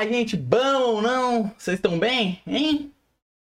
[0.00, 1.54] Fala, gente, bom ou não?
[1.58, 2.90] Vocês estão bem, hein?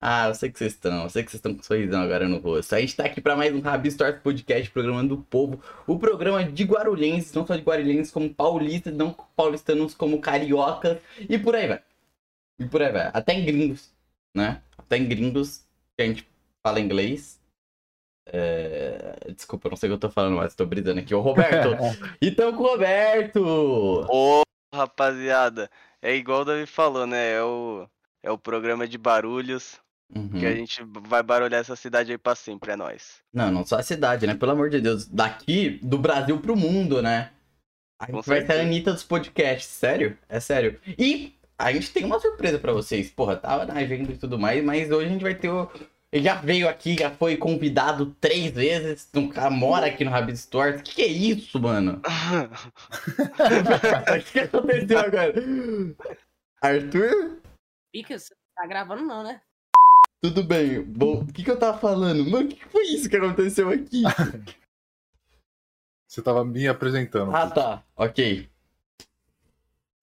[0.02, 2.38] Ah, eu sei que vocês estão, eu sei que vocês estão com sorrisão agora no
[2.38, 2.76] rosto.
[2.76, 5.64] A gente tá aqui para mais um Rabi Stories Podcast, programa do povo.
[5.88, 11.40] O programa de guarulhenses, não só de guarulhenses, como paulistas, não paulistanos, como cariocas e
[11.40, 11.82] por aí vai.
[12.60, 13.10] E por aí vai.
[13.14, 13.90] Até em gringos,
[14.36, 14.62] né?
[14.78, 15.66] Até em gringos
[15.96, 16.28] que a gente
[16.62, 17.40] fala inglês.
[18.28, 19.32] É...
[19.34, 21.16] Desculpa, eu não sei o que eu tô falando, mas tô brisando aqui.
[21.16, 21.70] Ô, Roberto!
[22.22, 23.42] então com o Roberto!
[24.10, 24.44] Ô,
[24.76, 25.70] rapaziada,
[26.04, 27.34] é igual o Davi falou, né?
[27.34, 27.88] É o,
[28.22, 29.82] é o programa de barulhos
[30.16, 30.30] Uhum.
[30.30, 33.16] que a gente vai barulhar essa cidade aí pra sempre, é nóis.
[33.34, 34.36] Não, não só a cidade, né?
[34.36, 35.08] Pelo amor de Deus.
[35.08, 37.32] Daqui, do Brasil pro mundo, né?
[38.00, 38.62] A Com gente vai ser a.
[38.62, 39.72] Anitta dos podcasts.
[39.72, 40.16] Sério?
[40.30, 40.80] É sério.
[41.00, 43.10] E a gente tem uma surpresa pra vocês.
[43.10, 45.68] Porra, tava na agenda e tudo mais, mas hoje a gente vai ter o...
[46.14, 49.10] Ele já veio aqui, já foi convidado três vezes.
[49.16, 50.78] Um cara mora aqui no Rabbit Store.
[50.78, 52.00] O que, que é isso, mano?
[54.14, 55.34] O que, que aconteceu agora?
[56.62, 57.42] Arthur?
[57.92, 59.42] Fica, você tá gravando não, né?
[60.22, 60.84] Tudo bem.
[60.84, 62.24] Bom, o que, que eu tava falando?
[62.30, 64.04] Mano, o que, que foi isso que aconteceu aqui?
[66.08, 67.36] Você tava me apresentando.
[67.36, 67.84] Ah, tá.
[67.96, 68.48] Ok.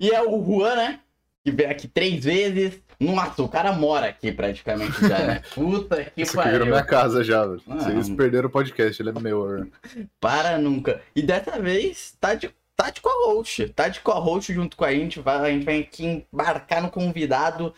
[0.01, 1.01] E é o Juan, né?
[1.45, 2.83] Que veio aqui três vezes.
[3.01, 5.43] Nossa, o cara mora aqui praticamente já, né?
[5.55, 6.67] Puta que Isso pariu.
[6.67, 7.63] minha casa já, velho.
[7.67, 7.77] Ah.
[7.77, 9.49] Vocês perderam o podcast, ele é meu.
[9.49, 9.73] velho.
[10.21, 11.01] Para nunca.
[11.17, 13.71] E dessa vez, tá de, tá de co-host.
[13.71, 15.19] Tá de co-host junto com a gente.
[15.19, 17.73] Vai, a gente vai aqui embarcar no convidado.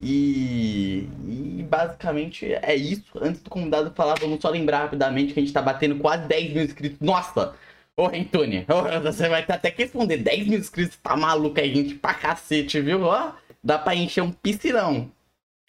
[0.00, 3.12] E, e basicamente é isso.
[3.22, 6.52] Antes do convidado falar, vamos só lembrar rapidamente que a gente tá batendo quase 10
[6.52, 6.98] mil inscritos.
[7.00, 7.54] Nossa!
[7.96, 10.16] Ô, Rentone, ô, você vai ter até que responder.
[10.16, 13.02] 10 mil inscritos, tá maluco aí, gente, pra cacete, viu?
[13.02, 13.32] Ó,
[13.64, 15.10] dá pra encher um piscinão.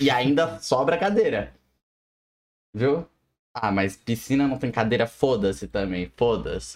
[0.01, 1.53] E ainda sobra cadeira.
[2.75, 3.07] Viu?
[3.53, 6.75] Ah, mas piscina não tem cadeira, foda-se também, foda-se.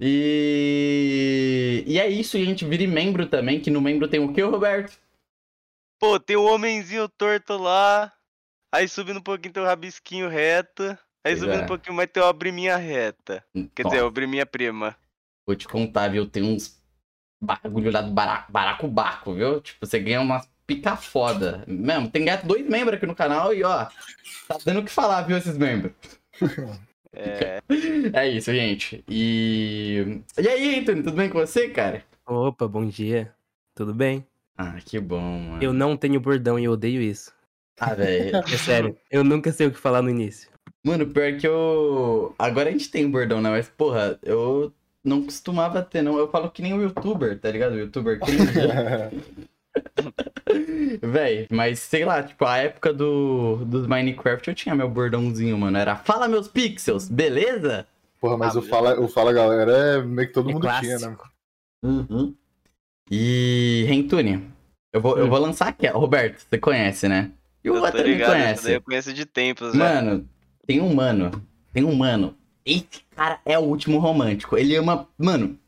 [0.00, 1.84] E...
[1.86, 4.40] e é isso, e a gente vire membro também, que no membro tem o que,
[4.40, 4.98] Roberto?
[6.00, 8.10] Pô, tem um homenzinho torto lá,
[8.74, 11.64] aí subindo um pouquinho tem o rabisquinho reto, aí Pois subindo é.
[11.64, 13.44] um pouquinho mais tem o abriminha reta.
[13.74, 14.96] Quer dizer, Ó, o abriminha prima.
[15.46, 16.26] Vou te contar, viu?
[16.26, 16.82] Tem uns
[17.42, 19.60] bagulho lá do bara- baracobaco, viu?
[19.60, 21.64] Tipo, você ganha umas pica foda.
[21.66, 23.86] Mesmo, tem gato dois membros aqui no canal e, ó,
[24.48, 25.92] tá dando o que falar, viu, esses membros.
[27.16, 27.62] É,
[28.12, 29.04] É isso, gente.
[29.08, 30.20] E.
[30.36, 32.02] E aí, Antônio, tudo bem com você, cara?
[32.26, 33.32] Opa, bom dia.
[33.74, 34.26] Tudo bem?
[34.56, 35.62] Ah, que bom, mano.
[35.62, 37.32] Eu não tenho bordão e eu odeio isso.
[37.78, 38.32] Ah, velho.
[38.52, 40.50] É sério, eu nunca sei o que falar no início.
[40.84, 42.34] Mano, pior que eu.
[42.38, 43.48] Agora a gente tem bordão, né?
[43.50, 44.72] Mas, porra, eu
[45.02, 46.18] não costumava ter, não.
[46.18, 47.72] Eu falo que nem o youtuber, tá ligado?
[47.72, 48.44] O youtuber cringe.
[51.02, 55.76] Véi, mas sei lá, tipo, a época do, dos Minecraft eu tinha meu bordãozinho, mano.
[55.78, 57.86] Era Fala meus pixels, beleza?
[58.20, 60.98] Porra, mas Ah, o, fala, o Fala Galera é meio que todo É mundo tinha,
[60.98, 60.98] né?
[60.98, 61.28] clássico.
[61.84, 62.34] Uhum.
[63.10, 64.42] E, Rentune,
[64.92, 65.86] eu vou, eu vou lançar aqui.
[65.88, 67.30] Roberto, você conhece, né?
[67.62, 68.72] E o outro me conhece.
[68.72, 69.78] eu conheço de tempos já.
[69.78, 70.28] Mano,
[70.66, 71.30] tem um mano.
[71.72, 72.34] Tem um mano.
[72.64, 74.56] Esse cara é o último romântico.
[74.56, 75.06] Ele ama.
[75.18, 75.58] Mano.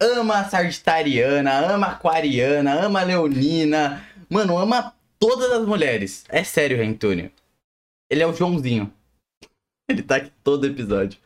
[0.00, 4.02] Ama a Sagitariana, ama a Aquariana, ama a Leonina.
[4.28, 6.24] Mano, ama todas as mulheres.
[6.28, 7.30] É sério, Rentúnio.
[8.10, 8.92] Ele é o Joãozinho.
[9.88, 11.18] Ele tá aqui todo episódio.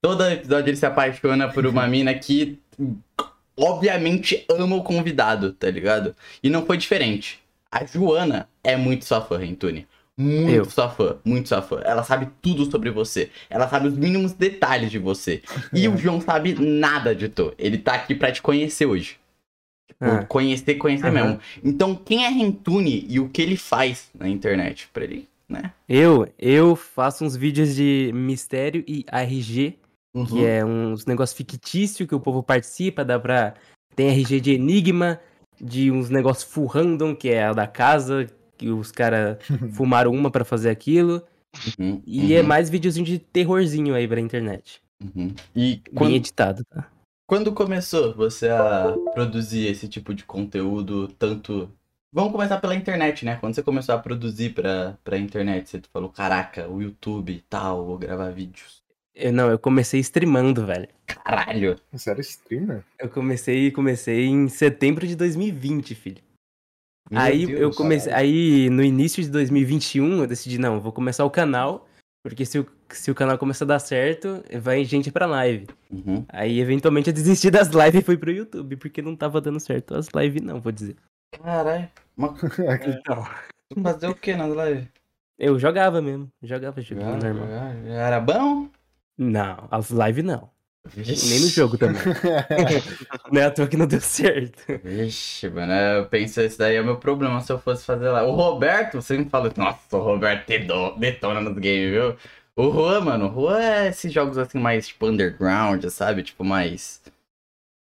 [0.00, 2.58] Todo episódio ele se apaixona por uma mina que.
[3.56, 6.14] Obviamente ama o convidado, tá ligado?
[6.42, 7.40] E não foi diferente.
[7.72, 9.86] A Joana é muito sua fã, Rentune.
[10.16, 10.64] Muito Eu.
[10.66, 11.80] sua fã, muito sua fã.
[11.84, 13.30] Ela sabe tudo sobre você.
[13.50, 15.42] Ela sabe os mínimos detalhes de você.
[15.72, 17.52] E o João sabe nada de tu.
[17.58, 19.16] Ele tá aqui pra te conhecer hoje.
[20.00, 20.24] Ah.
[20.24, 21.12] conhecer, conhecer Aham.
[21.14, 21.40] mesmo.
[21.62, 24.88] Então, quem é Rentune e o que ele faz na internet?
[24.92, 25.72] Pra ele, né?
[25.88, 29.78] Eu, eu faço uns vídeos de mistério e RG,
[30.14, 30.26] Uhum.
[30.26, 33.54] que é uns negócios fictícios que o povo participa, dá pra...
[33.96, 35.20] Tem RG de Enigma,
[35.60, 39.38] de uns negócios full random, que é a da casa, que os caras
[39.74, 41.22] fumaram uma pra fazer aquilo.
[41.78, 44.80] Uhum, E uhum, é mais videozinho de terrorzinho aí pra internet.
[45.02, 45.34] uhum.
[45.54, 46.88] E Bem quando, editado, tá?
[47.26, 51.70] Quando começou você a produzir esse tipo de conteúdo, tanto.
[52.12, 53.36] Vamos começar pela internet, né?
[53.36, 57.84] Quando você começou a produzir pra, pra internet, você falou, caraca, o YouTube e tal,
[57.84, 58.82] vou gravar vídeos.
[59.14, 60.88] Eu, não, eu comecei streamando, velho.
[61.06, 61.78] Caralho!
[61.92, 62.84] Você era streamer?
[62.98, 66.22] Eu comecei, comecei em setembro de 2020, filho.
[67.10, 68.28] Meu aí Deus, eu comecei, caralho.
[68.28, 71.86] aí no início de 2021 eu decidi não, vou começar o canal,
[72.22, 75.66] porque se o, se o canal começar a dar certo, vai gente pra live.
[75.90, 76.24] Uhum.
[76.28, 79.94] Aí eventualmente eu desisti das lives e fui pro YouTube, porque não tava dando certo
[79.96, 80.96] as lives não, vou dizer.
[81.42, 81.88] Caralho.
[82.16, 82.32] Mas
[82.86, 83.24] Então,
[83.68, 84.88] tu fazer o que nas lives?
[85.38, 87.46] eu jogava mesmo, jogava joguinho Jogar, normal.
[87.48, 87.86] jogar.
[87.88, 88.68] Era bom?
[89.18, 90.50] Não, as lives não.
[90.96, 92.02] Nem no jogo também.
[93.32, 94.62] não é à toa que não deu certo.
[94.84, 98.22] Vixe, mano, eu penso, esse daí é o meu problema se eu fosse fazer lá.
[98.24, 102.16] O Roberto, você me fala, nossa, o Roberto dedo- detona nos games, viu?
[102.56, 106.22] O Juan, mano, o Juan é esses jogos assim mais tipo underground, sabe?
[106.22, 107.02] Tipo, mais.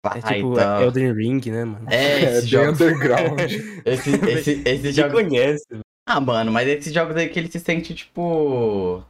[0.05, 0.83] É tipo e tal.
[0.83, 1.87] Elden Ring, né, mano?
[1.91, 1.95] É,
[2.25, 2.81] É esses bem jogos.
[2.81, 3.41] underground.
[3.87, 5.13] Esse, esse, esses Você jogos.
[5.13, 5.67] conhece.
[6.09, 9.05] Ah, mano, mas esses jogos aí que ele se sente, tipo.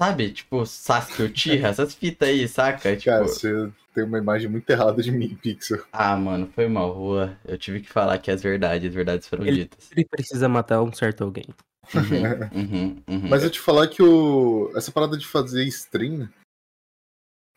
[0.00, 0.32] Sabe?
[0.32, 2.96] Tipo, Sasuke Uchiha, essas fitas aí, saca?
[2.96, 3.04] Tipo.
[3.10, 5.84] Cara, você tem uma imagem muito errada de mim, Pixel.
[5.92, 7.36] Ah, mano, foi mal, Rua.
[7.44, 9.90] Eu tive que falar que as verdades, as verdades foram Ele- ditas.
[9.90, 11.46] Ele precisa matar um certo alguém.
[11.94, 13.28] Uhum, uhum, uhum.
[13.28, 14.70] Mas eu te falar que o...
[14.76, 16.28] essa parada de fazer stream.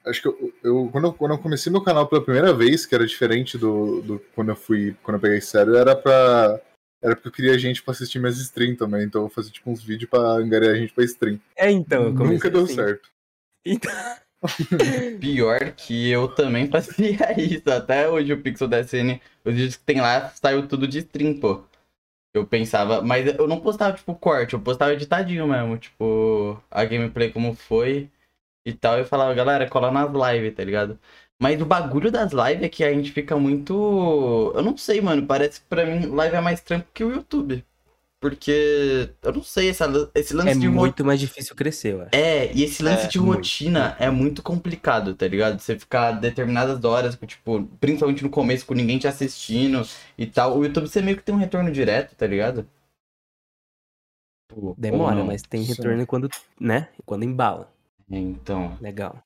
[0.05, 2.95] Acho que eu, eu- quando, eu, quando eu comecei meu canal pela primeira vez, que
[2.95, 4.95] era diferente do, do quando eu fui.
[5.03, 6.59] Quando eu peguei sério, era pra.
[7.03, 9.03] Era porque eu queria gente pra assistir minhas streams também.
[9.03, 11.39] Então eu fazia tipo uns vídeos pra angariar gente pra stream.
[11.55, 12.75] É, então, eu comecei Nunca deu assim.
[12.75, 13.09] certo.
[13.65, 13.91] Então,
[15.19, 17.69] Pior que eu também fazia isso.
[17.71, 21.63] Até hoje o Pixel DSN, os vídeos que tem lá, saiu tudo de stream, pô.
[22.33, 27.29] Eu pensava, mas eu não postava, tipo, corte, eu postava editadinho mesmo, tipo, a gameplay
[27.31, 28.09] como foi
[28.65, 28.99] e tal.
[28.99, 30.99] Eu falava, galera, cola nas lives, tá ligado?
[31.41, 33.73] Mas o bagulho das lives é que a gente fica muito.
[34.55, 35.25] Eu não sei, mano.
[35.27, 37.65] Parece que pra mim live é mais trampo que o YouTube.
[38.21, 39.09] Porque.
[39.23, 42.09] Eu não sei, essa, esse lance é de ro- muito mais difícil crescer, eu acho.
[42.13, 45.59] é, e esse lance É, de muito, rotina é muito complicado, tá ligado?
[45.59, 49.81] Você ficar determinadas horas, tipo, principalmente no começo, com ninguém te assistindo
[50.17, 50.55] e tal.
[50.57, 52.67] O YouTube você meio que tem um retorno direto, tá ligado?
[54.49, 55.73] Tipo, Demora, mas tem Sim.
[55.73, 56.29] retorno quando,
[56.59, 56.89] né?
[57.05, 57.71] Quando embala.
[58.09, 58.77] Então.
[58.81, 59.17] Legal.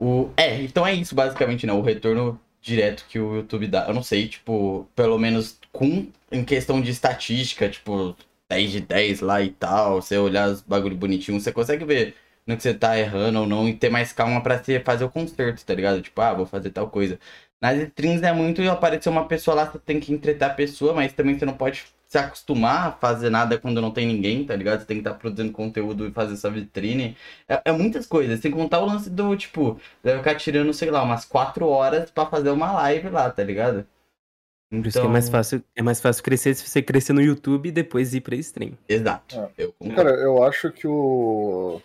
[0.00, 0.30] O...
[0.36, 1.72] É, então é isso basicamente, né?
[1.72, 3.86] O retorno direto que o YouTube dá.
[3.86, 8.16] Eu não sei, tipo, pelo menos com em questão de estatística, tipo,
[8.52, 12.14] 10 de 10 lá e tal, você olhar os bagulho bonitinho, você consegue ver
[12.46, 15.10] no que você tá errando ou não e ter mais calma pra você fazer o
[15.10, 16.02] conserto, tá ligado?
[16.02, 17.18] Tipo, ah, vou fazer tal coisa.
[17.60, 21.12] Nas streams é muito aparecer uma pessoa lá, você tem que entreter a pessoa, mas
[21.12, 24.80] também você não pode se acostumar a fazer nada quando não tem ninguém, tá ligado?
[24.80, 27.16] Você tem que estar produzindo conteúdo e fazer essa vitrine.
[27.48, 31.02] É, é muitas coisas, sem contar o lance do, tipo, Deve ficar tirando, sei lá,
[31.02, 33.86] umas 4 horas pra fazer uma live lá, tá ligado?
[34.80, 37.68] Por isso que é mais fácil, é mais fácil crescer se você crescer no YouTube
[37.68, 38.72] e depois ir pra stream.
[38.88, 39.38] Exato.
[39.38, 39.50] É.
[39.58, 40.02] Eu concordo.
[40.02, 41.78] Cara, eu acho que o.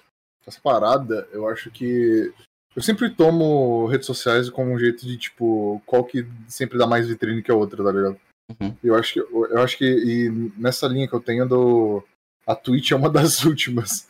[0.45, 2.31] Essa parada, eu acho que.
[2.74, 7.07] Eu sempre tomo redes sociais como um jeito de, tipo, qual que sempre dá mais
[7.07, 8.18] vitrine que a outra, tá ligado?
[8.62, 8.74] Uhum.
[8.81, 9.19] Eu acho que.
[9.19, 9.86] Eu acho que.
[9.86, 12.01] E nessa linha que eu tenho do.
[12.45, 14.07] A Twitch é uma das últimas.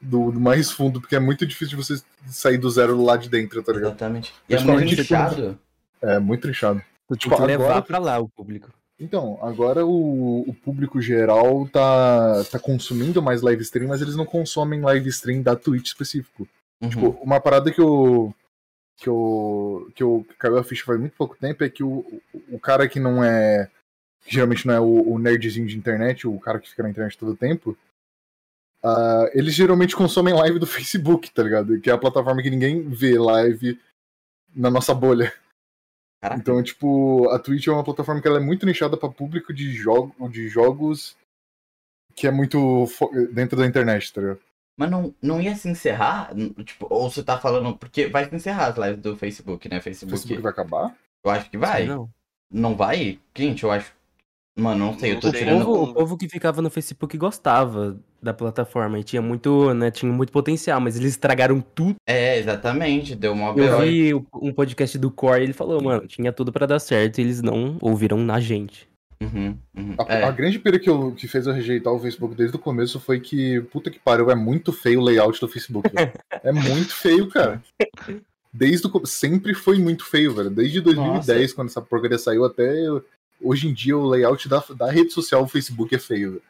[0.00, 3.28] Do, do mais fundo, porque é muito difícil de você sair do zero lá de
[3.28, 3.90] dentro, tá ligado?
[3.90, 4.32] Exatamente.
[4.48, 5.58] E é muito nichado.
[6.00, 6.82] É muito trinchado.
[7.16, 8.72] Tipo, levar pra lá o público.
[9.00, 14.26] Então, agora o, o público geral tá, tá consumindo mais live stream, mas eles não
[14.26, 16.46] consomem live stream da Twitch específico.
[16.82, 16.88] Uhum.
[16.90, 18.34] Tipo, uma parada que eu.
[18.98, 19.90] que eu.
[19.94, 22.20] que eu caiu a ficha faz muito pouco tempo é que o,
[22.50, 23.70] o cara que não é.
[24.22, 27.16] que geralmente não é o, o nerdzinho de internet, o cara que fica na internet
[27.16, 27.76] todo o tempo.
[28.84, 31.80] ah, eles geralmente consomem live do Facebook, tá ligado?
[31.80, 33.80] Que é a plataforma que ninguém vê live
[34.54, 35.32] na nossa bolha.
[36.22, 36.40] Caraca.
[36.40, 39.72] Então, tipo, a Twitch é uma plataforma que ela é muito nichada pra público de,
[39.72, 41.16] jogo, de jogos
[42.14, 44.40] que é muito fo- dentro da internet, tá ligado?
[44.78, 46.30] Mas não, não ia se encerrar?
[46.64, 47.76] Tipo, ou você tá falando.
[47.76, 49.78] Porque vai se encerrar as lives do Facebook, né?
[49.78, 50.10] O Facebook.
[50.18, 50.96] Facebook vai acabar?
[51.24, 51.78] Eu acho que vai.
[51.78, 52.10] Sei Não.
[52.50, 53.18] Não vai?
[53.34, 53.92] Gente, eu acho.
[54.60, 55.28] Mano, não sei, eu tô.
[55.28, 55.64] O tirando.
[55.64, 60.12] povo, o povo que ficava no Facebook gostava da plataforma e tinha muito, né, tinha
[60.12, 61.96] muito potencial, mas eles estragaram tudo.
[62.06, 63.14] É, exatamente.
[63.14, 66.66] Deu uma Eu vi um podcast do Core e ele falou, mano, tinha tudo pra
[66.66, 68.88] dar certo e eles não ouviram na gente.
[69.22, 69.94] Uhum, uhum.
[69.98, 70.24] A, É.
[70.24, 73.20] a grande pira que, eu, que fez eu rejeitar o Facebook desde o começo foi
[73.20, 75.90] que, puta que pariu, é muito feio o layout do Facebook.
[76.42, 77.62] é muito feio, cara.
[78.52, 80.50] Desde o, sempre foi muito feio, velho.
[80.50, 82.72] Desde 2010, quando essa porcaria saiu, até
[83.42, 86.42] hoje em dia o layout da, da rede social do Facebook é feio.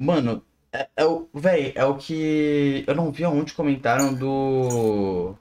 [0.00, 1.28] Mano, é, é o.
[1.32, 2.84] Véi, é o que.
[2.86, 5.34] Eu não vi aonde comentaram do.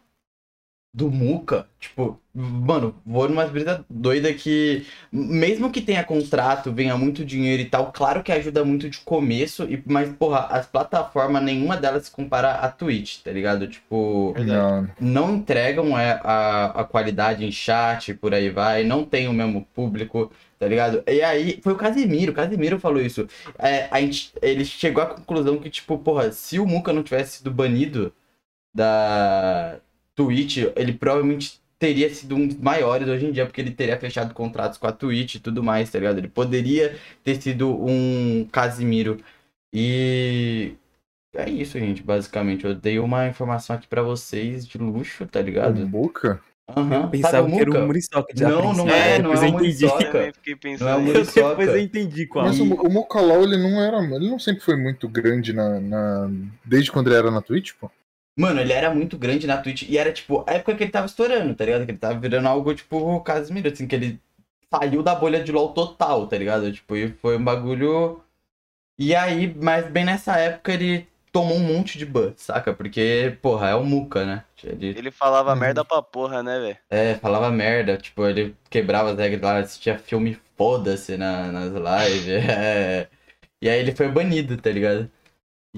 [0.96, 1.68] Do Muca.
[1.80, 4.86] Tipo, mano, vou numa brisa doida que.
[5.12, 9.64] Mesmo que tenha contrato, venha muito dinheiro e tal, claro que ajuda muito de começo,
[9.66, 13.68] e, mas, porra, as plataformas, nenhuma delas se compara à Twitch, tá ligado?
[13.68, 14.34] Tipo.
[14.40, 19.34] Não, não entregam é, a, a qualidade em chat, por aí vai, não tem o
[19.34, 21.04] mesmo público, tá ligado?
[21.08, 23.28] E aí, foi o Casimiro, o Casimiro falou isso.
[23.60, 27.38] É, a gente, ele chegou à conclusão que, tipo, porra, se o Muca não tivesse
[27.38, 28.14] sido banido
[28.74, 29.80] da
[30.16, 34.34] Twitch, ele provavelmente teria sido um dos maiores hoje em dia, porque ele teria fechado
[34.34, 36.18] contratos com a Twitch e tudo mais, tá ligado?
[36.18, 39.20] Ele poderia ter sido um Casimiro.
[39.74, 40.76] E
[41.36, 42.66] é isso, gente, basicamente.
[42.66, 45.84] Eu dei uma informação aqui pra vocês de luxo, tá ligado?
[45.84, 46.42] O Muca?
[46.70, 47.10] Aham.
[47.10, 49.52] Pensava Sabe o que era um Muriçoca de Não, não é, não depois é eu
[49.54, 49.86] um entendi.
[49.86, 50.34] Muriçoca.
[50.62, 51.14] Pensando Não é nisso.
[51.14, 51.50] Muriçoca.
[51.50, 52.46] Depois eu entendi qual.
[52.46, 53.98] Mas o, o Mocalau, ele não era.
[54.04, 56.30] Ele não sempre foi muito grande na, na-
[56.66, 57.90] Desde quando ele era na Twitch, pô.
[58.38, 61.08] Mano, ele era muito grande na Twitch e era, tipo, a época que ele tava
[61.08, 61.86] estourando, tá ligado?
[61.86, 64.20] Que ele tava virando algo, tipo, o Casimiro, assim, que ele
[64.72, 66.72] saiu da bolha de LOL total, tá ligado?
[66.72, 68.22] Tipo, e foi um bagulho.
[69.00, 72.74] E aí, mas bem nessa época ele tomou um monte de ban, saca?
[72.74, 74.46] Porque, porra, é o Muca, né?
[74.64, 75.56] Ele Ele falava Uhum.
[75.56, 76.78] merda pra porra, né, velho?
[76.90, 82.28] é, falava merda, tipo, ele quebrava as regras lá, assistia filme foda-se na, nas lives.
[82.50, 83.10] é.
[83.62, 85.12] E aí ele foi banido, tá ligado?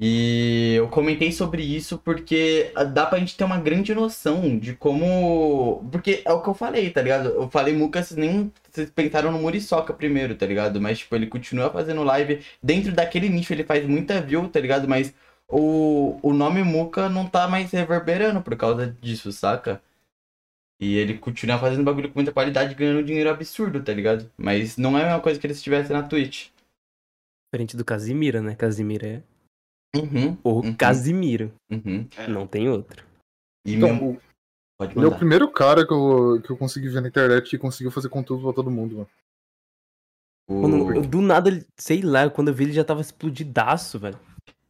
[0.02, 5.84] E eu comentei sobre isso porque dá pra gente ter uma grande noção de como.
[5.92, 7.30] Porque é o que eu falei, tá ligado?
[7.30, 8.52] Eu falei Muca, vocês nem.
[8.72, 10.82] Vocês pensaram no Muriçoca primeiro, tá ligado?
[10.82, 12.44] Mas, tipo, ele continua fazendo live.
[12.64, 14.88] Dentro daquele nicho ele faz muita view, tá ligado?
[14.88, 15.14] Mas
[15.50, 19.82] o, o nome Muca não tá mais reverberando por causa disso, saca?
[20.82, 24.32] E ele continua fazendo bagulho com muita qualidade, ganhando dinheiro absurdo, tá ligado?
[24.38, 26.50] Mas não é a mesma coisa que ele estivesse na Twitch.
[27.52, 28.56] Diferente do Casimiro, né?
[28.56, 29.24] Casimiro é
[29.96, 30.38] Uhum.
[30.44, 30.76] o Uhum.
[30.76, 31.52] Casimiro.
[31.70, 32.08] Uhum.
[32.16, 32.28] É.
[32.28, 33.04] Não tem outro.
[33.66, 34.22] E Então, o-
[34.80, 37.58] Pode ele é o primeiro cara que eu, que eu consegui ver na internet que
[37.58, 39.10] conseguiu fazer conteúdo pra todo mundo, mano.
[40.48, 44.18] Quando- eu- do nada, ele- sei lá, quando eu vi ele já tava explodidaço, velho.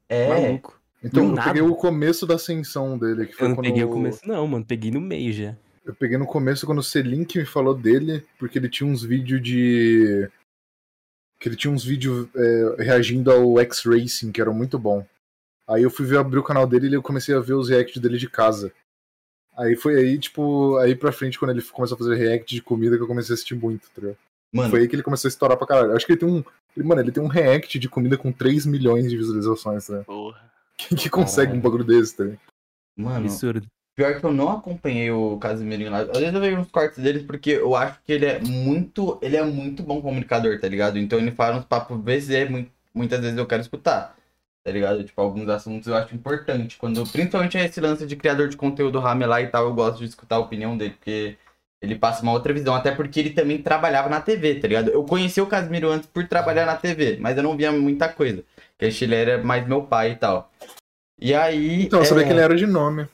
[0.10, 0.80] É, Maluco.
[1.04, 1.48] Então, eu nada.
[1.54, 3.66] peguei o começo da ascensão dele, que foi Eu não quando.
[3.66, 4.66] peguei o começo, não, mano.
[4.66, 5.56] Peguei no meio já.
[5.86, 9.42] Eu peguei no começo quando o Selink me falou dele, porque ele tinha uns vídeos
[9.42, 10.30] de.
[11.40, 15.06] Que ele tinha uns vídeos é, reagindo ao X-Racing, que eram muito bom.
[15.68, 18.02] Aí eu fui ver, abrir o canal dele e eu comecei a ver os reacts
[18.02, 18.74] dele de casa.
[19.56, 22.98] Aí foi aí, tipo, aí pra frente, quando ele começou a fazer react de comida,
[22.98, 24.18] que eu comecei a assistir muito, tá ligado?
[24.54, 25.96] mano, Foi aí que ele começou a estourar pra caralho.
[25.96, 26.44] Acho que ele tem um.
[26.76, 30.04] Ele- Mano, ele tem um react de comida com 3 milhões de visualizações, né?
[30.06, 30.40] Porra.
[30.78, 32.40] Quem que consegue um bagulho desse, tá ligado?
[32.98, 33.66] mano, Absurdo.
[33.96, 36.12] pior que eu não acompanhei o Casimiro em live.
[36.12, 39.36] Às vezes eu vejo uns cortes deles porque eu acho que ele é muito, ele
[39.38, 40.98] é muito bom comunicador, tá ligado?
[41.00, 42.48] Então ele fala uns papos, vezes é
[42.94, 44.16] muitas vezes eu quero escutar.
[44.64, 45.04] Tá ligado?
[45.04, 46.78] Tipo, alguns assuntos eu acho importante.
[46.78, 50.36] Quando, principalmente esse lance de criador de conteúdo ramelar e tal, eu gosto de escutar
[50.36, 51.38] a opinião dele, porque
[51.82, 52.76] ele passa uma outra visão.
[52.76, 54.90] Até porque ele também trabalhava na TV, tá ligado?
[54.90, 58.44] Eu conheci o Casimiro antes por trabalhar na TV, mas eu não via muita coisa.
[58.78, 60.52] Porque ele era mais meu pai e tal.
[61.20, 61.84] E aí.
[61.84, 63.08] Então, eu sabia é, que ele era de nome.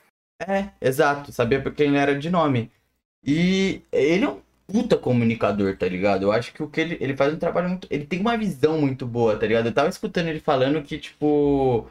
[0.48, 1.32] É, exato.
[1.32, 2.72] Sabia porque ele era de nome.
[3.24, 6.24] E ele é um puta comunicador, tá ligado?
[6.24, 7.88] Eu acho que o que ele, ele faz um trabalho muito.
[7.90, 9.68] Ele tem uma visão muito boa, tá ligado?
[9.68, 11.88] Eu tava escutando ele falando que, tipo.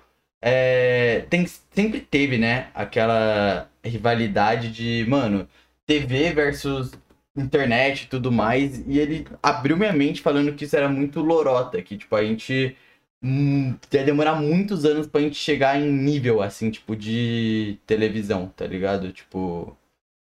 [0.46, 2.68] É, tem, sempre teve, né?
[2.74, 5.48] Aquela rivalidade de, mano,
[5.86, 6.92] TV versus
[7.36, 8.78] internet e tudo mais.
[8.86, 12.76] E ele abriu minha mente falando que isso era muito lorota, que, tipo, a gente.
[13.22, 18.66] hum, ia demorar muitos anos pra gente chegar em nível, assim, tipo, de televisão, tá
[18.66, 19.12] ligado?
[19.12, 19.76] Tipo,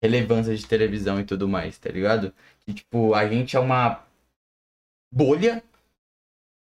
[0.03, 2.33] relevância de televisão e tudo mais, tá ligado?
[2.65, 4.05] Que, tipo, a gente é uma
[5.13, 5.63] bolha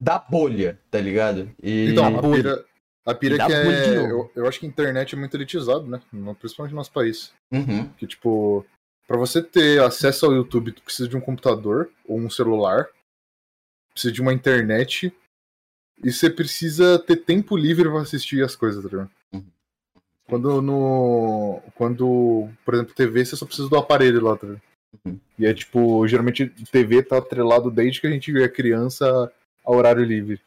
[0.01, 1.51] da bolha, tá ligado?
[1.63, 1.91] E...
[1.93, 2.43] Então, a bolha.
[2.43, 2.65] pira,
[3.07, 4.11] a pira que é.
[4.11, 6.01] Eu, eu acho que a internet é muito elitizado, né?
[6.39, 7.33] Principalmente no nosso país.
[7.53, 8.67] Uhum, Que, tipo,
[9.07, 12.89] pra você ter acesso ao YouTube, tu precisa de um computador ou um celular,
[13.93, 15.13] precisa de uma internet,
[16.03, 19.11] e você precisa ter tempo livre pra assistir as coisas, tá ligado?
[19.33, 19.45] Uhum.
[20.27, 21.63] Quando no.
[21.75, 24.63] Quando, por exemplo, TV, você só precisa do aparelho lá, tá ligado?
[25.05, 25.19] Uhum.
[25.39, 29.33] E é tipo, geralmente TV tá atrelado desde que a gente é criança
[29.65, 30.41] a horário livre.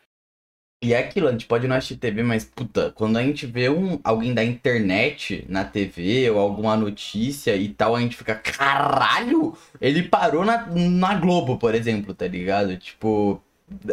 [0.84, 3.68] E é aquilo, a gente pode não assistir TV, mas, puta, quando a gente vê
[3.68, 9.58] um, alguém da internet na TV ou alguma notícia e tal, a gente fica, caralho!
[9.82, 12.78] Ele parou na, na Globo, por exemplo, tá ligado?
[12.78, 13.42] Tipo,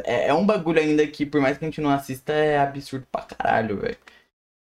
[0.05, 3.07] é, é um bagulho ainda que, por mais que a gente não assista, é absurdo
[3.11, 3.97] pra caralho, velho.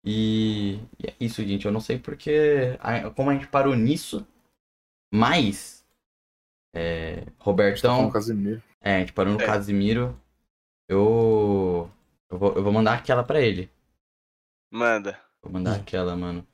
[0.06, 1.66] E, e é isso, gente.
[1.66, 4.28] Eu não sei porque, a- como a gente parou nisso,
[5.14, 5.86] mas,
[6.76, 8.04] é, Robertão.
[8.04, 8.62] Com o Casimiro.
[8.82, 9.46] É, a gente parou no É.
[9.46, 10.20] Casimiro.
[10.90, 11.90] Eu.
[12.32, 13.70] Eu vou, eu vou mandar aquela pra ele.
[14.72, 15.20] Manda.
[15.44, 16.48] Vou mandar aquela, mano.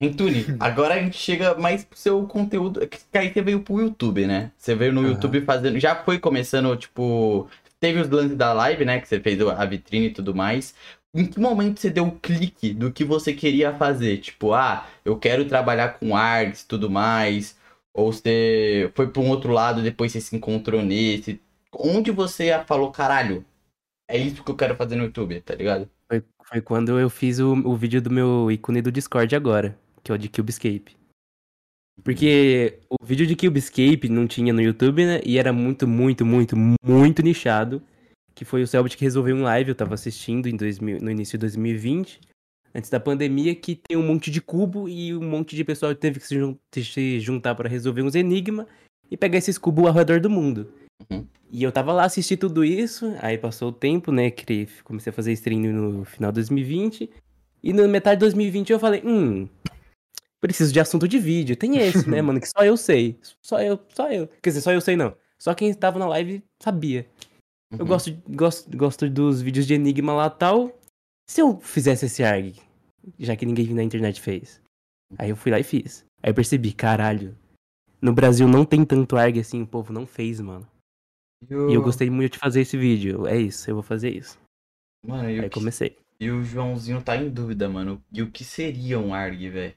[0.00, 2.82] Entune, agora a gente chega mais pro seu conteúdo.
[2.82, 4.50] é Que aí você veio pro YouTube, né?
[4.58, 5.10] Você veio no Aham.
[5.10, 5.78] YouTube fazendo.
[5.78, 7.48] Já foi começando, tipo.
[7.78, 9.00] Teve os lances da live, né?
[9.00, 10.74] Que você fez a vitrine e tudo mais.
[11.14, 14.18] Em que momento você deu o clique do que você queria fazer?
[14.18, 17.56] Tipo, ah, eu quero trabalhar com arts e tudo mais.
[17.94, 21.40] Ou você foi pra um outro lado e depois você se encontrou nesse.
[21.72, 23.44] Onde você falou, caralho,
[24.14, 25.88] é isso que eu quero fazer no YouTube, tá ligado?
[26.08, 30.12] Foi, foi quando eu fiz o, o vídeo do meu ícone do Discord agora, que
[30.12, 30.96] é o de Cubescape.
[32.02, 35.20] Porque o vídeo de Cubescape não tinha no YouTube, né?
[35.24, 37.82] E era muito, muito, muito, muito nichado.
[38.34, 41.36] Que foi o Selbit que resolveu um live, eu tava assistindo em 2000, no início
[41.38, 42.18] de 2020.
[42.74, 46.18] antes da pandemia, que tem um monte de cubo e um monte de pessoal teve
[46.18, 48.66] que se, jun- se juntar pra resolver uns enigmas
[49.10, 50.72] e pegar esses cubos ao redor do mundo.
[51.10, 51.26] Uhum.
[51.50, 54.30] E eu tava lá assistindo tudo isso, aí passou o tempo, né?
[54.30, 57.10] Que comecei a fazer stream no final de 2020.
[57.62, 59.48] E na metade de 2020 eu falei, hum,
[60.40, 61.54] preciso de assunto de vídeo.
[61.56, 62.40] Tem esse, né, mano?
[62.40, 63.18] Que só eu sei.
[63.40, 64.26] Só eu, só eu.
[64.42, 65.14] Quer dizer, só eu sei não.
[65.38, 67.06] Só quem tava na live sabia.
[67.70, 67.86] Eu Uhum.
[67.86, 70.78] gosto, gosto, gosto dos vídeos de enigma lá tal.
[71.28, 72.56] Se eu fizesse esse ARG,
[73.18, 74.60] já que ninguém na internet fez.
[75.18, 76.04] Aí eu fui lá e fiz.
[76.22, 77.36] Aí eu percebi, caralho.
[78.00, 80.66] No Brasil não tem tanto ARG assim, o povo não fez, mano.
[81.48, 81.70] E, o...
[81.70, 83.26] E eu gostei muito de fazer esse vídeo.
[83.26, 84.38] É isso, eu vou fazer isso.
[85.06, 85.98] Mano, e o, Aí que- comecei.
[86.20, 88.02] e o Joãozinho tá em dúvida, mano.
[88.12, 89.74] E o que seria um ARG, velho?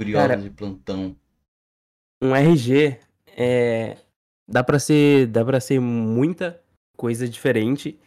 [0.00, 1.16] Curioso Cara, de plantão.
[2.22, 2.98] Um RG
[3.28, 3.98] é.
[4.48, 5.26] Dá pra ser.
[5.26, 6.62] Dá para ser muita
[6.96, 7.98] coisa diferente.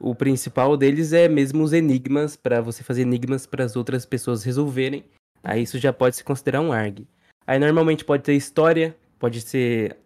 [0.00, 4.44] O principal deles é mesmo os enigmas, pra você fazer enigmas para as outras pessoas
[4.44, 5.04] resolverem.
[5.42, 7.06] Aí isso já pode se considerar um ARG.
[7.46, 9.96] Aí normalmente pode ter história, pode ser.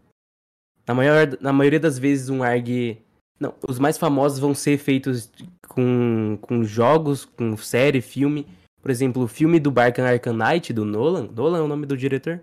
[0.86, 2.98] Na, maior, na maioria das vezes um ARG.
[3.38, 5.30] Não, os mais famosos vão ser feitos
[5.68, 8.46] com, com jogos, com série, filme.
[8.80, 11.28] Por exemplo, o filme do Barkan Arkham Knight, do Nolan.
[11.34, 12.40] Nolan é o nome do diretor?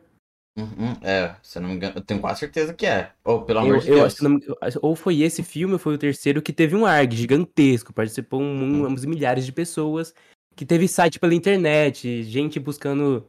[0.57, 3.11] Uhum, É, se eu não me engano, eu tenho quase certeza que é.
[3.23, 4.05] Ou, pelo Eu, amor de eu Deus.
[4.07, 4.39] acho que não-
[4.81, 7.93] ou foi esse filme ou foi o terceiro que teve um ARG gigantesco.
[7.93, 10.13] Participou um, uns milhares de pessoas.
[10.55, 13.25] Que teve site pela internet, gente buscando.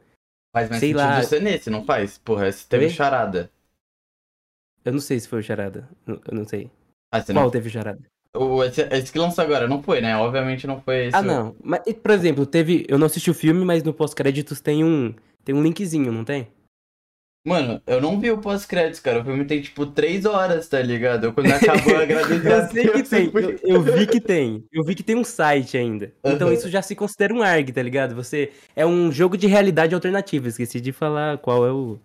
[0.53, 1.23] Faz mais sei sentido lá.
[1.23, 2.17] ser nesse, não faz?
[2.17, 2.89] Porra, esse teve Oi?
[2.89, 3.49] charada.
[4.83, 5.87] Eu não sei se foi o Charada.
[6.07, 6.69] Eu não sei.
[7.11, 7.51] Ah, Qual não...
[7.51, 8.01] teve o Charada?
[8.35, 10.15] o, esse, esse que lançou agora, não foi, né?
[10.15, 11.15] Obviamente não foi esse.
[11.15, 11.55] Ah, não.
[11.63, 12.85] Mas, por exemplo, teve.
[12.87, 15.13] Eu não assisti o filme, mas no pós-créditos tem um.
[15.43, 16.47] Tem um linkzinho, não tem?
[17.43, 19.21] Mano, eu não vi o pós-créditos, cara.
[19.21, 21.25] O filme tem tipo 3 horas, tá ligado?
[21.25, 23.31] Eu, quando acabou, eu agradeci a Eu sei que tem.
[23.33, 24.63] Eu, eu vi que tem.
[24.71, 26.13] Eu vi que tem um site ainda.
[26.23, 26.55] Então Aham.
[26.55, 28.15] isso já se considera um ARG, tá ligado?
[28.15, 28.51] Você.
[28.75, 30.47] É um jogo de realidade alternativa.
[30.47, 31.99] Esqueci de falar qual é o.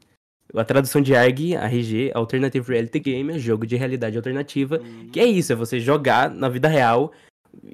[0.55, 4.81] A tradução de ARG, RG, Alternative Reality Game, é jogo de realidade alternativa.
[5.13, 7.13] Que é isso, é você jogar na vida real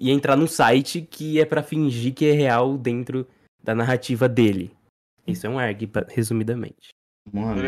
[0.00, 3.26] e entrar num site que é pra fingir que é real dentro
[3.62, 4.74] da narrativa dele.
[5.26, 6.88] Isso é um ARG, resumidamente.
[7.32, 7.62] Mano,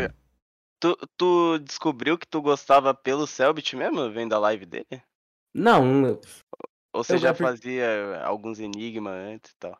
[0.79, 5.01] Tu, tu descobriu que tu gostava pelo Selbit mesmo, vendo a live dele?
[5.53, 6.19] Não,
[6.93, 9.77] Ou você já gosto fazia alguns enigmas antes e tal?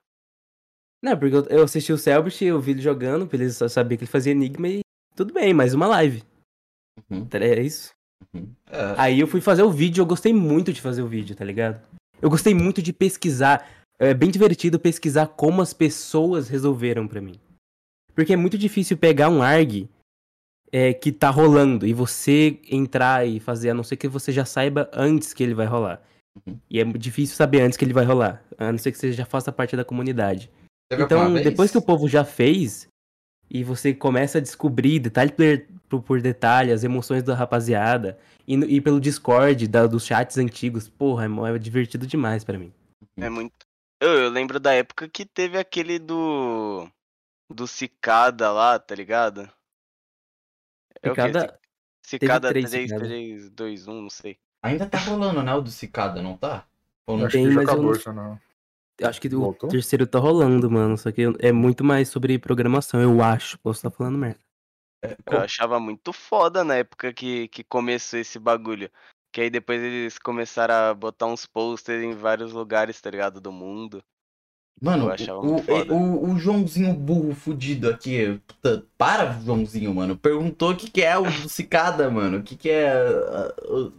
[1.04, 4.06] Não, porque eu, assisti o Selbit, eu vi ele jogando, pra ele só saber que
[4.06, 4.80] ele fazia enigma e
[5.16, 6.24] tudo bem, mais uma live.
[7.10, 7.28] Uhum.
[7.32, 7.94] É isso.
[8.70, 11.46] é, Aí eu fui fazer o vídeo, eu gostei muito de fazer o vídeo, tá
[11.46, 11.82] ligado?
[12.22, 13.68] Eu gostei muito de pesquisar.
[13.98, 17.40] É bem divertido pesquisar como as pessoas resolveram pra mim.
[18.14, 19.90] Porque é muito difícil pegar um ARG
[20.72, 24.44] é, que tá rolando e você entrar e fazer, a não ser que você já
[24.44, 26.02] saiba antes que ele vai rolar.
[26.46, 26.58] Uhum.
[26.70, 29.26] E é difícil saber antes que ele vai rolar, a não ser que você já
[29.26, 30.52] faça parte da comunidade.
[30.90, 32.88] teve Então, depois que o povo já fez,
[33.50, 35.32] e você começa a descobrir detalhe
[35.88, 40.88] por, por- detalhe as emoções da rapaziada, e, e pelo Discord, da- dos chats antigos,
[40.90, 42.74] porra, é, é divertido demais pra mim.
[43.18, 43.54] É muito.
[44.02, 46.88] Eu, eu lembro da época que teve aquele do.
[47.54, 49.48] Do Cicada lá, tá ligado?
[51.02, 51.10] É?
[51.10, 51.60] Cicada-
[52.04, 53.06] Ci- Cicada três 3, Cicada.
[53.06, 54.38] 3, 2, 1, não sei.
[54.64, 55.54] Ainda tá rolando, né?
[55.54, 56.66] O do Cicada, não tá?
[57.06, 57.26] Ou não?
[57.28, 58.40] Acho tem, que já mas acabou não.
[59.00, 59.70] Eu acho que o Voltou?
[59.70, 63.60] terceiro tá rolando, mano, só que é muito mais sobre programação, eu acho.
[63.60, 64.40] Posso estar falando merda.
[65.26, 68.90] Eu achava muito foda na época que, que começou esse bagulho.
[69.32, 73.42] Que aí depois eles começaram a botar uns posters em vários lugares, tá ligado?
[73.42, 74.04] Do mundo.
[74.82, 78.42] Mano, Eu achava o, muito o, o, o Joãozinho burro fudido aqui.
[78.48, 80.18] puta, para, Joãozinho, mano.
[80.18, 82.40] Perguntou o que, que é o do Cicada, mano.
[82.40, 83.92] O que, que é ah, o,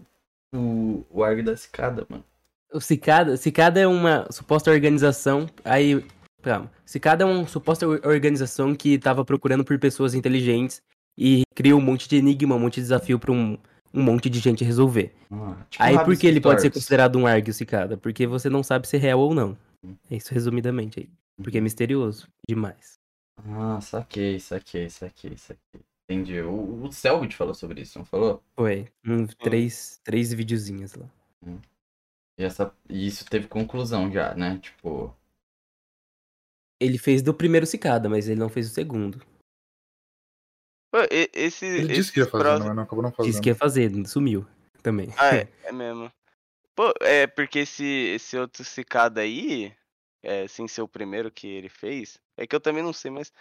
[0.55, 2.25] o, o ARG da Cicada, mano.
[2.73, 5.49] O Cicada, Cicada é uma suposta organização.
[5.65, 6.05] Aí,
[6.43, 6.71] calma.
[6.85, 10.81] Cicada é uma suposta or- organização que tava procurando por pessoas inteligentes
[11.19, 13.57] e cria um monte de enigma, um monte de desafio pra um,
[13.95, 15.15] um monte de gente resolver.
[15.31, 17.97] Ah, tipo Aí por que ele pode ser considerado um ARG, o Cicada?
[17.97, 19.57] Porque você não sabe se é real ou não.
[20.11, 21.09] É isso resumidamente aí.
[21.43, 22.95] Porque é misterioso demais.
[23.49, 25.81] Ah, saquei, saquei, saquei, saquei.
[26.09, 26.41] Entendi.
[26.41, 28.43] O, o Selbit falou sobre isso, não falou?
[28.57, 28.87] Foi.
[29.07, 31.07] Um, três, três videozinhos lá.
[32.39, 34.59] E, essa, e isso teve conclusão já, né?
[34.59, 35.17] Tipo.
[36.81, 39.19] Ele fez do primeiro Cicada, mas ele não fez o segundo.
[40.91, 41.65] Pô, e- esse.
[41.65, 43.31] Ele disse que ia fazer, prós- mas não acabou não fazendo.
[43.33, 44.47] Disse que ia fazer, sumiu
[44.83, 45.09] também.
[45.17, 46.13] Ah, é, é mesmo.
[46.75, 49.75] Pô, é porque esse, esse outro cicada aí,
[50.23, 53.33] é, sem ser o primeiro que ele fez, é que eu também não sei, mas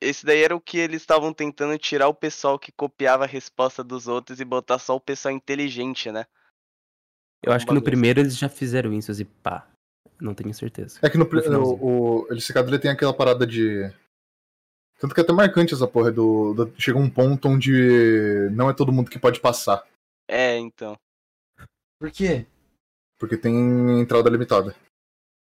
[0.00, 3.82] esse daí era o que eles estavam tentando tirar o pessoal que copiava a resposta
[3.82, 6.26] dos outros e botar só o pessoal inteligente, né?
[7.46, 7.84] Eu acho que no assim.
[7.84, 9.66] primeiro eles já fizeram isso, assim, pá.
[10.20, 10.98] Não tenho certeza.
[11.02, 11.78] É que no, pri- No finalzinho.
[11.82, 13.90] o, o Elisicado ele tem aquela parada de.
[14.98, 18.72] Tanto que é até marcante essa porra do, do- Chega um ponto onde não é
[18.74, 19.86] todo mundo que pode passar.
[20.28, 20.96] É, então.
[22.00, 22.46] Por quê?
[23.18, 24.74] Porque tem entrada limitada.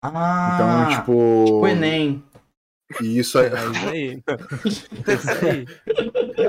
[0.02, 1.46] Ah, Então, tipo.
[1.46, 2.24] tipo Enem.
[3.02, 4.22] E isso aí, É isso aí.
[5.08, 5.68] Isso aí.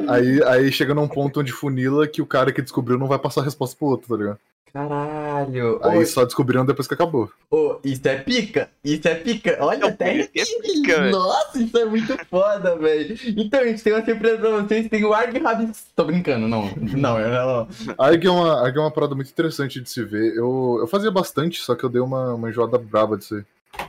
[0.09, 3.41] aí, aí chega num ponto onde funila que o cara que descobriu não vai passar
[3.41, 4.39] a resposta pro outro, tá ligado?
[4.73, 5.79] Caralho.
[5.85, 7.31] Aí Ô, só descobriram depois que acabou.
[7.49, 8.69] ô, isso é pica.
[8.83, 9.57] Isso é pica.
[9.61, 11.11] Olha, até É pica.
[11.13, 13.17] Nossa, isso é muito foda, velho.
[13.37, 14.89] Então, gente, tem uma surpresa pra vocês.
[14.89, 15.87] Tem o Arg Rabis.
[15.95, 16.69] Tô brincando, não.
[16.77, 17.69] Não, eu não.
[17.97, 20.35] ARG é uma, ARG é uma parada muito interessante de se ver.
[20.35, 23.45] Eu, eu fazia bastante, só que eu dei uma, uma enjoada braba disso aí.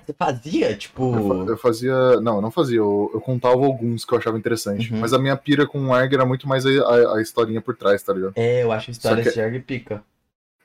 [0.06, 1.16] Você fazia, tipo.
[1.16, 2.20] Eu, eu fazia.
[2.22, 2.78] Não, eu não fazia.
[2.78, 4.94] Eu, eu contava alguns que eu achava interessante.
[4.94, 5.00] Uhum.
[5.00, 7.76] Mas a minha pira com o ARG era muito mais a, a, a historinha por
[7.76, 8.34] trás, tá ligado?
[8.36, 10.04] É, eu acho história Só de Arg pica.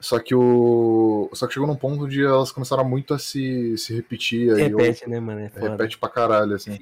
[0.00, 1.28] Só que o.
[1.34, 4.50] Só que chegou num ponto onde elas começaram muito a se, se repetir.
[4.54, 5.40] Aí Repete, né, mano?
[5.40, 6.78] É eu, repete pra caralho, assim.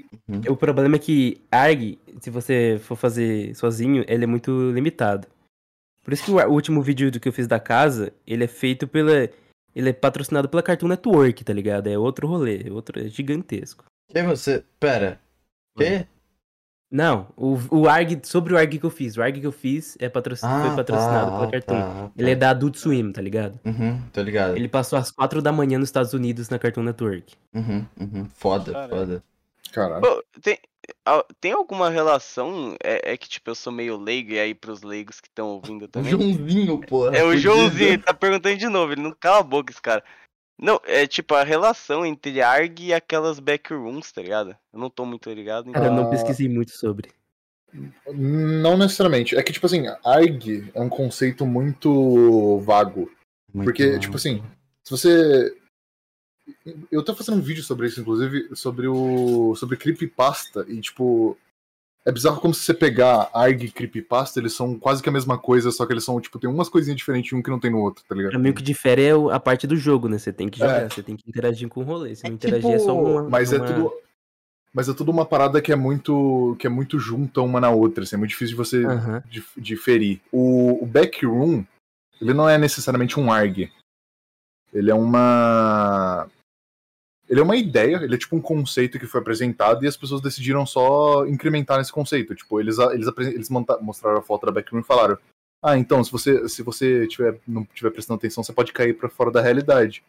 [0.49, 5.27] O problema é que ARG, se você for fazer sozinho, ele é muito limitado.
[6.05, 8.49] Por isso que o, o último vídeo do que eu fiz da casa, ele é
[8.49, 9.29] feito pela.
[9.75, 11.87] Ele é patrocinado pela Cartoon Network, tá ligado?
[11.87, 13.85] É outro rolê, é outro é gigantesco.
[14.15, 14.65] E você.
[14.81, 15.21] Pera.
[15.77, 16.07] Quê?
[16.91, 19.95] Não, o, o ARG, sobre o ARG que eu fiz, o ARG que eu fiz
[20.01, 21.75] é patro- foi patrocinado pela Cartoon.
[21.75, 23.61] tá, Ele é da Adult Swim, tá ligado?
[23.63, 24.57] Uhum, tô ligado.
[24.57, 27.35] Ele passou às 4 da manhã nos Estados Unidos na Cartoon Network.
[27.55, 28.27] Uhum, uhum.
[28.35, 28.91] Foda, Caralho.
[28.97, 29.23] foda.
[29.71, 30.01] Caralho.
[30.01, 30.78] Pô, tem, ah,
[31.41, 32.77] tem alguma relação?
[32.83, 35.85] É, é que, tipo, eu sou meio leigo, e aí pros leigos que estão ouvindo
[35.85, 36.11] O também.
[36.11, 37.17] Joãozinho, porra.
[37.17, 37.37] É o.
[37.37, 40.03] Joãozinho, ele tá perguntando de novo, ele não cala a boca, esse cara.
[40.61, 44.57] Não, é tipo a relação entre ARG e aquelas backrooms, tá ligado?
[44.73, 45.71] Eu não tô muito ligado.
[45.71, 46.05] Cara, eu Então...
[46.05, 47.11] não pesquisei muito sobre.
[48.13, 49.37] Não necessariamente.
[49.37, 53.11] É que, tipo assim, ARG é um conceito muito vago.
[53.55, 53.99] Muito Porque, bom.
[53.99, 54.43] tipo assim,
[54.83, 55.55] se você.
[56.91, 59.55] Eu tô fazendo um vídeo sobre isso, inclusive, sobre o.
[59.57, 60.65] sobre creepypasta.
[60.69, 61.37] E, tipo.
[62.07, 65.37] É bizarro como se você pegar ARG e creepypasta, eles são quase que a mesma
[65.37, 67.81] coisa, só que eles são, tipo, tem umas coisinhas diferentes um que não tem no
[67.81, 68.31] outro, tá ligado?
[68.31, 70.17] Pra mim, o que difere é a parte do jogo, né?
[70.17, 70.89] Você tem que jogar, É.
[70.89, 72.15] você tem que interagir com o rolê.
[72.17, 73.29] Se É não interagir, é só tipo- uma.
[73.29, 73.93] Mas é uma- tudo.
[74.73, 76.57] Mas é tudo uma parada que é muito.
[76.59, 78.05] que é muito junta uma na outra.
[78.05, 78.83] Assim, é muito difícil de você
[79.29, 80.21] dif- diferir.
[80.33, 81.63] O, o Backroom,
[82.23, 83.71] ele não é necessariamente um ARG.
[84.73, 86.27] Ele é uma.
[87.29, 90.23] Ele é uma ideia, ele é tipo um conceito que foi apresentado e as pessoas
[90.23, 92.35] decidiram só incrementar nesse conceito.
[92.35, 95.19] Tipo, eles, eles, eles mostraram a foto da Backroom e falaram:
[95.63, 99.11] Ah, então, se você, se você tiver, não estiver prestando atenção, você pode cair pra
[99.11, 100.03] fora da realidade.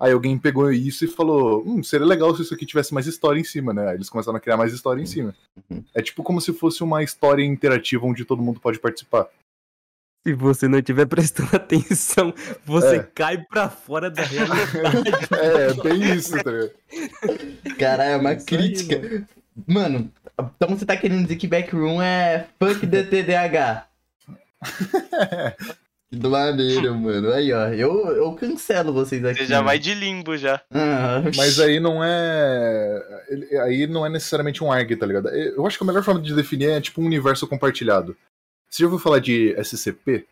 [0.00, 3.38] Aí alguém pegou isso e falou: Hum, seria legal se isso aqui tivesse mais história
[3.38, 3.88] em cima, né?
[3.90, 5.34] Aí eles começaram a criar mais história em cima.
[5.70, 5.84] Uhum.
[5.94, 9.28] É tipo como se fosse uma história interativa onde todo mundo pode participar.
[10.24, 12.32] Se você não estiver prestando atenção,
[12.64, 13.02] você É.
[13.14, 15.10] cai pra fora da realidade.
[15.32, 16.70] É, bem isso, tá ligado?
[17.78, 19.26] Caralho, é uma Isso aí, crítica.
[19.66, 20.10] Mano,
[20.56, 22.46] então você tá querendo dizer que Backroom é
[22.88, 23.86] the TDAH.
[26.10, 27.32] Que do maneiro, mano.
[27.32, 27.68] Aí, ó.
[27.68, 29.40] Eu, eu cancelo vocês aqui.
[29.40, 30.60] Você já vai de limbo já.
[30.70, 33.02] Ah, Mas aí não é.
[33.64, 35.28] Aí não é necessariamente um ARG, tá ligado?
[35.30, 38.16] Eu acho que a melhor forma de definir é tipo um universo compartilhado.
[38.72, 40.26] Você já ouviu falar de SCP?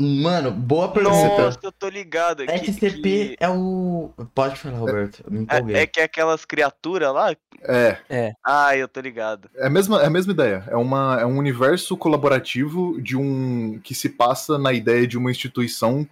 [0.00, 1.42] Mano, boa pergunta.
[1.42, 2.46] Nossa, eu tô ligado.
[2.46, 4.12] que- SCP que- é o.
[4.32, 5.24] Pode falar, Roberto.
[5.72, 7.34] É, é que aquelas criaturas lá.
[7.62, 9.50] É, Ah, eu tô ligado.
[9.56, 10.62] é a mesma, é a mesma ideia.
[10.68, 13.80] É, uma, é um universo colaborativo de um.
[13.80, 16.06] que se passa na ideia de uma instituição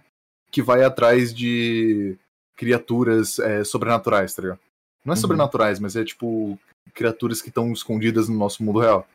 [0.51, 2.17] que vai atrás de
[2.57, 4.59] criaturas é, sobrenaturais, tá ligado?
[5.05, 5.21] Não é Uhum.
[5.21, 6.59] sobrenaturais, mas é tipo
[6.93, 9.07] criaturas que estão escondidas no nosso mundo real.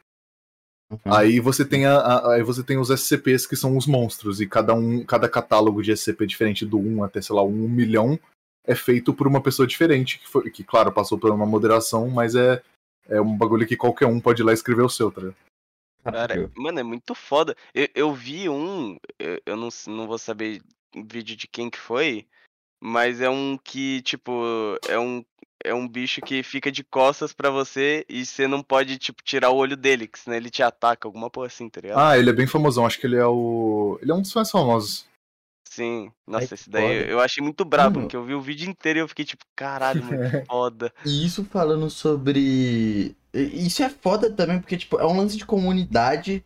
[0.93, 1.15] Uhum.
[1.15, 4.47] Aí você tem a, a- aí você tem os SCPs que são os monstros e
[4.47, 8.19] cada um, cada catálogo de SCP diferente do 1 até sei lá, 1 milhão
[8.65, 12.35] é feito por uma pessoa diferente que foi, que claro, passou por uma moderação, mas
[12.35, 12.63] é
[13.09, 15.37] é um bagulho que qualquer um pode ir lá e escrever o seu, tá ligado?
[16.05, 17.57] Cara, mano, é muito foda.
[17.75, 20.63] Eu, eu vi um, eu, eu não, não vou saber
[20.95, 22.27] o vídeo de quem que foi,
[22.81, 24.43] mas é um que, tipo,
[24.89, 25.25] é um,
[25.65, 29.51] é um bicho que fica de costas pra você e você não pode, tipo, tirar
[29.51, 31.99] o olho dele, que senão ele te ataca, alguma porra assim, tá ligado?
[31.99, 34.51] Ah, ele é bem famosão, acho que ele é o ele é um dos mais
[34.51, 35.07] famosos.
[35.69, 36.13] Sim.
[36.27, 37.11] Nossa, que esse daí eu, foda.
[37.13, 38.03] eu achei muito brabo, Mano.
[38.03, 40.93] porque eu vi o vídeo inteiro e eu fiquei tipo, caralho, muito foda.
[41.05, 43.17] E isso falando sobre.
[43.33, 46.45] Isso é foda também, porque, tipo, é um lance de comunidade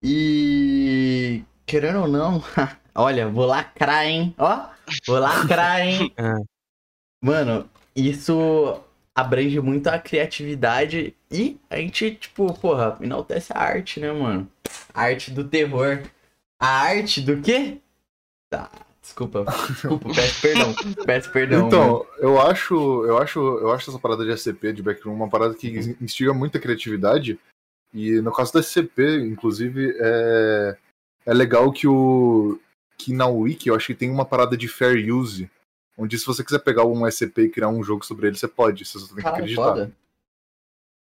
[0.00, 1.42] e.
[1.66, 2.40] Querendo ou não.
[2.94, 4.32] Olha, vou lacrar, hein?
[4.38, 4.68] Ó,
[5.06, 6.12] vou lacrar, hein?
[6.16, 6.36] Ah.
[7.20, 7.68] Mano,
[8.06, 8.80] isso
[9.14, 14.48] abrange muito a criatividade e a gente, tipo, porra, enaltece a arte, né, mano?
[14.92, 16.02] A arte do terror.
[16.60, 17.78] A arte do quê?
[18.50, 18.70] Da
[19.08, 20.74] Desculpa, desculpa, peço perdão.
[21.06, 21.66] Peço perdão.
[21.66, 22.74] Então, eu acho,
[23.06, 26.58] eu acho, eu acho essa parada de SCP, de backroom, uma parada que instiga muita
[26.58, 27.38] criatividade.
[27.94, 30.76] E no caso da SCP, inclusive, é,
[31.24, 32.60] é legal que o
[32.98, 35.50] que na Wiki eu acho que tem uma parada de fair use,
[35.98, 38.84] onde se você quiser pegar um SCP e criar um jogo sobre ele, você pode,
[38.84, 39.62] você só tem que acreditar.
[39.62, 39.92] foda.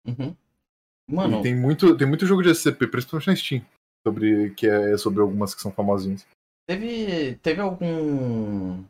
[0.07, 0.35] Uhum.
[1.09, 3.66] Mano, E tem muito, tem muito jogo de SCP, principalmente na Steam,
[4.07, 6.26] sobre que é sobre algumas que são famosinhas.
[6.66, 8.83] teve, teve algum.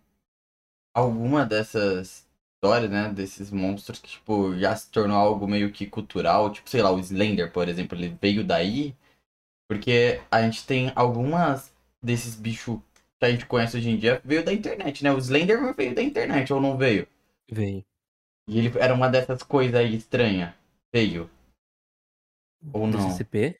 [0.94, 3.12] Alguma dessas histórias, né?
[3.12, 6.50] Desses monstros que, tipo, já se tornou algo meio que cultural.
[6.50, 8.94] Tipo, sei lá, o Slender, por exemplo, ele veio daí.
[9.68, 12.80] Porque a gente tem algumas desses bichos
[13.20, 15.12] que a gente conhece hoje em dia veio da internet, né?
[15.12, 17.06] O Slender veio da internet, ou não veio?
[17.50, 17.84] Veio.
[18.48, 20.54] E ele era uma dessas coisas aí estranhas.
[20.92, 21.30] Veio.
[22.72, 23.10] Ou Do não?
[23.10, 23.58] CCP?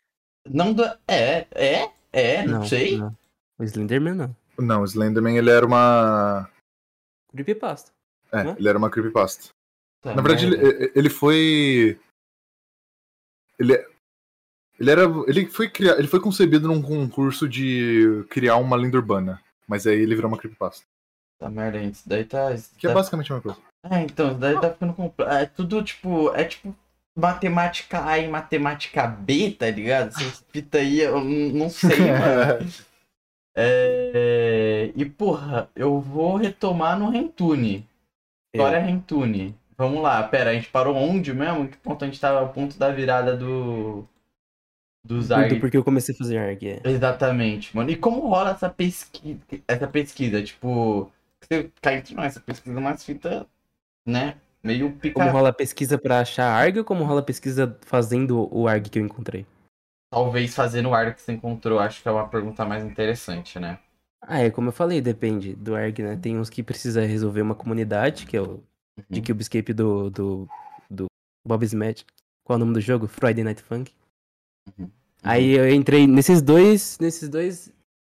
[0.49, 0.99] Não da.
[1.07, 2.97] É, é, é, não, sei.
[2.97, 3.15] não.
[3.59, 4.37] O Slenderman não.
[4.59, 6.51] Não, o Slenderman ele era uma.
[7.29, 7.93] Creepypasta.
[8.33, 8.57] É, Hã?
[8.59, 9.51] ele era uma creepypasta.
[10.01, 12.01] Tá Na verdade, ele, ele foi.
[13.59, 13.75] Ele,
[14.79, 15.03] ele era.
[15.29, 19.41] Ele foi, criar, ele foi concebido num concurso de criar uma lenda urbana.
[19.71, 20.85] Mas aí ele virou uma creepypasta.
[21.39, 21.95] Tá merda, gente.
[21.95, 22.53] Isso daí tá.
[22.53, 23.71] isso Que é tá- basicamente a mesma coisa.
[23.89, 25.23] É, então, isso daí tá ficando compl...
[25.23, 26.35] É tudo tipo.
[26.35, 26.75] É tipo
[27.17, 30.09] matemática A e matemática B, tá ligado?
[30.09, 32.69] Essas fita aí, eu não sei, mano.
[33.57, 37.87] É, E porra, eu vou retomar no Rentune.
[38.53, 39.55] História Rentune.
[39.77, 41.69] Vamos lá, pera, a gente parou onde mesmo?
[41.69, 42.43] Que ponto a gente tava?
[42.43, 44.05] O ponto da virada do.
[45.05, 45.61] Dos Tudo ARG.
[45.61, 46.69] porque eu comecei a fazer ARG.
[46.69, 46.81] É.
[46.85, 47.91] Exatamente, mano.
[47.91, 49.41] E como rola essa pesquisa?
[49.67, 51.11] Essa pesquisa, tipo.
[51.41, 53.47] Você cai entre nós, essa pesquisa é umas fitas,
[54.07, 54.37] né?
[54.63, 55.15] Meio pica.
[55.15, 58.91] Como rola a pesquisa pra achar ARG ou como rola a pesquisa fazendo o ARG
[58.91, 59.47] que eu encontrei?
[60.13, 63.79] Talvez fazendo o ar que você encontrou, acho que é uma pergunta mais interessante, né?
[64.23, 66.17] Ah, é como eu falei, depende do ARG, né?
[66.21, 68.63] Tem uns que precisa resolver uma comunidade, que é o
[69.09, 69.25] de Uhum.
[69.25, 70.49] Cubescape do, do,
[70.91, 71.07] do
[71.47, 72.05] Bob Smash.
[72.45, 73.07] Qual é o nome do jogo?
[73.07, 73.93] Friday Night Funk.
[74.79, 74.91] Uhum.
[75.23, 77.73] Aí eu entrei nesses dois, nesses dois.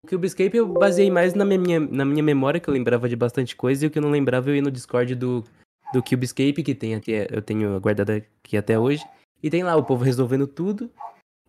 [0.04, 3.54] O Cubescape eu baseei mais na minha, na minha memória, que eu lembrava de bastante
[3.54, 5.44] coisa, e o que eu não lembrava eu ia no Discord do,
[5.92, 9.04] do Cubescape, que tem até, eu tenho guardado aqui até hoje.
[9.42, 10.90] E tem lá o povo resolvendo tudo.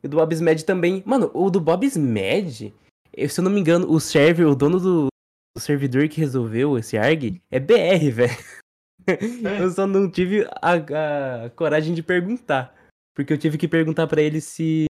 [0.03, 1.03] E o do Bob Smed também.
[1.05, 2.73] Mano, o do Bob Smed,
[3.15, 5.07] eu- se eu não me engano, o server, o dono do,
[5.55, 8.37] do servidor que resolveu esse ARG é BR, velho.
[9.59, 12.73] Eu só não tive a, a coragem de perguntar.
[13.15, 14.85] Porque eu tive que perguntar pra ele se,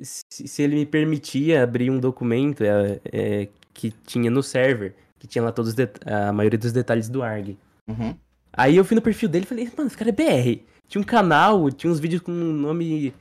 [0.00, 0.46] se.
[0.48, 4.94] se ele me permitia abrir um documento é, é, que tinha no server.
[5.18, 5.74] Que tinha lá todos
[6.06, 7.58] a maioria dos detalhes do ARG.
[7.88, 8.14] Uhum.
[8.52, 10.62] Aí eu fui no perfil dele e falei, mano, esse cara é BR.
[10.86, 13.12] Tinha um canal, tinha uns vídeos com o nome.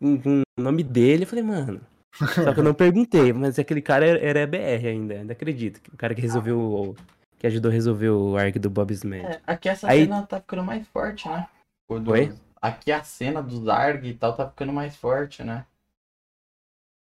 [0.00, 1.24] Com, o nome dele.
[1.24, 1.80] Eu falei, mano.
[2.34, 5.80] Só que eu não perguntei, mas aquele cara era, era BR ainda, ainda acredito.
[5.92, 6.58] O cara que resolveu.
[6.60, 6.96] o-
[7.38, 9.24] Que ajudou a resolver o ARG do Bob Smith.
[9.24, 11.48] É, aqui essa Aí- cena tá ficando mais forte, né?
[11.90, 12.32] Do- Oi?
[12.60, 15.64] Aqui a cena dos ARG e tal tá ficando mais forte, né?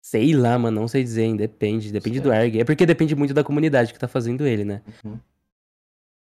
[0.03, 2.59] Sei lá, mano, não sei dizer, hein, depende, depende do ARG.
[2.59, 4.81] É porque depende muito da comunidade que tá fazendo ele, né?
[5.03, 5.19] Uhum.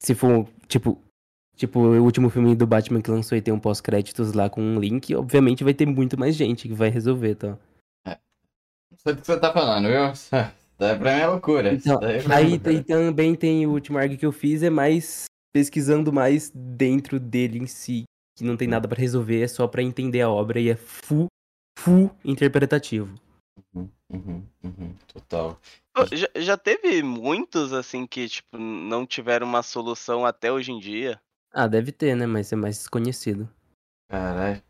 [0.02, 1.00] Se for, tipo,
[1.56, 4.78] tipo, o último filme do Batman que lançou e tem um pós-créditos lá com um
[4.78, 7.58] link, obviamente vai ter muito mais gente que vai resolver, tá?
[8.06, 10.12] Não sei do que você tá falando, viu?
[10.12, 10.28] Isso
[10.78, 11.72] daí pra mim é loucura.
[11.74, 12.58] Então, é Aí loucura.
[12.58, 17.58] tem- também tem o último ARG que eu fiz, é mais pesquisando mais dentro dele
[17.58, 18.04] em si,
[18.36, 21.26] que não tem nada pra resolver, é só pra entender a obra e é full,
[21.78, 23.14] full interpretativo.
[23.74, 25.60] Uhum, uhum, uhum, total.
[25.94, 30.78] Pô, Já, já teve muitos, assim, que, tipo, não tiveram uma solução até hoje em
[30.78, 31.20] dia.
[31.52, 32.26] Ah, deve ter, né?
[32.26, 33.48] Mas é mais desconhecido.
[34.10, 34.62] Caralho.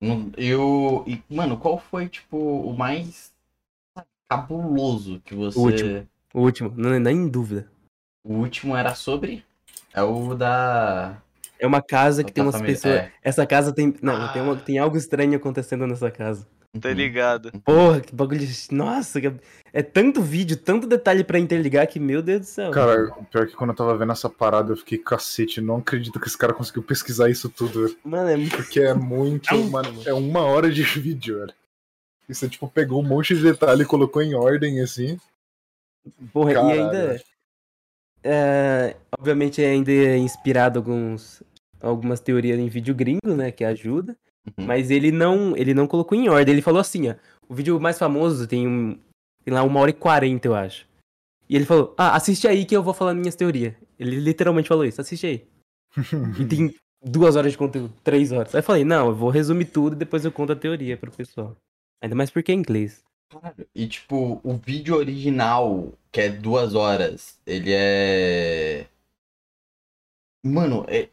[0.00, 1.04] Não- Eu.
[1.06, 3.32] e, Mano, qual foi, tipo, o mais
[3.96, 5.58] sabe, cabuloso que você.
[5.58, 6.08] O último.
[6.34, 7.70] O último, não, nem em dúvida.
[8.24, 9.44] O último era sobre?
[9.92, 11.20] É o da.
[11.58, 12.94] É uma casa que da tem umas família- pessoas.
[12.94, 13.12] é.
[13.22, 13.94] Essa casa tem.
[14.02, 14.60] Não, tem, uma- Ah.
[14.60, 16.46] tem algo estranho acontecendo nessa casa.
[16.80, 17.52] Tá ligado?
[17.64, 18.40] Porra, que bagulho.
[18.46, 19.32] de- Nossa, que-
[19.74, 22.70] é tanto vídeo, tanto detalhe pra interligar que, meu Deus do céu.
[22.70, 25.60] Cara, pior que quando eu tava vendo essa parada, eu fiquei cacete.
[25.60, 27.94] Não acredito que esse cara conseguiu pesquisar isso tudo.
[28.02, 28.56] Mano, é muito.
[28.56, 29.54] Porque é muito.
[29.70, 30.02] Mano.
[30.06, 31.54] é uma hora de vídeo, velho.
[32.28, 35.18] E você, tipo, pegou um monte de detalhe e colocou em ordem, assim.
[36.32, 37.22] Porra, Caralho, e ainda.
[38.24, 41.42] é, obviamente ainda é inspirado alguns.
[41.80, 43.50] Algumas teorias em vídeo gringo, né?
[43.50, 44.16] Que ajuda.
[44.46, 44.66] Uhum.
[44.66, 46.52] Mas ele não, ele não colocou em ordem.
[46.52, 47.14] Ele falou assim, ó.
[47.48, 48.98] O vídeo mais famoso tem um.
[49.44, 50.86] Tem lá uma hora e quarenta, eu acho.
[51.48, 53.74] E ele falou, ah, assiste aí que eu vou falar minhas teorias.
[53.98, 55.46] Ele literalmente falou isso, assiste aí.
[56.40, 56.74] E tem
[57.04, 58.54] duas horas de conteúdo, três horas.
[58.54, 61.10] Aí eu falei, não, eu vou resumir tudo e depois eu conto a teoria pro
[61.10, 61.56] pessoal.
[62.00, 63.02] Ainda mais porque é inglês.
[63.30, 63.66] Caralho.
[63.74, 68.86] E tipo, o vídeo original que é duas horas, ele é.
[70.44, 71.08] Mano, é.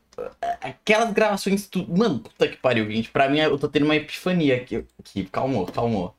[0.61, 1.67] Aquelas gravações.
[1.67, 1.85] Tu...
[1.89, 3.09] Mano, puta que pariu, gente.
[3.11, 4.85] Pra mim, eu tô tendo uma epifania aqui.
[4.99, 5.25] aqui.
[5.25, 6.15] Calmou, calmou.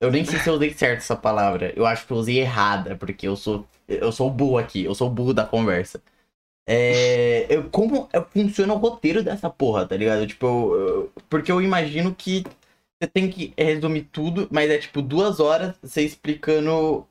[0.00, 1.72] Eu nem sei se eu usei certo essa palavra.
[1.76, 3.66] Eu acho que eu usei errada, porque eu sou.
[3.88, 4.84] Eu sou burro aqui.
[4.84, 6.02] Eu sou burro da conversa.
[6.66, 7.46] É.
[7.54, 10.26] Eu, como funciona o roteiro dessa porra, tá ligado?
[10.26, 12.44] Tipo, eu- eu- porque eu imagino que
[13.00, 17.06] você tem que resumir tudo, mas é tipo duas horas você explicando.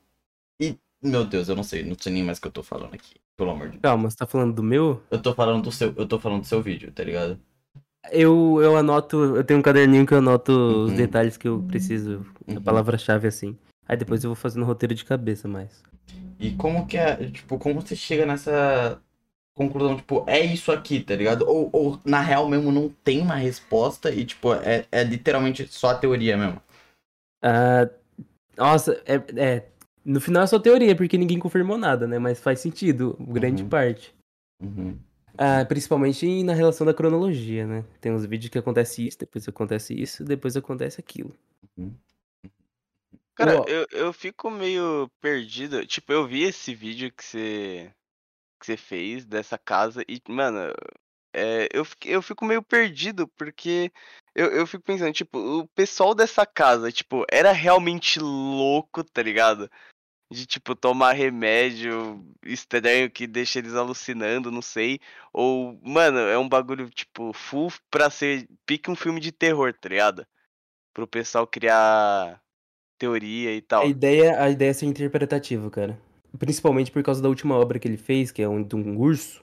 [0.61, 0.77] E.
[1.03, 3.15] Meu Deus, eu não sei, não sei nem mais o que eu tô falando aqui.
[3.37, 3.81] Pelo amor de Deus.
[3.83, 5.01] Calma, você tá falando do meu?
[5.11, 5.93] Eu tô falando do seu.
[5.95, 7.39] Eu tô falando do seu vídeo, tá ligado?
[8.11, 10.95] Eu, eu anoto, eu tenho um caderninho que eu anoto os Uhum.
[10.95, 12.61] detalhes que eu preciso, a Uhum.
[12.61, 13.55] palavra-chave assim.
[13.87, 15.83] Aí depois eu vou fazendo roteiro de cabeça mais.
[16.39, 17.15] E como que é.
[17.29, 18.99] Tipo, como você chega nessa
[19.55, 21.47] conclusão, tipo, é isso aqui, tá ligado?
[21.47, 25.89] Ou, ou na real mesmo não tem uma resposta e, tipo, é, é literalmente só
[25.89, 26.61] a teoria mesmo.
[27.43, 27.89] Ah,
[28.57, 29.65] nossa, é, é,
[30.07, 32.17] no final é só teoria, porque ninguém confirmou nada, né?
[32.17, 33.69] Mas faz sentido, grande Uhum.
[33.69, 34.15] parte.
[34.61, 34.97] Uhum.
[35.37, 37.83] Ah, principalmente na relação da cronologia, né?
[38.01, 41.35] Tem uns vídeos que acontece isso, depois acontece isso, depois acontece aquilo.
[43.35, 43.65] Cara, Ó.
[43.67, 45.85] eu, eu fico meio perdido.
[45.85, 47.91] Tipo, eu vi esse vídeo que você
[48.59, 50.73] que você fez dessa casa e, mano,
[51.31, 53.91] é, eu, fiquei- eu fico meio perdido porque
[54.33, 59.69] eu, eu fico pensando, tipo, o pessoal dessa casa, tipo, era realmente louco, tá ligado?
[60.29, 64.99] De, tipo, tomar remédio estranho que deixa eles alucinando, não sei.
[65.31, 69.87] Ou, mano, é um bagulho, tipo, full pra ser pique um filme de terror, tá
[69.87, 70.27] ligado?
[70.93, 72.41] Pro pessoal criar
[72.97, 73.83] teoria e tal.
[73.83, 75.97] A ideia, a ideia é ser interpretativo, cara.
[76.37, 79.41] Principalmente por causa da última obra que ele fez, que é um, de um urso.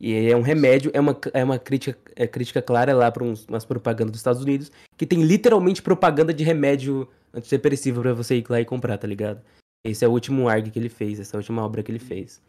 [0.00, 3.64] E é um remédio, é uma, é uma crítica, é crítica clara lá para umas
[3.64, 8.60] propagandas dos Estados Unidos, que tem literalmente propaganda de remédio antidepressivo pra você ir lá
[8.60, 9.42] e comprar, tá ligado?
[9.90, 11.98] Esse é o último ARG que ele fez, essa é a última obra que ele
[11.98, 12.42] fez.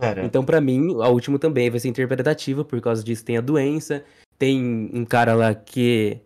[0.00, 3.42] Cara, Então, pra mim, a última também vai ser interpretativa, por causa disso tem a
[3.42, 4.04] doença,
[4.38, 6.20] tem um cara lá que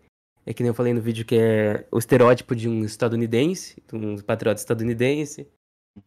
[0.46, 3.96] é que nem eu falei no vídeo que é o estereótipo de um estadunidense, de
[3.96, 5.48] um patriota estadunidense.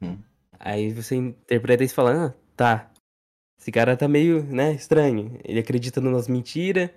[0.02, 0.17] Uhum.
[0.60, 2.91] Aí você interpreta isso e fala, ah, tá.
[3.60, 5.39] Esse cara tá meio, né, estranho.
[5.43, 6.89] Ele acredita nas mentiras.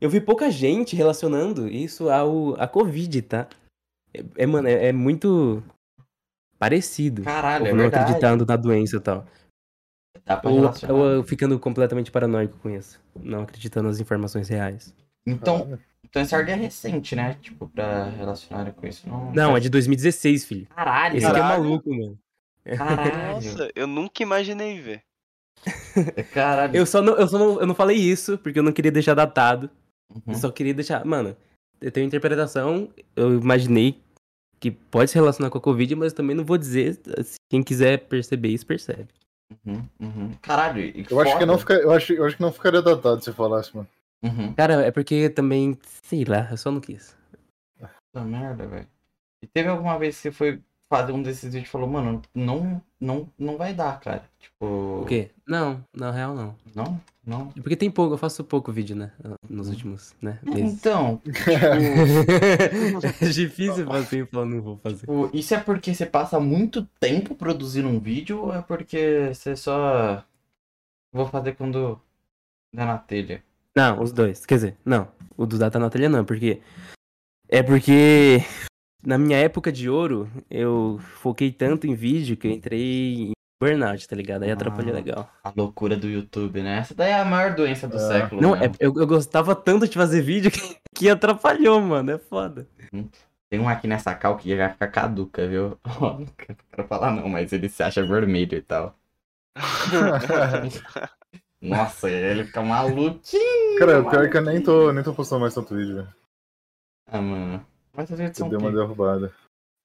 [0.00, 3.48] Eu vi pouca gente relacionando isso ao a Covid, tá?
[4.12, 5.62] É, é, mano, é, é muito
[6.60, 7.22] parecido.
[7.22, 8.04] Caralho, é não verdade.
[8.04, 9.26] acreditando na doença e tal.
[10.26, 10.94] Dá pra Ou, relacionar.
[10.94, 13.00] ou eu ficando completamente paranoico com isso.
[13.18, 14.94] Não acreditando nas informações reais.
[15.26, 17.38] Então, então esse ARG é recente, né?
[17.40, 19.08] Tipo, pra relacionar com isso.
[19.08, 20.66] Não, Não, é de 2016, filho.
[20.68, 21.62] Caralho, Esse aqui é Caralho.
[21.64, 22.18] maluco, mano.
[22.76, 23.34] Caralho.
[23.34, 25.02] Nossa, eu nunca imaginei ver.
[26.32, 26.76] Caralho.
[26.76, 29.14] Eu só, não, eu só não, eu não falei isso porque eu não queria deixar
[29.14, 29.70] datado.
[30.14, 30.22] Uhum.
[30.28, 31.04] Eu só queria deixar.
[31.04, 31.34] Mano,
[31.80, 32.90] eu tenho interpretação.
[33.16, 33.98] Eu imaginei
[34.60, 37.00] que pode se relacionar com a Covid, mas também não vou dizer.
[37.48, 39.08] Quem quiser perceber isso, percebe.
[39.66, 40.32] Uhum, uhum.
[40.42, 41.74] Caralho, e Eu acho, que não foda.
[41.74, 43.88] fica, eu, acho, eu acho que não ficaria datado se falasse, mano.
[44.22, 44.52] Uhum.
[44.54, 45.76] Cara, é porque também.
[46.02, 47.16] Sei lá, eu só não quis.
[47.78, 48.86] Puta merda, velho.
[49.42, 52.82] E teve alguma vez que você foi fazer um desses vídeos e falou, mano, não,
[53.00, 54.24] não, não vai dar, cara.
[54.40, 55.02] Tipo.
[55.02, 55.30] O quê?
[55.46, 56.56] Não, na real não.
[56.74, 57.00] Não?
[57.24, 57.52] Não?
[57.56, 59.12] É Porque tem pouco, eu faço pouco vídeo, né?
[59.48, 60.40] Nos últimos, né?
[60.42, 60.74] Meses.
[60.74, 61.46] Então, tipo,
[63.24, 65.00] é difícil fazer e falar, não vou fazer.
[65.00, 69.54] tipo, isso é porque você passa muito tempo produzindo um vídeo ou é porque você
[69.54, 70.24] só.
[71.12, 72.00] Vou fazer quando
[72.74, 73.44] der na telha?
[73.76, 74.44] Não, os dois.
[74.44, 75.06] Quer dizer, não.
[75.36, 76.60] O do Data na telha não, porque.
[77.48, 78.38] É porque.
[79.02, 83.32] Na minha época de ouro, eu foquei tanto em vídeo que eu entrei em
[83.62, 84.42] burnout, tá ligado?
[84.42, 84.96] Aí atrapalhou Ah.
[84.96, 85.30] legal.
[85.44, 86.78] A loucura do YouTube, né?
[86.78, 88.00] Essa daí é a maior doença do É.
[88.00, 88.40] século.
[88.42, 88.66] Não, né?
[88.66, 92.10] é, eu, eu gostava tanto de fazer vídeo que, que atrapalhou, mano.
[92.12, 92.68] É foda.
[93.50, 95.76] Tem um aqui nessa cal que já fica caduca, viu?
[96.00, 98.96] Ó, não quero falar não, mas ele se acha vermelho e tal.
[101.60, 103.78] Nossa, ele fica maluquinho.
[103.78, 106.08] Cara, o pior é que eu nem tô, nem tô postando mais tanto vídeo, velho.
[107.06, 107.66] Ah, mano.
[108.08, 109.32] Mas são dei uma derrubada.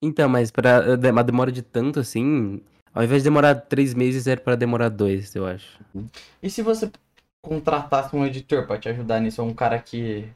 [0.03, 2.61] Então, mas pra uma demora de tanto assim,
[2.93, 5.79] ao invés de demorar três meses, era pra demorar dois, eu acho.
[6.43, 6.91] E se você
[7.43, 10.27] contratasse um editor pra te ajudar nisso, ou um cara que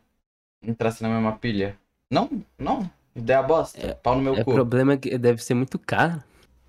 [0.64, 1.78] entrasse na mesma pilha?
[2.12, 2.30] Não?
[2.58, 2.89] Não?
[3.16, 3.95] Ideia bosta?
[4.01, 4.53] Pau no meu É, O cu.
[4.53, 6.24] problema é que deve ser muito caro.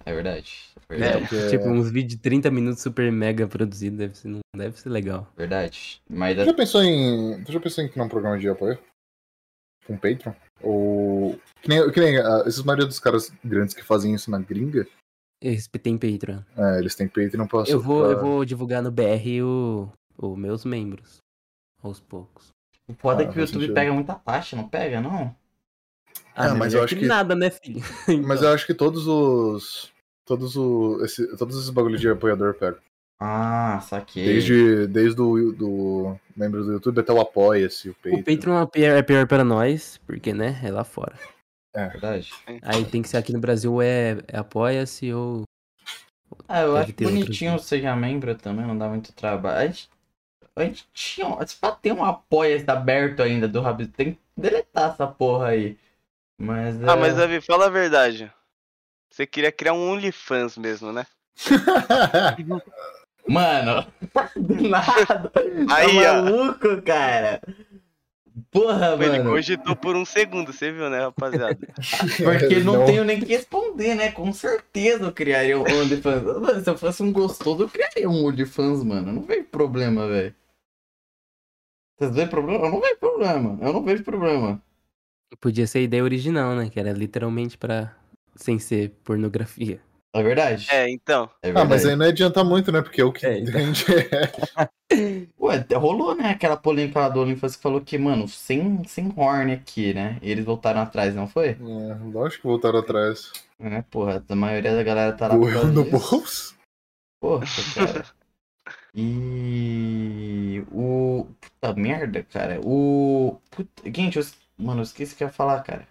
[0.04, 0.68] É verdade.
[0.88, 0.98] É É.
[0.98, 1.28] verdade.
[1.28, 4.88] Porque- Tipo, uns vídeos de 30 minutos super mega produzidos, deve ser, não deve ser
[4.88, 5.26] legal.
[5.36, 6.00] Verdade.
[6.08, 7.44] Mas Tu já pensou em.
[7.44, 8.78] Tu já pensou em criar um programa de apoio?
[9.86, 10.32] Com Patreon?
[10.62, 11.38] Ou.
[11.62, 14.86] Que nem, que nem ah, esses maioria dos caras grandes que fazem isso na gringa,
[15.42, 16.40] Esse tem Patreon.
[16.56, 17.64] é, eles têm Patreon pra.
[17.66, 21.18] Eu vou, pra- eu vou divulgar no BR o, o meus membros.
[21.82, 22.48] Aos poucos.
[22.86, 23.74] o foda é Ah, que o YouTube sentido.
[23.74, 25.34] pega muita taxa, não pega, não?
[26.34, 27.80] Ah, mas eu melhor acho que nada, né, filho?
[28.26, 29.90] Mas eu acho que todos os.
[30.26, 32.78] todos, o, esse, todos esses bagulhos de apoiador pega.
[33.22, 34.24] Ah, saquei.
[34.24, 38.22] Desde, desde o do membro do YouTube até o Apoia-se, o O Patreon.
[38.22, 41.18] Patreon é pior, é pior pra nós, porque, né, é lá fora.
[41.74, 42.32] Verdade.
[42.62, 45.42] Aí tem que ser aqui no Brasil é, é apoia-se ou.
[46.48, 49.58] Ah, eu Deve acho ter bonitinho seja membro também, não dá muito trabalho.
[49.60, 49.90] A gente,
[50.56, 51.46] a gente tinha.
[51.46, 55.76] Se pá, tem um apoia aberto ainda do Rabito, tem que deletar essa porra aí.
[56.38, 56.82] Mas.
[56.82, 58.32] Ah, mas é, Davi, fala a verdade.
[59.10, 61.06] Você queria criar um OnlyFans mesmo, né?
[63.30, 63.86] Mano,
[64.36, 65.32] do nada.
[65.70, 66.22] Aí, tá ó.
[66.24, 67.40] maluco, cara?
[68.50, 69.30] Porra, Ele mano.
[69.30, 71.56] cogitou por um segundo, você viu, né, rapaziada?
[72.24, 72.86] Porque não, Não.
[72.86, 74.10] tenho nem que responder, né?
[74.10, 76.22] Com certeza eu criaria um OnlyFans.
[76.24, 79.12] Mano, se eu fosse um gostoso, eu criaria um OnlyFans, mano.
[79.12, 80.34] Não vejo problema, velho.
[81.98, 82.64] Vocês veem problema?
[82.66, 83.58] Eu não vejo problema.
[83.60, 84.60] Eu não vejo problema.
[85.40, 86.68] Podia ser a ideia original, né?
[86.70, 87.94] Que era literalmente pra.
[88.34, 89.80] sem ser pornografia.
[90.12, 90.66] É verdade?
[90.70, 91.30] É, então.
[91.42, 91.68] É ah, verdade.
[91.68, 92.82] mas aí não adianta muito, né?
[92.82, 93.52] Porque é o que É, então.
[93.54, 93.84] rende
[95.40, 96.30] Ué, até rolou, né?
[96.30, 100.18] Aquela polêmica lá do OnlyFans que falou que, mano, sem, sem horn aqui, né?
[100.20, 101.50] E eles voltaram atrás, não foi?
[101.50, 101.54] É,
[102.12, 103.32] lógico que voltaram atrás.
[103.60, 106.56] É, porra, a maioria da galera tá lá Correu no bolso?
[107.20, 108.04] Porra, cara.
[108.92, 111.26] E o.
[111.40, 112.60] Puta merda, cara.
[112.60, 113.40] O.
[113.48, 113.82] Puta...
[113.84, 114.24] Gente, eu...
[114.58, 115.86] mano, eu esqueci o que eu ia falar, cara.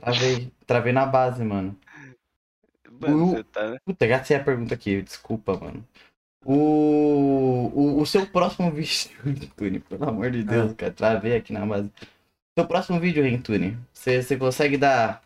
[0.00, 0.50] Travei.
[0.66, 1.78] Travei na base, mano.
[3.00, 3.78] Mano, O- tá, né?
[3.84, 5.84] Puta, gastei a pergunta aqui, desculpa, mano.
[6.44, 7.70] O.
[7.74, 10.92] O, o seu próximo vídeo, Rentune, pelo amor de Deus, cara.
[10.92, 11.90] Travei aqui na base.
[12.58, 15.22] Seu próximo vídeo, Rentune, você você consegue dar.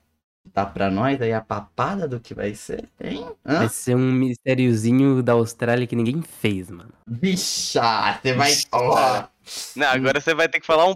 [0.55, 3.27] Dar pra nós aí a papada do que vai ser, hein?
[3.45, 3.59] Hã?
[3.59, 6.91] Vai ser um mistériozinho da Austrália que ninguém fez, mano.
[7.07, 8.51] Bicha, você vai.
[8.73, 9.25] Ó.
[9.77, 10.95] Não, agora você vai ter que falar um,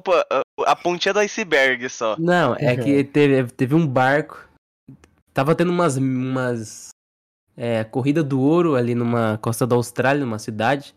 [0.67, 2.17] a pontinha do iceberg só.
[2.19, 4.43] Não, é que teve, teve um barco.
[5.35, 5.97] Tava tendo umas.
[5.97, 6.91] umas
[7.57, 10.95] é, corrida do ouro ali numa costa da Austrália, numa cidade.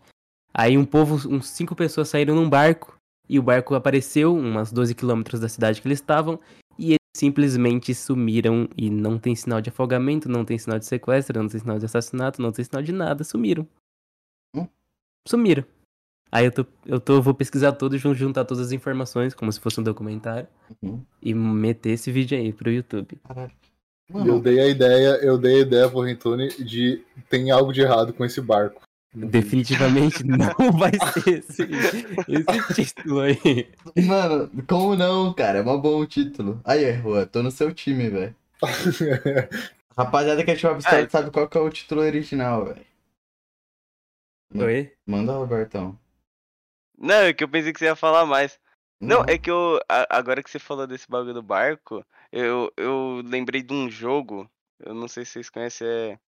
[0.54, 2.96] Aí um povo, uns cinco pessoas saíram num barco.
[3.28, 6.40] E o barco apareceu, umas 12 quilômetros da cidade que eles estavam.
[6.78, 8.68] E eles simplesmente sumiram.
[8.76, 11.84] E não tem sinal de afogamento, não tem sinal de sequestro, não tem sinal de
[11.84, 13.24] assassinato, não tem sinal de nada.
[13.24, 13.66] Sumiram.
[14.54, 14.66] Hum?
[15.26, 15.64] Sumiram.
[16.30, 19.60] Aí eu tô, eu tô, vou pesquisar tudo e juntar todas as informações, como se
[19.60, 20.46] fosse um documentário.
[20.82, 21.02] Uhum.
[21.20, 23.18] E meter esse vídeo aí pro YouTube.
[23.24, 23.52] Caralho.
[24.12, 28.12] Eu dei a ideia, eu dei a ideia pro Rentone de tem algo de errado
[28.12, 28.80] com esse barco.
[29.14, 33.68] Definitivamente não vai ser esse, esse título aí.
[34.06, 35.58] mano, como não, cara?
[35.58, 36.60] É um bom título.
[36.64, 38.36] Aí, Rua, tô no seu time, velho.
[39.96, 41.10] Rapaziada que achou abstrato Ai.
[41.10, 42.86] sabe qual que é o título original, velho.
[44.54, 44.92] Oi?
[45.06, 45.98] Manda, Robertão.
[46.96, 48.58] Não, é que eu pensei que você ia falar mais.
[49.00, 49.24] Não, Uhum.
[49.28, 49.78] é que eu.
[49.88, 54.50] a- Agora que você falou desse bagulho do barco, eu, eu lembrei de um jogo.
[54.80, 56.18] Eu não sei se vocês conhecem, é.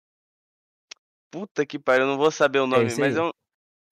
[1.30, 3.20] Puta que pariu, eu não vou saber o nome, esse mas aí?
[3.22, 3.30] é um.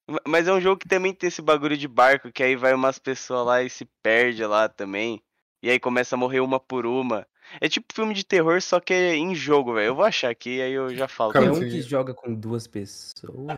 [0.09, 2.73] ma- Mas é um jogo que também tem esse bagulho de barco, que aí vai
[2.73, 5.21] umas pessoas lá e se perde lá também.
[5.61, 7.27] E aí começa a morrer uma por uma.
[7.59, 9.87] É tipo filme de terror, só que é em jogo, velho.
[9.87, 11.33] Eu vou achar aqui, aí eu já falo.
[11.33, 13.57] Cara, é um que joga com duas pessoas.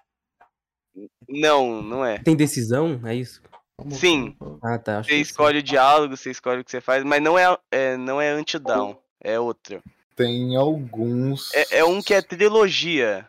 [1.27, 2.17] Não, não é.
[2.19, 2.99] Tem decisão?
[3.05, 3.41] É isso?
[3.89, 4.35] Sim.
[4.61, 5.03] Ah, tá.
[5.03, 8.19] Você escolhe o diálogo, você escolhe o que você faz, mas não é, é, não
[8.21, 9.81] é anti-down, é outro.
[10.15, 11.53] Tem alguns.
[11.53, 13.27] É, é um que é trilogia.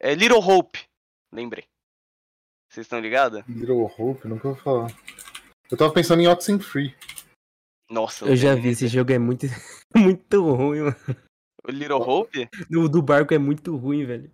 [0.00, 0.80] É Little Hope,
[1.32, 1.64] lembrei.
[2.70, 3.42] Vocês estão ligados?
[3.48, 4.90] Little Hope, nunca vou falar.
[5.70, 6.94] Eu tava pensando em Oxenfree.
[7.90, 9.46] Nossa, Eu já vi, esse muita- jogo é muito,
[9.94, 10.96] muito ruim, mano.
[11.66, 12.48] O Little Hope?
[12.74, 14.30] O do barco é muito ruim, velho.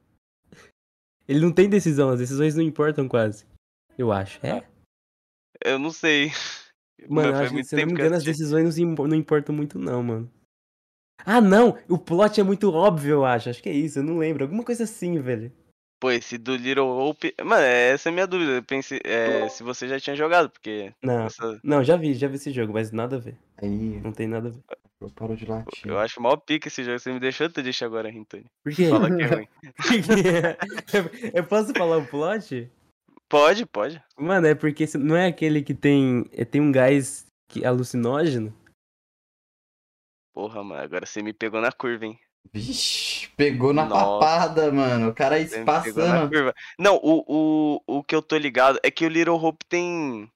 [1.28, 3.44] Ele não tem decisão, as decisões não importam quase.
[3.98, 4.44] Eu acho.
[4.44, 4.66] É?
[5.64, 6.30] Eu não sei.
[7.08, 10.30] Mano, acho que, se eu não me engano, as decisões não importam muito, não, mano.
[11.24, 11.78] Ah, não!
[11.88, 13.48] O plot é muito óbvio, eu acho.
[13.48, 14.44] Acho que é isso, eu não lembro.
[14.44, 15.50] Alguma coisa assim, velho.
[15.98, 17.34] Pô, esse do Little Hope.
[17.42, 18.52] Mano, essa é a minha dúvida.
[18.52, 20.92] Eu pensei é, se você já tinha jogado, porque.
[21.02, 23.36] Não, essa- não, já vi, já vi esse jogo, mas nada a ver.
[23.62, 24.62] Aí, Não tem nada a ver.
[25.00, 25.86] eu paro de latir.
[25.86, 26.98] eu acho mal pica esse jogo.
[26.98, 28.46] Você me deixou triste agora, Rintoni.
[28.62, 28.88] Por quê?
[28.88, 29.48] Fala que é ruim.
[31.34, 32.70] eu posso falar o plot?
[33.30, 34.02] Pode, pode.
[34.18, 36.24] Mano, é porque não é aquele que tem.
[36.32, 38.52] é, Tem um gás que, alucinógeno?
[40.34, 42.18] Porra, mano, agora você me pegou na curva, hein?
[42.52, 44.18] Vixe, pegou na Nossa.
[44.20, 45.10] papada, mano.
[45.10, 46.30] O cara aí se passando.
[46.78, 47.24] Não, o,
[47.86, 50.28] o, o que eu tô ligado é que o Little Hope tem.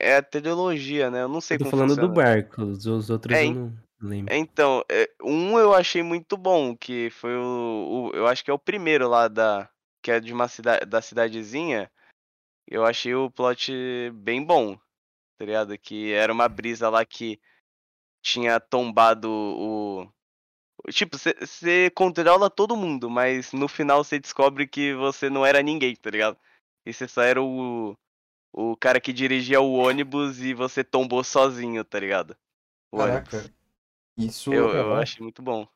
[0.00, 1.22] É a trilogia, né?
[1.22, 2.14] Eu não sei Eu tô como falando do funciona.
[2.14, 4.32] barco, os, os outros É, eu não lembro.
[4.32, 8.50] É, Então, é, um eu achei muito bom, que foi o, o- Eu acho que
[8.50, 9.68] é o primeiro lá da.
[10.02, 11.90] Que é de uma cidade da cidadezinha.
[12.66, 13.72] Eu achei o plot
[14.14, 14.76] bem bom.
[15.38, 15.78] Tá ligado?
[15.78, 17.40] Que era uma brisa lá que
[18.22, 20.08] tinha tombado o.
[20.90, 25.94] Tipo, você controla todo mundo, mas no final você descobre que você não era ninguém,
[25.94, 26.36] tá ligado?
[26.84, 27.96] E você só era o,
[28.52, 32.36] o cara que dirigia o ônibus e você tombou sozinho, tá ligado?
[32.90, 33.36] O Caraca.
[33.36, 33.52] ônibus.
[34.16, 35.02] Isso, Eu, eu aham.
[35.02, 35.68] achei muito bom.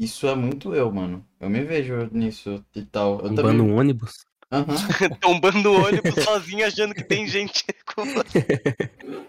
[0.00, 1.24] Isso é muito eu, mano.
[1.38, 3.20] Eu me vejo nisso e tal.
[3.20, 3.60] Eu Tombando também.
[3.60, 4.24] um ônibus.
[4.50, 4.66] Aham.
[5.20, 8.44] Tombando o ônibus sozinho, achando que tem gente com você.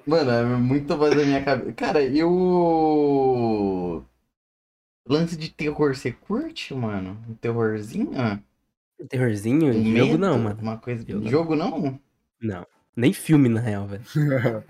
[0.07, 1.74] Mano, é muito mais da minha cabeça.
[1.74, 4.01] Cara, e o.
[5.07, 7.17] Lance de terror, você curte, mano?
[7.30, 8.11] Um terrorzinho?
[9.09, 9.74] Terrorzinho?
[9.74, 10.59] Um Jogo não, mano.
[10.61, 11.03] Uma coisa.
[11.07, 11.30] Eu não.
[11.30, 11.99] Jogo não?
[12.41, 12.65] Não.
[12.95, 14.03] Nem filme, na real, velho.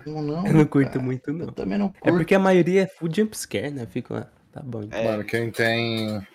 [0.06, 0.46] Não, não.
[0.46, 1.02] Eu não curto cara.
[1.02, 1.46] muito, Eu não.
[1.48, 2.08] também não curto.
[2.08, 3.82] É porque a maioria é full jumpscare, né?
[3.82, 4.82] Eu fico lá, tá bom.
[4.82, 4.98] então.
[4.98, 6.26] É, Mano, quem tem.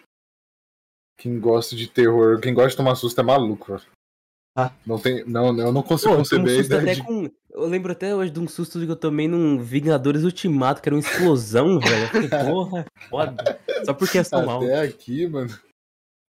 [1.17, 3.97] Quem gosta de terror, quem gosta de tomar susto é maluco, velho.
[4.55, 4.71] Ah.
[4.85, 5.23] Não tem.
[5.25, 7.03] Não, eu não Pô, consigo eu tomo conceber ideia até de.
[7.03, 7.29] com.
[7.51, 10.95] Eu lembro até hoje de um susto que eu tomei num Vingadores Ultimato, que era
[10.95, 12.07] uma explosão, velho.
[12.07, 13.59] Fiquei, porra, foda.
[13.85, 14.61] Só porque eu sou mal.
[14.61, 15.55] Até aqui, mano.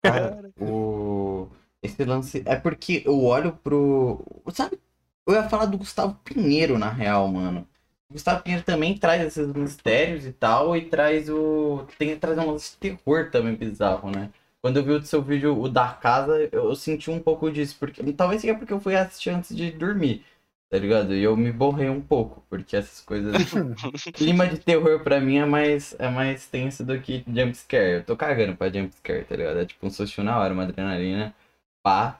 [0.03, 1.49] Cara, o...
[1.81, 2.43] Esse lance.
[2.45, 4.25] É porque eu olho pro.
[4.53, 4.79] Sabe?
[5.25, 7.67] Eu ia falar do Gustavo Pinheiro, na real, mano.
[8.09, 11.85] O Gustavo Pinheiro também traz esses mistérios e tal, e traz o.
[11.97, 14.31] Tem que trazer um lance de terror também bizarro, né?
[14.61, 17.75] Quando eu vi o seu vídeo, o da casa, eu, eu senti um pouco disso.
[17.79, 18.01] Porque...
[18.13, 20.25] Talvez seja porque eu fui assistir antes de dormir,
[20.69, 21.13] tá ligado?
[21.13, 23.33] E eu me borrei um pouco, porque essas coisas.
[24.13, 27.97] Clima de terror pra mim é mais, é mais tenso do que jumpscare.
[27.97, 29.59] Eu tô cagando pra jumpscare, tá ligado?
[29.59, 31.35] É tipo um susto na hora, uma adrenalina.
[31.83, 32.19] Pá,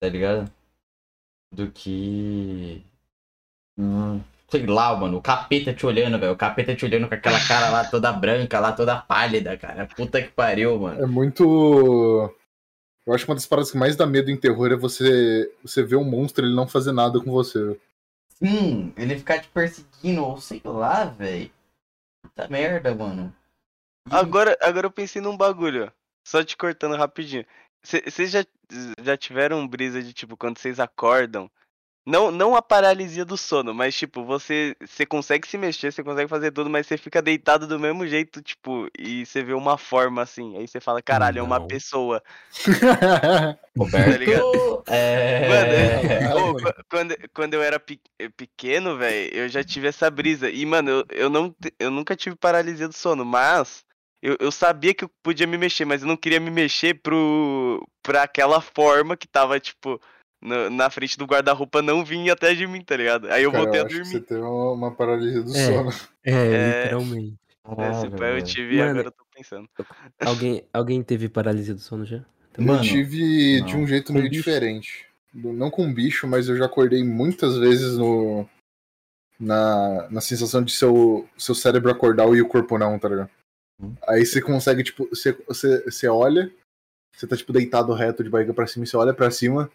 [0.00, 0.50] tá ligado?
[1.52, 2.84] Do que.
[3.78, 4.20] Hum,
[4.50, 5.18] sei lá, mano.
[5.18, 6.32] O capeta te olhando, velho.
[6.32, 9.86] O capeta te olhando com aquela cara lá toda branca, lá toda pálida, cara.
[9.86, 11.02] Puta que pariu, mano.
[11.02, 12.34] É muito.
[13.06, 15.82] Eu acho que uma das paradas que mais dá medo em terror é você, você
[15.82, 17.78] ver um monstro e ele não fazer nada com você.
[18.28, 21.50] Sim, ele ficar te perseguindo, ou sei lá, velho.
[22.22, 23.34] Puta merda, mano.
[24.10, 25.90] Agora, agora eu pensei num bagulho, ó.
[26.22, 27.44] Só te cortando rapidinho.
[27.82, 28.44] Vocês já,
[29.02, 31.50] já tiveram brisa de, tipo, quando vocês acordam?
[32.08, 36.26] Não, não a paralisia do sono, mas, tipo, você, você consegue se mexer, você consegue
[36.26, 40.22] fazer tudo, mas você fica deitado do mesmo jeito, tipo, e você vê uma forma
[40.22, 40.56] assim.
[40.56, 41.66] Aí você fala, caralho, é uma Não.
[41.68, 42.22] pessoa.
[43.76, 44.84] Roberto, ligado?
[44.88, 45.48] é...
[45.50, 48.00] Mano, é- quando, quando eu era pe-
[48.38, 50.48] pequeno, velho, eu já tive essa brisa.
[50.48, 53.84] E, mano, eu, eu, não, eu nunca tive paralisia do sono, mas
[54.22, 57.86] eu, eu sabia que eu podia me mexer, mas eu não queria me mexer pro,
[58.02, 60.00] pra aquela forma que tava, tipo,
[60.40, 63.30] no- na frente do guarda-roupa não vinha até de mim, tá ligado?
[63.30, 64.26] Aí eu Cara, voltei eu a acho que você dormir.
[64.26, 65.66] tem uma, uma paralisia do É.
[65.66, 65.90] sono.
[66.24, 66.82] É, É.
[66.82, 67.34] literalmente.
[68.18, 69.68] Pé eu tive e Mano, agora eu tô pensando.
[70.20, 72.24] Alguém, alguém teve paralisia do sono já?
[72.56, 73.82] Mano, eu tive de não.
[73.82, 75.06] um jeito meio diferente.
[75.34, 78.48] Não com bicho, mas eu já acordei muitas vezes no.
[79.38, 83.30] Na, na sensação de seu, seu cérebro acordar e o corpo não, tá ligado?
[83.80, 83.94] Hum.
[84.08, 86.50] Aí você consegue, tipo, você, você, você olha,
[87.14, 89.70] você tá, tipo, deitado reto de barriga pra cima, e você olha pra cima,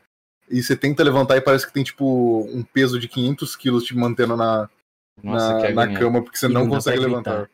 [0.50, 3.96] e você tenta levantar e parece que tem, tipo, um peso de 500 quilos te
[3.96, 4.70] mantendo na,
[5.22, 7.50] Nossa, que na, na cama, porque você E não, não consegue levantar.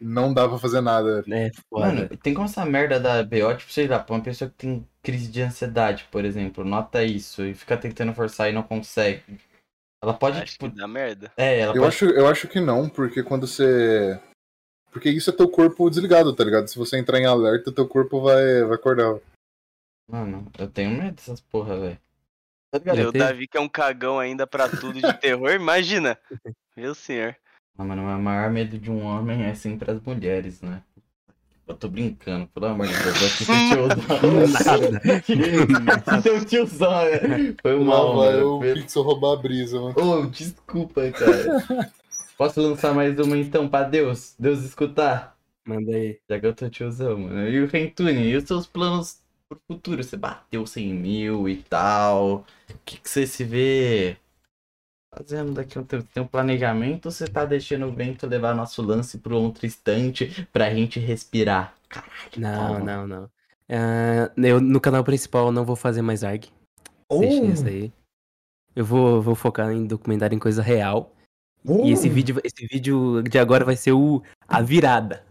[0.00, 1.24] Não dá pra fazer nada.
[1.30, 1.50] É.
[1.70, 4.86] Mano, tem como essa merda da BO, tipo, sei lá, pra uma pessoa que tem
[5.02, 9.22] crise de ansiedade, por exemplo, nota isso e fica tentando forçar e não consegue.
[10.02, 10.68] Ela pode, Acho tipo.
[10.68, 11.32] dá merda.
[11.36, 11.94] É, ela Eu pode.
[11.94, 14.20] acho, eu acho que não, porque quando você.
[14.90, 16.68] Porque isso é teu corpo desligado, tá ligado?
[16.68, 19.18] Se você entrar em alerta, teu corpo vai, vai acordar.
[20.10, 21.98] Mano, eu tenho medo dessas porra, velho.
[22.74, 22.96] Tá ligado?
[22.96, 23.24] Já O teve?
[23.24, 26.18] Davi que é um cagão ainda pra tudo de terror, imagina.
[26.76, 27.36] Meu senhor.
[27.78, 30.82] Ah, mano, o maior medo de um homem é sempre as mulheres, né?
[31.68, 33.22] Eu tô brincando, pelo amor de Deus.
[33.22, 34.90] Eu quis ser tiozão.
[36.04, 36.32] Nada.
[36.34, 37.54] Um tiozão, né?
[37.62, 38.56] Foi mal, mano.
[38.56, 39.94] o Pixel roubar a brisa, mano.
[39.96, 41.92] Ô, desculpa, cara.
[42.36, 44.34] Posso lançar mais uma então pra Deus?
[44.36, 45.36] Deus escutar?
[45.64, 46.18] Manda aí.
[46.28, 47.48] Já que eu tô tiozão, mano.
[47.48, 49.23] E o Rentune, e os seus planos
[49.54, 50.02] pro futuro?
[50.02, 52.44] Você bateu 100 mil e tal.
[52.70, 54.16] O que, que você se vê
[55.14, 56.06] fazendo daqui a um tempo?
[56.12, 60.46] Tem um planejamento ou você tá deixando o vento levar nosso lance pro outro instante
[60.52, 61.74] pra gente respirar?
[61.88, 62.12] Caralho.
[62.36, 62.80] Não, calma.
[62.80, 63.30] não, não.
[63.68, 66.48] Ah, eu, no canal principal não vou fazer mais ARG.
[67.08, 67.20] Oh.
[67.20, 67.92] Deixa isso aí.
[68.74, 71.12] Eu vou, vou focar em documentário em coisa real.
[71.64, 71.84] Oh.
[71.84, 75.24] E esse vídeo, esse vídeo de agora vai ser o a virada.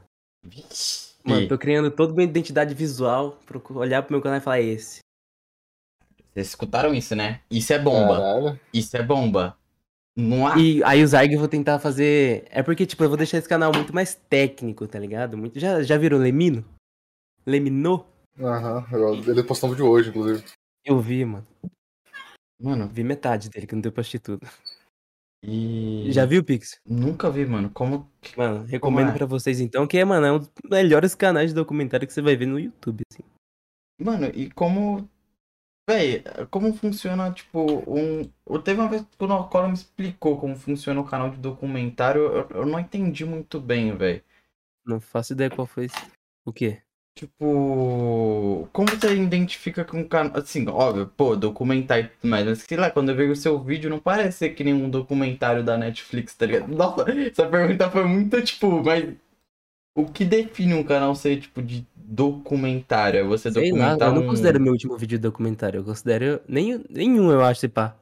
[0.44, 1.13] Vixe.
[1.24, 4.64] Mano, tô criando toda uma identidade visual pra olhar pro meu canal e falar "É
[4.64, 5.00] esse.
[6.34, 7.42] Vocês escutaram isso, né?
[7.50, 8.16] Isso é bomba.
[8.18, 8.60] Caralho.
[8.74, 9.58] Isso é bomba.
[10.16, 10.58] Não há.
[10.60, 12.46] E aí os ARG eu vou tentar fazer.
[12.50, 15.38] É porque, tipo, eu vou deixar esse canal muito mais técnico, tá ligado?
[15.38, 15.60] Muito...
[15.60, 16.66] Já, já viram Lemino?
[17.46, 18.06] Leminô?
[18.40, 18.86] Aham.
[18.92, 20.44] eu- Ele postou um vídeo hoje, inclusive.
[20.84, 21.48] Eu vi, mano.
[22.60, 24.48] Mano, Vi metade dele, que não deu pra assistir tudo.
[25.44, 26.10] E.
[26.12, 26.80] Já viu, Pix?
[26.86, 27.70] Nunca vi, mano.
[27.70, 28.10] Como.
[28.22, 29.14] que- Mano, recomendo é?
[29.14, 32.22] pra vocês então, que é, mano, é um dos melhores canais de documentário que você
[32.22, 33.24] vai ver no YouTube, assim.
[34.02, 35.08] Mano, e como.
[35.90, 38.22] Véi, como funciona, tipo, um.
[38.48, 42.22] eu- Teve uma vez que o Nocola me explicou como funciona o canal de documentário.
[42.22, 44.24] Eu, eu não entendi muito bem, velho.
[44.86, 45.96] Não faço ideia qual foi esse.
[46.46, 46.82] O quê?
[47.16, 50.36] Tipo, como você identifica que um canal.
[50.36, 53.60] Assim, óbvio, pô, documentário e tudo mais, mas sei lá, quando eu vejo o seu
[53.60, 56.68] vídeo, não parece ser que nem um documentário da Netflix, tá ligado?
[56.74, 59.14] Nossa, essa pergunta foi muito, tipo, mas.
[59.96, 63.20] O que define um canal ser, tipo, de documentário?
[63.20, 64.28] É você Sei lá, documentar eu não um.
[64.28, 65.82] considero meu último vídeo documentário.
[65.82, 66.42] Eu considero.
[66.48, 67.96] Nem, nenhum, eu acho, se pá.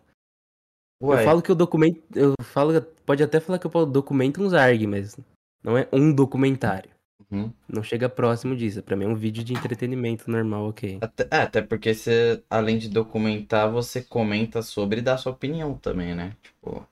[1.04, 2.02] Ué, Eu falo que eu documento.
[2.16, 2.82] Eu falo.
[3.06, 5.20] Pode até falar que eu documento uns ARG, mas
[5.62, 6.90] não é um documentário.
[7.32, 7.52] Uhum.
[7.68, 8.84] Não chega próximo disso.
[8.84, 11.00] Pra mim é um vídeo de entretenimento normal, ok.
[11.02, 15.74] Até, é, até porque você, além de documentar, você comenta sobre e dá sua opinião
[15.76, 16.36] também, né?
[16.44, 16.86] Tipo.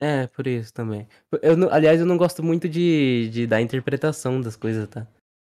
[0.00, 1.06] É, por isso também.
[1.42, 5.06] Eu, não- aliás, eu não gosto muito de, de dar interpretação das coisas, tá?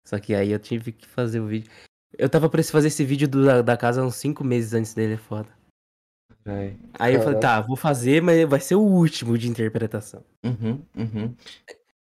[0.07, 1.71] Só que aí eu tive que fazer o vídeo.
[2.19, 5.15] Eu tava pra fazer esse vídeo do- da, da casa uns 5 meses antes dele,
[5.15, 5.49] é foda.
[6.99, 10.25] Aí eu falei, tá, vou fazer, mas vai ser o último de interpretação.
[10.45, 11.35] Uhum, uhum.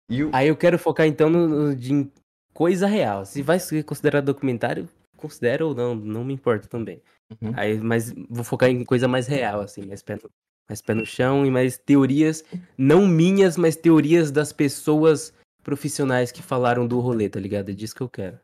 [0.10, 0.30] O.
[0.34, 2.12] Aí eu quero focar então no, no- de em
[2.54, 3.26] coisa real.
[3.26, 4.88] Se vai ser considerado documentário,
[5.18, 7.02] considera ou não, não me importa também.
[7.42, 7.52] Uhum.
[7.56, 10.30] Aí, mas vou focar em coisa mais real, assim, mais pé no,
[10.70, 12.44] mais pé no chão e mais teorias,
[12.78, 15.34] não minhas, mas teorias das pessoas
[15.64, 17.70] profissionais que falaram do rolê, tá ligado?
[17.70, 18.40] É disso que eu quero.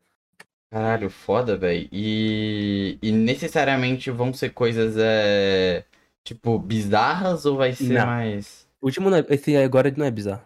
[0.71, 1.87] Caralho, foda, velho.
[1.91, 5.83] E, e necessariamente vão ser coisas, é,
[6.23, 8.05] tipo, bizarras ou vai ser Não.
[8.05, 8.65] mais.
[8.81, 10.41] O último, não é- esse agora não é bizarro.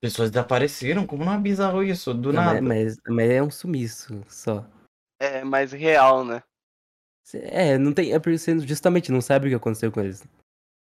[0.00, 1.06] Pessoas desapareceram?
[1.06, 2.12] Como não é bizarro isso?
[2.12, 2.60] Do Não, nada.
[2.62, 4.64] mas, mas, é um sumiço só.
[5.20, 6.42] É mais real, né?
[7.34, 8.12] É, não tem.
[8.12, 10.22] É porque você justamente não sabe o que aconteceu com eles.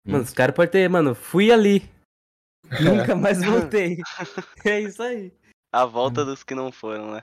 [0.05, 0.27] Mano, Hum.
[0.27, 1.83] os caras podem ter, mano, fui ali.
[3.13, 3.99] Nunca mais voltei.
[4.65, 5.33] é isso aí.
[5.73, 7.23] A volta dos que não foram, né?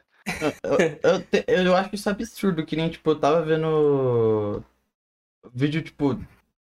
[0.63, 4.63] Eu, eu, te- eu acho isso absurdo, que nem, tipo, eu tava vendo
[5.53, 6.15] vídeo, tipo,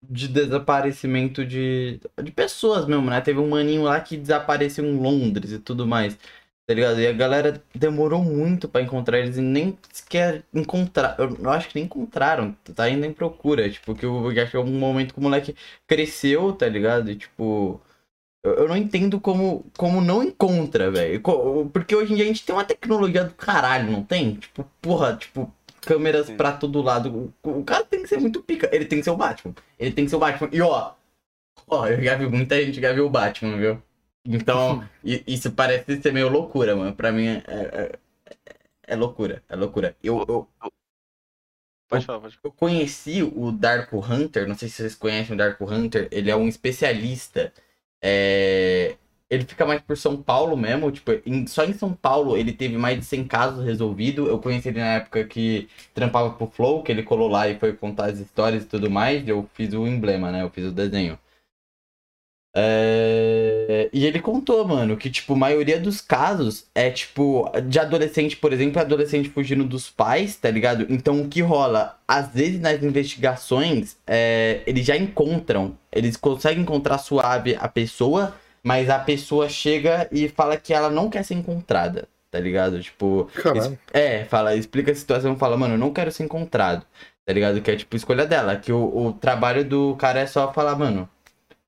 [0.02, 3.20] de desaparecimento de, de pessoas mesmo, né?
[3.20, 6.16] Teve um maninho lá que desapareceu em Londres e tudo mais,
[6.66, 7.00] tá ligado?
[7.00, 11.16] E a galera demorou muito pra encontrar eles e nem sequer encontrar.
[11.18, 13.70] Eu, acho que nem encontraram, tá ainda em procura.
[13.70, 15.54] Tipo, que eu acho que é um momento que o moleque
[15.86, 17.10] cresceu, tá ligado?
[17.10, 17.80] E, tipo.
[18.44, 21.20] Eu, não entendo como, como não encontra, velho.
[21.72, 24.34] Porque hoje em dia a gente tem uma tecnologia do caralho, não tem?
[24.34, 25.52] Tipo, porra, tipo,
[25.82, 26.36] câmeras Sim.
[26.36, 27.32] pra todo lado.
[27.42, 28.68] O, cara tem que ser muito pica.
[28.72, 29.54] Ele tem que ser o Batman.
[29.78, 30.48] Ele tem que ser o Batman.
[30.52, 30.92] E ó,
[31.66, 33.82] ó, eu já vi muita gente já viu o Batman, viu?
[34.24, 36.94] Então, isso parece ser meio loucura, mano.
[36.94, 37.98] Pra mim é, é,
[38.86, 39.96] é loucura, é loucura.
[40.02, 40.48] Eu, eu,
[41.88, 42.52] Pode falar, pode falar.
[42.52, 46.36] eu conheci o Darko Hunter, não sei se vocês conhecem o Darko Hunter, ele é
[46.36, 47.52] um especialista.
[48.00, 48.96] é,
[49.32, 52.76] Ele fica mais por São Paulo mesmo, tipo, em- só em São Paulo ele teve
[52.76, 54.28] mais de 100 casos resolvidos.
[54.28, 57.72] Eu conheci ele na época que trampava pro Flow, que ele colou lá e foi
[57.72, 59.26] contar as histórias e tudo mais.
[59.26, 60.42] Eu fiz o emblema, né?
[60.42, 61.18] Eu fiz o desenho.
[62.54, 68.36] É, E ele contou, mano, que, tipo, a maioria dos casos é, tipo, de adolescente,
[68.36, 70.86] por exemplo, adolescente fugindo dos pais, tá ligado?
[70.90, 71.98] Então, o que rola?
[72.06, 78.88] Às vezes, nas investigações, é, eles já encontram, eles conseguem encontrar suave a pessoa, mas
[78.90, 82.80] a pessoa chega e fala que ela não quer ser encontrada, tá ligado?
[82.82, 83.78] Tipo, Caralho.
[83.92, 86.86] é, fala, explica a situação, fala, mano, eu não quero ser encontrado,
[87.24, 87.60] tá ligado?
[87.60, 91.08] Que é tipo escolha dela, que o, o trabalho do cara é só falar, mano,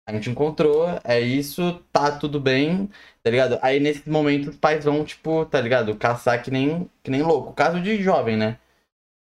[0.06, 2.90] a gente encontrou, é isso, tá tudo bem,
[3.22, 3.58] tá ligado?
[3.62, 5.96] Aí nesse momento os pais vão, tipo, tá ligado?
[5.96, 7.54] Caçar que nem, que nem louco.
[7.54, 8.58] Caso de jovem, né?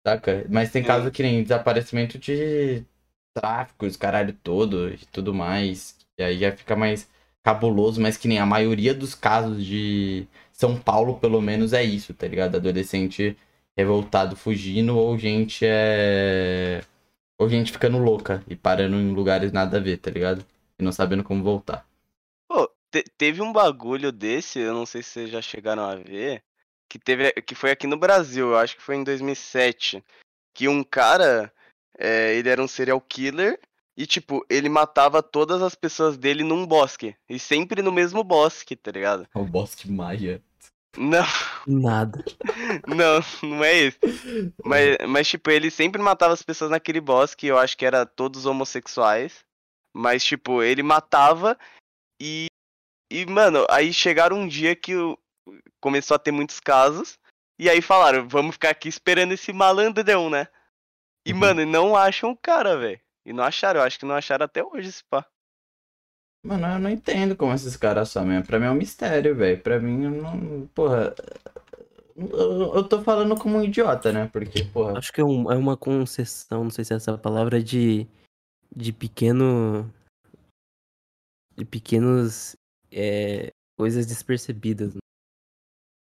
[0.05, 0.45] Saca?
[0.49, 2.85] Mas tem caso que nem desaparecimento de
[3.33, 5.97] tráfico, os caralho todo e tudo mais.
[6.17, 7.09] E aí já fica mais
[7.49, 12.13] cabuloso, mas que nem a maioria dos casos de São Paulo, pelo menos, é isso,
[12.13, 12.55] tá ligado?
[12.55, 13.35] Adolescente
[13.75, 16.81] revoltado fugindo ou gente é.
[17.39, 20.45] Ou gente ficando louca e parando em lugares nada a ver, tá ligado?
[20.77, 21.87] E não sabendo como voltar.
[22.47, 26.43] Pô, te- teve um bagulho desse, eu não sei se vocês já chegaram a ver,
[26.87, 30.03] que teve, que foi aqui no Brasil, eu acho que foi em 2007,
[30.53, 31.51] que um cara,
[31.97, 33.59] é, ele era um serial killer
[33.99, 38.75] e tipo, ele matava todas as pessoas dele num bosque, e sempre no mesmo bosque,
[38.75, 39.27] tá ligado?
[39.35, 40.41] O Bosque Maia.
[40.97, 41.25] Não,
[41.67, 42.23] Nada.
[42.87, 43.19] não,
[43.49, 43.99] não é esse.
[44.63, 48.45] Mas, mas tipo, ele sempre matava as pessoas naquele bosque, eu acho que era todos
[48.45, 49.43] homossexuais.
[49.93, 51.57] Mas, tipo, ele matava
[52.21, 52.47] e.
[53.11, 55.17] E, mano, aí chegaram um dia que o-
[55.81, 57.17] começou a ter muitos casos.
[57.59, 60.47] E aí falaram, vamos ficar aqui esperando esse malandrão, né?
[61.25, 61.39] E, Uhum.
[61.39, 63.01] mano, não acham o cara, velho.
[63.29, 65.23] E não acharam, eu acho que não acharam até hoje esse pá.
[66.43, 68.41] Mano, eu não entendo como esses caras somem.
[68.41, 69.61] Pra mim é um mistério, velho.
[69.61, 70.67] Pra mim, eu não.
[70.67, 71.13] Porra.
[72.15, 74.27] Eu, eu tô falando como um idiota, né?
[74.33, 74.97] Porque, porra.
[74.97, 78.07] Acho que é, um- é uma concessão, não sei se é essa palavra, de,
[78.75, 79.93] de pequeno.
[81.55, 82.55] De pequenos.
[82.91, 84.95] é, coisas despercebidas.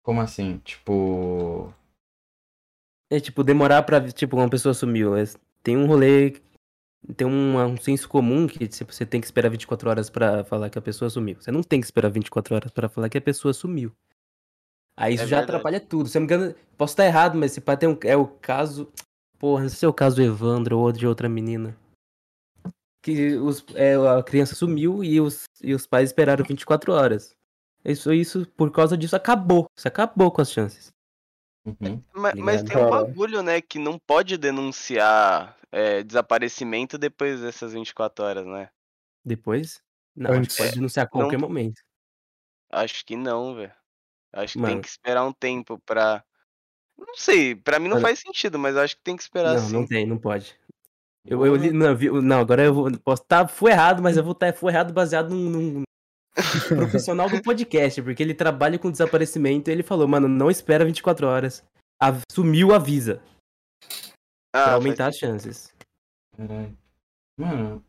[0.05, 0.59] Como assim?
[0.59, 1.73] Tipo.
[3.11, 4.07] É tipo, demorar pra.
[4.12, 5.17] Tipo, uma pessoa sumiu.
[5.17, 5.23] é,
[5.62, 6.43] Tem um rolê.
[7.16, 10.68] Tem um, um senso comum que tipo, você tem que esperar 24 horas pra falar
[10.70, 11.36] que a pessoa sumiu.
[11.40, 13.92] Você não tem que esperar 24 horas pra falar que a pessoa sumiu.
[14.99, 15.57] Aí isso É já verdade.
[15.57, 16.09] atrapalha tudo.
[16.09, 18.26] Se eu não me engano, posso estar errado, mas esse pai tem um, é o
[18.26, 18.90] caso.
[19.38, 21.76] Porra, não sei se é o caso do Evandro ou de outra menina.
[23.03, 27.36] Que os, é, a criança sumiu e os, e os pais esperaram 24 horas.
[27.84, 29.66] Isso, isso, por causa disso, acabou.
[29.78, 30.92] Isso acabou com as chances.
[31.64, 32.03] Uhum.
[32.14, 32.66] Ma- Mas, ligado?
[32.66, 38.70] tem um bagulho, né, que não pode denunciar é, desaparecimento depois dessas 24 horas, né?
[39.24, 39.83] Depois.
[40.16, 40.57] Não, acho Antes.
[40.57, 41.81] que pode denunciar a Não- qualquer momento.
[42.72, 43.72] Acho que não, velho.
[44.33, 44.72] Acho que Mano.
[44.74, 46.24] tem que esperar um tempo pra.
[46.99, 48.07] Não sei, pra mim não Mano.
[48.07, 49.72] faz sentido, mas acho que tem que esperar Não, sim.
[49.72, 50.59] não tem, não pode.
[51.27, 54.22] Eu, eu li, não, vi- não, agora eu vou, posso estar, fui errado, mas eu
[54.22, 55.83] vou estar, fui errado baseado num, num
[57.05, 61.27] profissional do podcast, porque ele trabalha com desaparecimento e ele falou, mano, não espera 24
[61.27, 61.62] horas.
[62.01, 63.20] A- sumiu, avisa,
[64.57, 65.73] Ah, pra aumentar as chances.
[66.37, 66.77] Caralho.
[67.37, 67.85] Mano.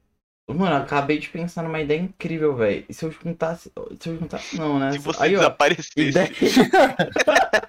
[0.49, 2.86] Mano, eu acabei de pensar numa ideia incrível, velho.
[2.88, 3.72] E se eu juntasse.
[3.99, 4.93] Se eu juntasse, não, né?
[4.93, 5.39] Se você aí, ó.
[5.39, 5.91] desaparecesse.
[5.97, 6.30] Ideia.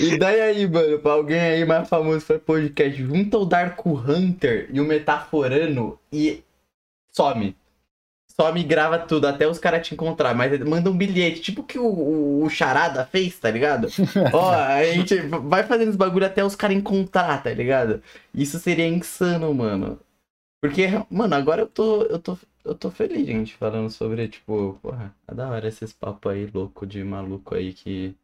[0.00, 3.02] Ideia aí, mano, pra alguém aí mais famoso pra podcast.
[3.02, 6.44] Junta o Dark Hunter e o Metaforano e
[7.10, 7.56] some.
[8.40, 10.34] Some e grava tudo, até os caras te encontrar.
[10.34, 13.88] Mas manda um bilhete, tipo que o, o, o Charada fez, tá ligado?
[14.32, 18.02] Ó, a gente vai fazendo os bagulho até os caras encontrar, tá ligado?
[18.32, 19.98] Isso seria insano, mano.
[20.60, 25.14] Porque, mano, agora eu tô, eu tô, eu tô feliz, gente, falando sobre, tipo, porra,
[25.26, 28.14] é da hora esses papos aí louco de maluco aí que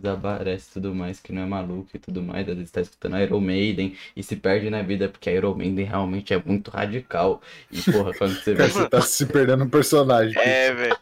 [0.00, 3.18] desaparece e tudo mais, que não é maluco e tudo mais, às vezes tá escutando
[3.18, 7.42] Iron Maiden e se perde na vida porque a Iron Maiden realmente é muito radical.
[7.70, 8.68] E, porra, quando você vê.
[8.68, 10.36] Você tá se perdendo no personagem.
[10.40, 10.98] É, velho.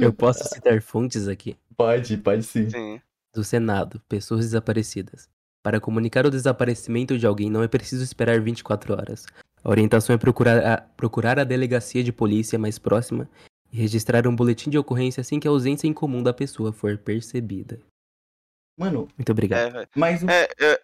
[0.00, 1.56] Eu posso citar fontes aqui.
[1.76, 2.70] Pode, pode sim.
[2.70, 3.00] Sim.
[3.34, 5.28] Do Senado, pessoas desaparecidas.
[5.62, 9.26] Para comunicar o desaparecimento de alguém não é preciso esperar 24 horas.
[9.64, 13.28] A orientação é procurar a, procurar a delegacia de polícia mais próxima
[13.76, 17.78] e registrar um boletim de ocorrência assim que a ausência incomum da pessoa for percebida.
[18.78, 19.76] Mano, Muito obrigado.
[19.76, 20.80] É, mas o, É, é...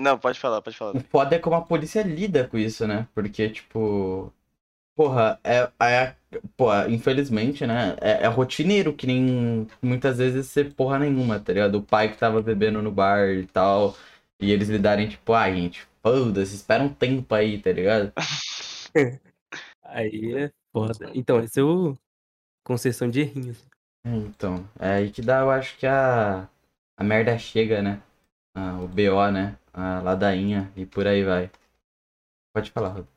[0.00, 0.96] Não, pode falar, pode falar.
[0.96, 3.06] o foda é como a polícia lida com isso, né?
[3.14, 4.32] Porque, tipo.
[4.96, 5.70] Porra, é.
[5.80, 6.14] é
[6.56, 7.96] pô, infelizmente, né?
[8.00, 11.76] É, é rotineiro, que nem muitas vezes ser porra nenhuma, tá ligado?
[11.76, 13.96] O pai que tava bebendo no bar e tal.
[14.40, 18.12] E eles lidarem, tipo, ah, gente, foda-se, espera um tempo aí, tá ligado?
[19.84, 21.10] Aí é foda.
[21.14, 21.96] Então, esse é o
[22.64, 23.64] concessão de errinhos.
[24.04, 26.48] Então, é aí que dá, eu acho que a,
[26.96, 28.02] a merda chega, né?
[28.54, 29.58] Ah, o BO, né?
[29.72, 31.50] A ladainha e por aí vai.
[32.54, 33.08] Pode falar, Rob.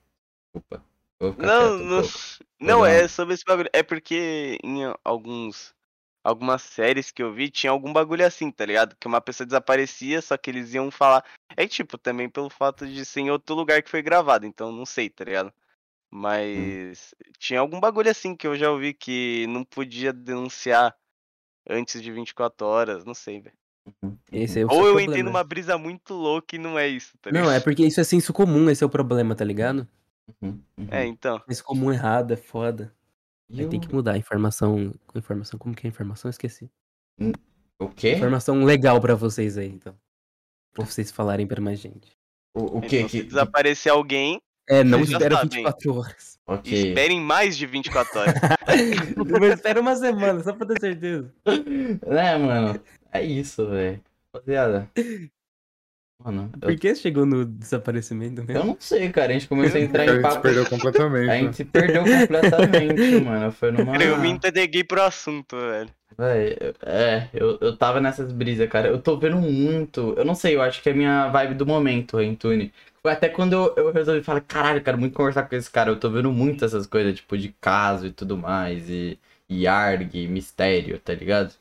[0.54, 0.84] Desculpa.
[1.20, 2.14] Eu vou ficar Não, quieto
[2.60, 2.86] não não.
[2.86, 3.70] é sobre esse bagulho.
[3.74, 5.76] É porque em alguns.
[6.24, 8.98] Algumas séries que eu vi, tinha algum bagulho assim, tá ligado?
[9.00, 11.24] Que uma pessoa desaparecia, só que eles iam falar.
[11.56, 14.86] É tipo, também pelo fato de ser em outro lugar que foi gravado, então não
[14.86, 15.54] sei, tá ligado?
[16.12, 20.96] Mas tinha algum bagulho assim que eu já ouvi que não podia denunciar
[21.70, 23.56] antes de 24 horas, não sei, velho.
[24.32, 25.02] Esse é o Ou eu problema.
[25.04, 27.46] entrei numa brisa muito louca e não é isso, tá ligado?
[27.46, 29.88] Não, é porque isso é senso comum, esse é o problema, tá ligado?
[30.42, 30.88] Uhum, uhum.
[30.92, 31.42] É, então.
[31.48, 32.94] Senso comum errado, é foda.
[33.50, 34.94] E Aí tem que mudar a informação.
[35.16, 36.30] Informação, como que é a informação?
[36.30, 36.70] Esqueci.
[37.80, 38.16] O quê?
[38.16, 39.98] Informação legal pra vocês aí, então.
[40.74, 42.18] Pra vocês falarem pra mais gente.
[42.54, 43.04] O, o Então, quê?
[43.04, 43.24] se Que...
[43.24, 45.50] desaparecer alguém, É, não Vocês espera sabem.
[45.64, 46.40] 24 horas.
[46.46, 46.90] Ok.
[46.90, 48.34] esperem mais de 24 horas.
[49.40, 51.34] Mas espera uma semana, só pra ter certeza.
[52.06, 52.80] né, mano?
[53.12, 54.02] É isso, velho.
[54.34, 54.90] Rapaziada.
[56.24, 58.64] Mano, eu, Por que chegou no desaparecimento eu mesmo?
[58.66, 59.30] não sei, cara.
[59.30, 60.42] A gente começou a entrar A em gente se papo.
[60.42, 61.30] perdeu completamente.
[61.30, 63.52] A gente se perdeu completamente, mano.
[63.52, 63.96] Foi numa.
[63.98, 65.90] Eu me entreguei pro assunto, velho.
[66.18, 68.88] Véi, eu- é, eu, eu tava nessas brisas, cara.
[68.88, 70.16] Eu tô vendo muito.
[70.18, 72.74] Eu não sei, eu acho que é a minha vibe do momento, Rentune.
[73.08, 75.90] Foi até quando eu, eu resolvi falar, caralho, eu quero muito conversar com esse cara.
[75.90, 78.90] Eu tô vendo muito essas coisas, tipo, de caso e tudo mais.
[78.90, 81.54] E, e arg, mistério, tá ligado?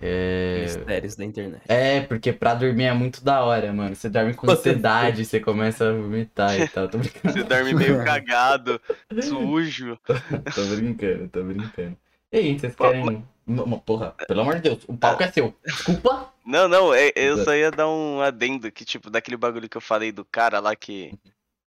[0.00, 0.60] É.
[0.62, 1.62] Mistérios da internet.
[1.66, 3.96] É, porque pra dormir é muito da hora, mano.
[3.96, 6.88] Você dorme com ansiedade, você começa a vomitar e tal.
[6.88, 7.32] Tô brincando.
[7.34, 8.80] Você dorme meio cagado,
[9.22, 9.98] sujo.
[10.06, 11.96] Tô brincando, tô brincando.
[12.30, 13.24] E aí, vocês querem.
[13.44, 15.52] Uma- Porra, pelo amor de Deus, o palco é seu.
[15.66, 16.32] Desculpa.
[16.44, 19.80] Não, não, é- eu só ia dar um adendo que, tipo, daquele bagulho que eu
[19.80, 21.12] falei do cara lá que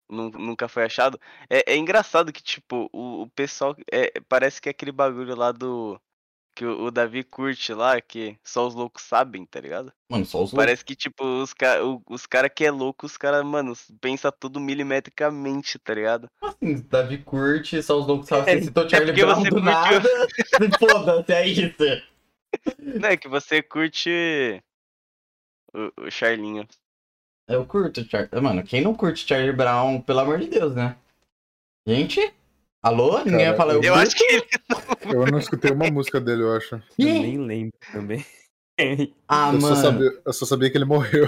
[0.08, 1.18] nun- nunca foi achado.
[1.48, 3.74] É, é engraçado que, tipo, o, o pessoal.
[3.90, 5.98] É, parece que é aquele bagulho lá do.
[6.54, 9.92] Que o, o Davi curte lá, que só os loucos sabem, tá ligado?
[10.10, 10.56] Mano, só os loucos.
[10.56, 14.32] Parece que, tipo, os, ca o- os cara que é louco, os cara, mano, pensa
[14.32, 16.28] tudo milimetricamente, tá ligado?
[16.42, 18.54] assim, Davi curte, só os loucos sabem.
[18.54, 20.08] É, Você citou Charlie porque Brown você do curtiu- nada.
[20.80, 21.76] Foda-se, é isso.
[22.78, 24.62] Não, é que você curte
[25.74, 26.66] o, o Charlinho.
[27.48, 28.40] Eu curto Charlie.
[28.42, 30.96] Mano, quem não curte Charlie Brown, pelo amor de Deus, né?
[31.86, 32.20] Gente?
[32.82, 33.18] Alô?
[33.18, 34.06] Ninguém Cara, vai falar eu, Eu curto?
[34.06, 34.46] acho que ele.
[35.14, 36.74] Eu não escutei uma música dele, eu acho.
[36.98, 38.24] Eu nem lembro também.
[39.26, 39.76] Ah, eu, só mano.
[39.76, 41.26] sabia, eu só sabia que ele morreu.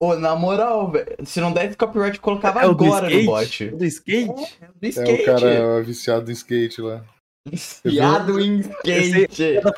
[0.00, 1.16] Ô, na moral, velho.
[1.26, 3.64] Se não desse copyright, colocava É do agora no bot.
[3.64, 4.58] O do skate?
[4.76, 5.22] Do É skate.
[5.22, 7.04] o cara viciado em skate lá.
[7.50, 9.60] Viciado em skate.
[9.60, 9.72] Do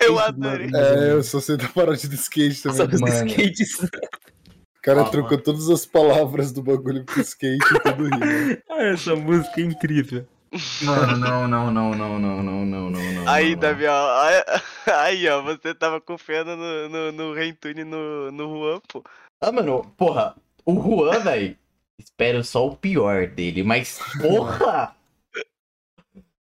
[0.00, 0.66] Eu adorei.
[0.68, 0.76] mano.
[0.76, 2.94] É, eu só sei da parada do skate Só também.
[2.94, 3.26] os mano.
[3.28, 3.78] skates.
[3.82, 8.62] O cara Ah, trocou todas as palavras do bagulho pro skate e tudo.
[8.70, 10.26] Ah, essa música é incrível.
[10.82, 13.28] Mano, não, não, não, não, não, não, não, não, não.
[13.28, 13.60] Aí, não.
[13.60, 14.20] Davi, ó.
[14.22, 14.60] aí-
[14.92, 19.04] Aí, ó, você tava confiando no, no, no Rentune no, no Juan, pô.
[19.40, 20.34] Ah, mano, porra,
[20.66, 21.56] o Juan, velho.
[21.98, 24.96] Espero só o pior dele, mas porra!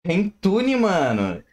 [0.07, 1.43] Rentune, mano.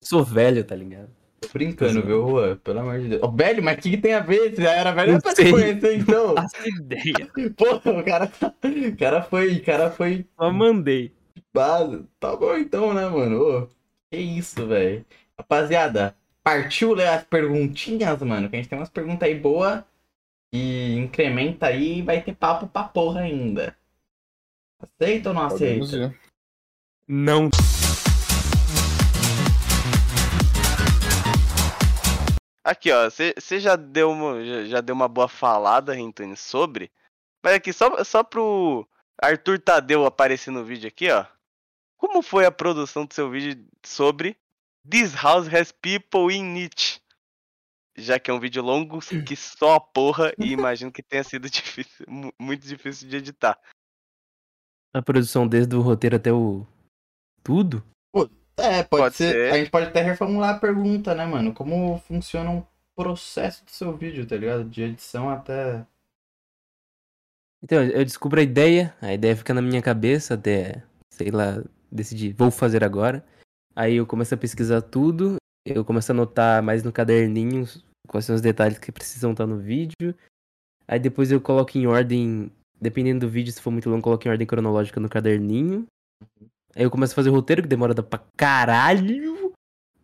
[0.00, 1.10] Sou velho, tá ligado?
[1.40, 2.56] Tô brincando, viu, Juan?
[2.58, 3.22] Pelo amor de Deus.
[3.22, 4.54] Ô, velho, mas o que, que tem a ver?
[4.54, 6.34] Você já era velho Não pra te conhecer, então.
[6.34, 7.28] Faço ideia.
[7.56, 8.32] Porra, o cara,
[8.62, 11.12] o cara foi, o cara foi Só mandei.
[11.52, 12.04] base.
[12.20, 13.42] Tá bom então, né, mano?
[13.42, 13.68] Ô,
[14.08, 15.04] que isso, velho.
[15.36, 19.82] Rapaziada, partiu ler as perguntinhas, mano, que a gente tem umas perguntas aí boas.
[20.52, 23.76] E incrementa aí e vai ter papo pra porra ainda.
[24.80, 26.14] Aceita ou não aceita?
[27.08, 27.50] Não.
[32.66, 36.90] Aqui, ó, você já deu uma, já, já deu uma boa falada, Rentune, sobre.
[37.40, 38.84] Mas aqui, só, só pro
[39.22, 41.24] Arthur Tadeu aparecer no vídeo aqui, ó.
[41.96, 44.36] Como foi a produção do seu vídeo sobre
[44.90, 47.00] This House Has People in It?
[47.96, 51.48] Já que é um vídeo longo que só a porra e imagino que tenha sido
[51.48, 53.56] difícil, mu- muito difícil de editar.
[54.92, 56.66] A produção desde o roteiro até o.
[57.44, 57.82] Tudo?
[58.58, 59.32] É, pode, Pode ser.
[59.32, 59.52] ser.
[59.52, 61.52] A gente pode até reformular a pergunta, né, mano?
[61.52, 62.64] Como funciona um
[62.96, 64.64] processo do seu vídeo, tá ligado?
[64.64, 65.86] De edição até.
[67.62, 70.82] Então, eu descubro a ideia, a ideia fica na minha cabeça até,
[71.12, 73.24] sei lá, decidir, vou fazer agora.
[73.74, 75.36] Aí eu começo a pesquisar tudo,
[75.66, 77.66] eu começo a anotar mais no caderninho
[78.06, 80.14] quais são os detalhes que precisam estar no vídeo.
[80.86, 82.50] Aí depois eu coloco em ordem,
[82.80, 85.86] dependendo do vídeo, se for muito longo, eu coloco em ordem cronológica no caderninho.
[86.76, 89.52] Aí eu começo a fazer o roteiro, que demora pra caralho.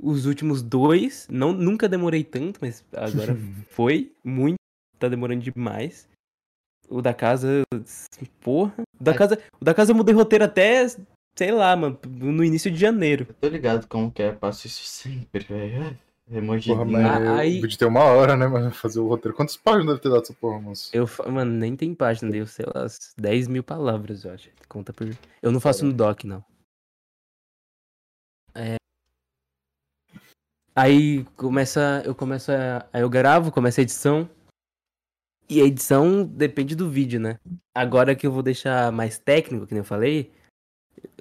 [0.00, 3.36] Os últimos dois, não, nunca demorei tanto, mas agora
[3.70, 4.56] foi muito,
[4.98, 6.08] tá demorando demais.
[6.88, 7.62] O da casa,
[8.40, 8.72] porra.
[8.98, 9.14] O da É.
[9.16, 10.86] casa, o da casa eu mudei roteiro até,
[11.36, 13.26] sei lá, mano, no início de janeiro.
[13.28, 15.96] Eu tô ligado como que é, passo isso sempre, velho.
[16.30, 16.70] Emoji.
[16.70, 19.36] Porra, mas Ah, aí- vídeo tem uma hora, né, mas fazer o roteiro.
[19.36, 20.90] Quantas páginas deve ter dado essa porra, moço?
[20.94, 24.48] Eu, mano, nem tem página, deu, sei lá, umas 10 mil palavras, eu acho.
[24.68, 25.08] Conta por.
[25.42, 26.42] Eu não faço no doc, não.
[28.54, 28.76] É.
[30.74, 32.02] Aí começa.
[32.04, 32.86] Eu começo a.
[32.92, 34.28] Aí eu gravo, começa a edição.
[35.48, 37.38] E a edição depende do vídeo, né?
[37.74, 40.32] Agora que eu vou deixar mais técnico, que nem eu falei.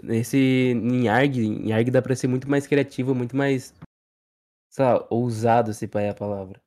[0.02, 0.38] Nesse.
[0.38, 3.74] Em ARG, em ARG dá pra ser muito mais criativo, muito mais.
[4.70, 6.62] Sei lá, ousado, se é a palavra.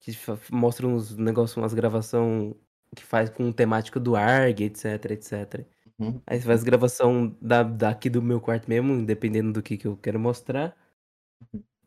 [0.00, 0.12] Que
[0.52, 2.56] mostra uns negócios, umas gravação
[2.94, 5.66] que faz com temática do ARG, etc, etc.
[5.98, 6.20] Uhum.
[6.26, 9.96] Aí você faz gravação da, daqui do meu quarto mesmo, dependendo do que, que eu
[9.96, 10.76] quero mostrar.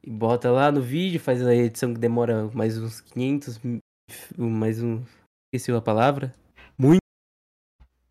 [0.04, 3.80] E bota lá no vídeo, faz a edição que demora mais uns 500, mi-
[4.38, 5.04] mais um...
[5.54, 6.34] Esqueci a palavra.
[6.78, 7.00] Muito.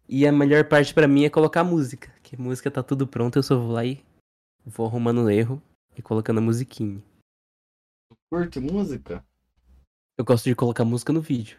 [0.09, 2.11] E a melhor parte pra mim é colocar a música.
[2.23, 4.03] Que a música tá tudo pronto, eu só vou lá e
[4.65, 5.61] vou arrumando o erro
[5.97, 7.03] e colocando a musiquinha.
[8.33, 9.25] Curte música?
[10.19, 11.59] Eu gosto de colocar música no vídeo.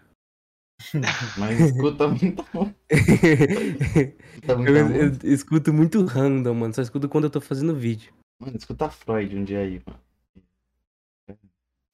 [1.38, 2.44] Mas escuta muita
[2.90, 5.28] escuta muita Eu, música.
[5.28, 6.74] eu escuto muito random, mano.
[6.74, 8.12] Só escuto quando eu tô fazendo vídeo.
[8.42, 10.00] Mano, escuta Freud um dia aí, mano.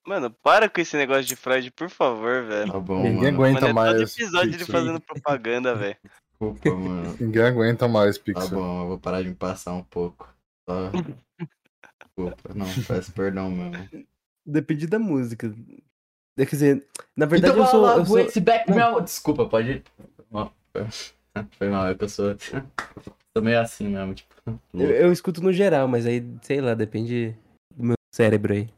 [0.08, 2.72] Mano, para com esse negócio de Freud, por favor, velho.
[2.72, 3.43] Tá bom, Ninguém mano.
[3.43, 4.18] aguenta Mano, é todo mais.
[4.18, 5.97] episódio ele fazendo propaganda, velho.
[6.32, 7.18] Desculpa, mano.
[7.20, 8.50] Ninguém aguenta mais, Tá Pixel.
[8.50, 10.34] bom, eu vou parar de me passar um pouco.
[10.68, 10.89] Só...
[10.89, 14.06] Desculpa, não, peço perdão mesmo.
[14.45, 15.54] Depende da música.
[16.38, 17.82] Quer dizer, na verdade então, eu sou.
[17.82, 18.20] lá, Eu sou...
[18.20, 19.02] esse back meow.
[19.02, 19.84] Desculpa, pode
[21.52, 22.36] Foi mal, é que eu sou.
[22.39, 24.34] Sou meio assim mesmo, tipo.
[24.74, 27.36] Eu, eu escuto no geral, mas aí, sei lá, depende
[27.76, 28.70] do meu cérebro aí.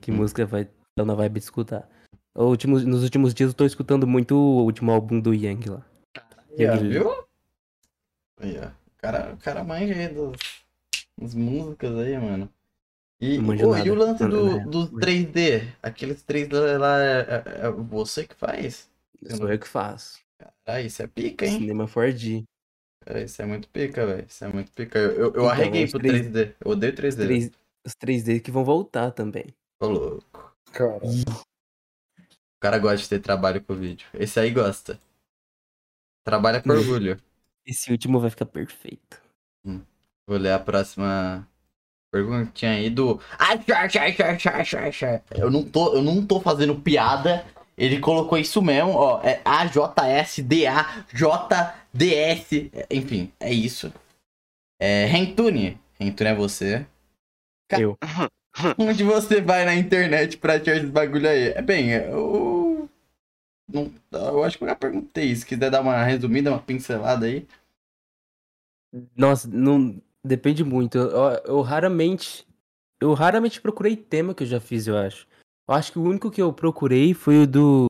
[0.00, 0.68] Que música vai
[0.98, 1.88] dar na vibe de escutar.
[2.34, 5.86] Nos últimos dias eu tô escutando muito o último álbum do Yang lá.
[6.58, 7.26] Yeah, Yang viu?
[8.40, 8.66] Aí, ó.
[8.68, 10.36] O cara, o cara manja aí das,
[11.18, 12.52] das músicas aí, mano.
[13.20, 15.62] E, ô, e o lance do, dos 3D?
[15.82, 18.90] Aqueles 3D lá é, é- é você que faz?
[19.30, 20.18] Sou eu que faço.
[20.66, 21.60] Ah, isso é pica, hein?
[21.60, 22.44] Cinema 4D.
[23.06, 24.26] Cara, isso é muito pica, velho.
[24.28, 24.98] Isso é muito pica.
[24.98, 26.30] Eu, eu, eu Então, arreguei pro 3D.
[26.30, 26.54] 3D.
[26.60, 27.24] Eu odeio 3D.
[27.24, 27.50] Três-
[27.86, 29.46] Os 3D que vão voltar também.
[29.80, 30.54] Ô, louco.
[30.72, 34.06] Cara, O cara gosta de ter trabalho com vídeo.
[34.14, 35.00] Esse aí gosta.
[36.24, 36.76] Trabalha com Hum.
[36.78, 37.20] orgulho.
[37.64, 39.20] Esse último vai ficar perfeito.
[40.28, 41.46] Vou ler a próxima
[42.12, 43.20] perguntinha aí do.
[45.30, 47.46] Eu não tô, eu não tô fazendo piada.
[47.76, 49.20] Ele colocou isso mesmo, ó.
[49.22, 51.06] É AJSDA,
[52.72, 53.92] É, Enfim, é isso.
[54.80, 55.78] É Rentune.
[55.98, 56.86] Rentune é você.
[57.68, 57.96] Ca- Eu.
[58.78, 61.48] Onde você vai na internet pra achar esse bagulho aí?
[61.48, 62.88] É bem, eu.
[63.68, 65.34] Não, eu acho que eu já perguntei.
[65.34, 67.46] Se quiser dar uma resumida, uma pincelada aí.
[69.16, 70.00] Nossa, não.
[70.24, 70.98] Depende muito.
[70.98, 72.46] Eu, eu raramente.
[73.00, 75.26] Eu raramente procurei tema que eu já fiz, eu acho.
[75.68, 77.86] Eu acho que o único que eu procurei foi o do.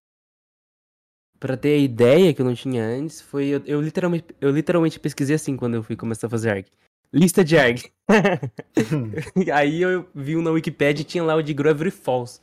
[1.39, 3.47] Pra ter a ideia que eu não tinha antes, foi.
[3.47, 6.67] Eu, eu literalmente, eu literalmente pesquisei assim quando eu fui começar a fazer ARG.
[7.13, 7.91] Lista de ARG.
[9.55, 12.41] Aí eu vi um na Wikipedia e tinha lá o de Gravity Falls.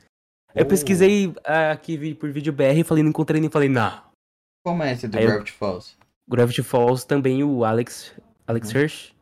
[0.49, 0.69] Aí eu Oh.
[0.69, 4.01] pesquisei ah, aqui por vídeo BR e falei, não encontrei nem falei, não.
[4.65, 5.97] Como é esse do Aí eu- Gravity Falls?
[6.29, 8.13] Gravity Falls também o Alex
[8.47, 9.13] Alex Hirsch,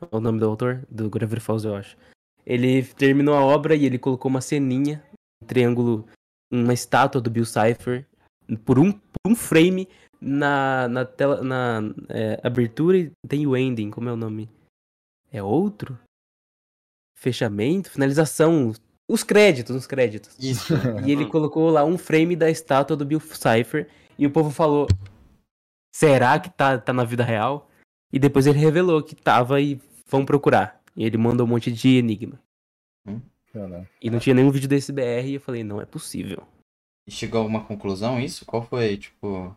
[0.00, 1.96] é o nome do autor do Gravity Falls, eu acho.
[2.46, 5.02] Ele terminou a obra e ele colocou uma ceninha,
[5.42, 6.06] um triângulo,
[6.52, 8.04] uma estátua do Bill Cipher
[8.64, 9.00] por um, por
[9.30, 9.88] um frame
[10.20, 14.48] na, na tela na é, abertura e tem o ending, como é o nome?
[15.34, 15.98] É outro?
[17.18, 18.72] Fechamento, finalização,
[19.10, 20.38] os créditos, os créditos.
[20.38, 20.74] Isso.
[21.04, 23.90] E ele colocou lá um frame da estátua do Bill Cipher.
[24.16, 24.86] E o povo falou:
[25.92, 27.68] Será que tá, tá na vida real?
[28.12, 30.80] E depois ele revelou que tava e vão procurar.
[30.94, 32.40] E ele mandou um monte de enigma.
[33.52, 35.26] cara, E não tinha nenhum vídeo desse BR.
[35.26, 36.46] E eu falei: Não é possível.
[37.08, 38.46] E chegou a alguma conclusão isso?
[38.46, 39.54] Qual foi, tipo...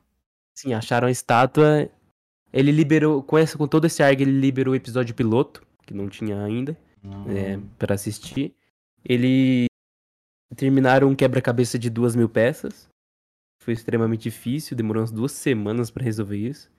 [0.57, 1.87] Sim, acharam a estátua.
[2.51, 6.09] Ele liberou, com, essa, com todo esse ARG, ele liberou o episódio piloto, que não
[6.09, 6.77] tinha ainda,
[7.29, 8.53] é, para assistir.
[9.03, 9.65] Ele
[10.55, 12.89] terminaram um quebra-cabeça de duas mil peças.
[13.63, 16.69] Foi extremamente difícil, demorou umas duas semanas para resolver isso.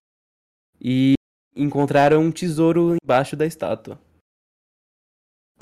[0.81, 1.15] E
[1.57, 3.99] encontraram um tesouro embaixo da estátua.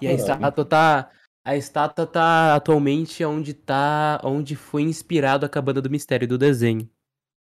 [0.02, 0.20] E a Caralho.
[0.20, 1.10] estátua tá.
[1.44, 4.20] A estátua tá atualmente onde tá.
[4.24, 6.90] onde foi inspirado a cabana do mistério do desenho.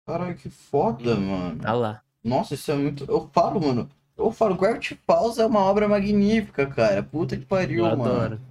[0.08, 1.62] Caralho, que foda, mano.
[1.62, 2.04] Tá lá.
[2.24, 3.06] Nossa, isso é muito...
[3.06, 3.90] Eu falo, mano.
[4.26, 7.02] Eu falo, Gravity Falls é uma obra magnífica, cara.
[7.04, 8.04] Puta que pariu, Eu mano.
[8.14, 8.42] adoro.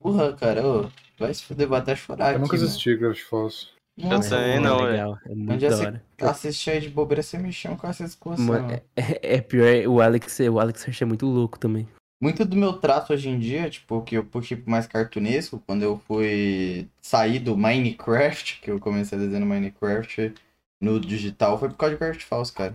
[0.00, 0.66] Porra, cara.
[0.66, 0.88] ô,
[1.18, 2.68] vai se fuder, vou até chorar eu aqui, nunca mano.
[2.68, 3.68] assisti Gravity Falls.
[3.96, 4.90] Nossa, também É não, é.
[4.90, 6.02] legal, é muito Onde é da esse- hora.
[6.20, 8.44] Assistir aí de bobeira, você me chama com essas coisas.
[8.44, 8.80] Mano, mano.
[8.96, 11.86] é, é pior, o Alex, o Alex Hirsch é muito louco também.
[12.20, 15.82] Muito do meu traço hoje em dia, tipo, que eu puxei pro mais cartunesco, quando
[15.82, 20.32] eu fui sair do Minecraft, que eu comecei a desenhar Minecraft
[20.80, 22.74] no digital, foi por causa de Gravity Falls, cara.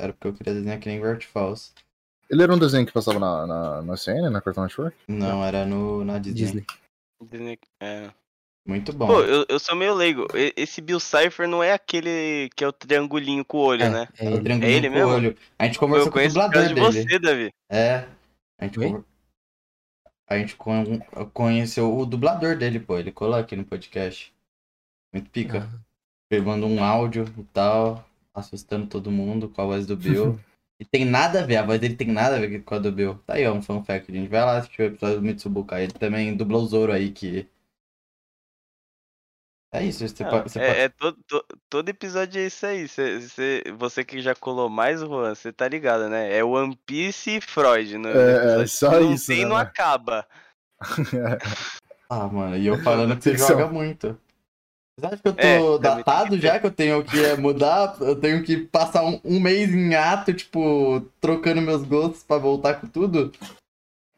[0.00, 1.72] Era porque eu queria desenhar que nem Gravity Falls.
[2.28, 4.96] Ele era um desenho que passava na, na, na CN, na Cartoon Network?
[5.08, 6.40] Não, era no, na Disney.
[6.42, 6.66] Disney.
[7.22, 8.10] Disney- é.
[8.66, 9.06] Muito bom.
[9.08, 10.26] Pô, eu, eu sou meio leigo.
[10.56, 14.08] Esse Bill Cipher não é aquele que é o triangulinho com o olho, É, né?
[14.18, 14.42] É o ele.
[14.42, 15.10] triangulinho É ele com mesmo?
[15.12, 15.36] olho.
[15.58, 16.80] A gente Eu conversou com o dublador de dele.
[16.86, 17.52] você, Davi.
[17.70, 18.06] É.
[18.58, 19.04] A gente, conver-
[20.28, 21.00] a gente con-
[21.32, 22.96] conheceu o dublador dele, pô.
[22.98, 24.32] Ele colou aqui no podcast.
[25.12, 25.68] Muito pica.
[26.30, 30.38] Ele manda um áudio e tal, assustando todo mundo com a voz do Bill.
[30.80, 32.90] e tem nada a ver, a voz dele tem nada a ver com a do
[32.92, 33.18] Bill.
[33.26, 34.10] Tá aí, ó, um fun fact.
[34.10, 35.84] A gente vai lá assistir o episódio do Mitsubukai.
[35.84, 37.48] Ele também dublou o Zoro aí, que.
[39.72, 40.50] É isso, você Ah, pode.
[40.50, 40.80] Você é, pode...
[40.80, 42.88] é todo, to- todo episódio é isso aí.
[42.88, 46.36] Cê, cê- você que já colou mais, Juan, você tá ligado, né?
[46.36, 47.96] É One Piece e Freud.
[47.96, 49.68] No, É, é só não isso, tem, né, não mano?
[49.68, 50.26] acaba.
[52.12, 54.18] Ah, mano, e eu falando que você joga muito.
[55.00, 56.60] Você acha que eu tô É, datado já?
[56.60, 57.96] Que eu tenho que é, mudar?
[58.00, 62.74] Eu tenho que passar um, um mês em ato, tipo, trocando meus gostos pra voltar
[62.74, 63.32] com tudo?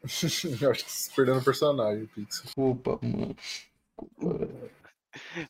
[0.61, 2.43] eu acho que você tá perdendo o personagem, Pixel.
[2.45, 3.35] Desculpa, mano.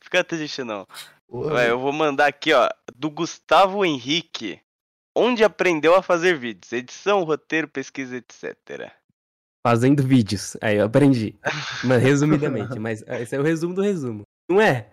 [0.00, 0.86] Fica triste, não.
[1.30, 4.60] Ué, eu vou mandar aqui, ó, do Gustavo Henrique.
[5.16, 6.72] Onde aprendeu a fazer vídeos?
[6.72, 8.92] Edição, roteiro, pesquisa, etc.
[9.66, 10.56] Fazendo vídeos.
[10.60, 11.34] Aí eu aprendi.
[11.82, 12.78] Mas resumidamente.
[12.78, 14.22] Mas esse é o resumo do resumo.
[14.50, 14.90] Não é?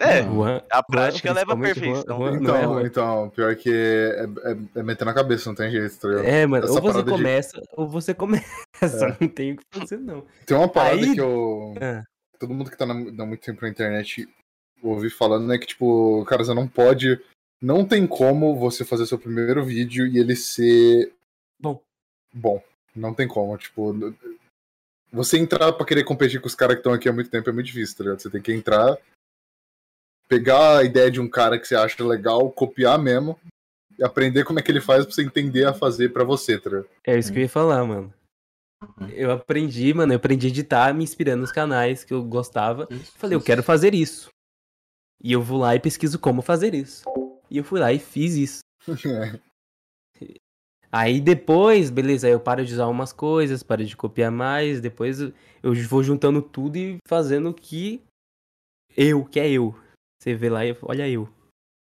[0.00, 0.22] É.
[0.22, 2.18] Juan, a prática leva à principalmente Juan- perfeição.
[2.18, 2.82] Juan- não é, Então, Juan?
[2.86, 6.24] então, pior que é, é, é meter na cabeça, não tem jeito, tá ligado?
[6.24, 8.46] É, mano, Essa ou você parada de- começa, ou você começa.
[8.80, 8.80] É.
[9.20, 10.24] Não tem o que fazer, não.
[10.46, 11.74] Tem uma parada Aí- que eu.
[11.82, 12.02] Ah.
[12.38, 14.26] Todo mundo que tá na, há muito tempo na internet
[14.82, 15.58] ouvi falando, né?
[15.58, 17.20] Que, tipo, cara, você não pode
[17.62, 21.12] Não tem como você fazer seu primeiro vídeo e ele ser
[21.60, 21.78] Bom.
[22.32, 22.62] bom.
[22.96, 23.92] Não tem como, tipo.
[25.12, 27.52] Você entrar pra querer competir com os caras que estão aqui há muito tempo é
[27.52, 28.20] muito difícil, tá ligado?
[28.22, 28.96] Você tem que entrar,
[30.30, 33.36] pegar a ideia de um cara que você acha legal, copiar mesmo,
[33.98, 36.70] e aprender como é que ele faz pra você entender a fazer pra você, tá
[36.70, 36.88] ligado?
[37.04, 38.14] É isso que eu ia falar, mano.
[39.12, 42.86] Eu aprendi, mano, eu aprendi a editar me inspirando nos canais que eu gostava.
[42.90, 43.46] Isso, Falei, eu isso.
[43.46, 44.30] quero fazer isso.
[45.22, 47.02] E eu vou lá e pesquiso como fazer isso.
[47.50, 48.60] E eu fui lá e fiz isso.
[50.92, 55.20] Aí depois, beleza, aí eu paro de usar umas coisas, paro de copiar mais, depois
[55.20, 58.02] eu eu vou juntando tudo e fazendo o que
[58.96, 59.72] eu, que é eu.
[60.20, 61.26] Você vê lá e olha eu.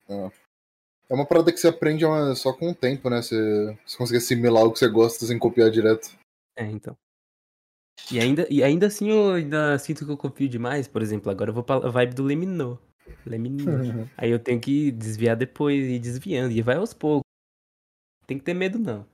[0.07, 2.05] É uma parada que você aprende
[2.37, 3.21] só com o tempo, né?
[3.21, 6.17] Você, você consegue assimilar o que você gosta sem copiar direto.
[6.55, 6.95] É, então.
[8.09, 11.49] E ainda, e ainda assim eu ainda sinto que eu copio demais, por exemplo, agora
[11.49, 12.77] eu vou pra vibe do Leminô.
[13.25, 14.07] Leminô.
[14.17, 16.53] Aí eu tenho que desviar depois e ir desviando.
[16.53, 17.29] E vai aos poucos.
[18.25, 19.05] Tem que ter medo, não.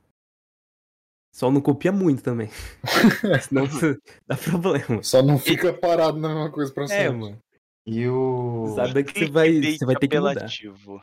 [1.33, 2.49] Só não copia muito também.
[3.47, 3.65] Senão
[4.27, 5.01] dá problema.
[5.01, 7.17] Só não fica parado na mesma coisa pra É, sempre.
[7.17, 7.41] mano.
[7.89, 8.73] E o.
[8.75, 10.31] Sabe que você vai, você vai ter que mudar.
[10.31, 11.01] apelativo.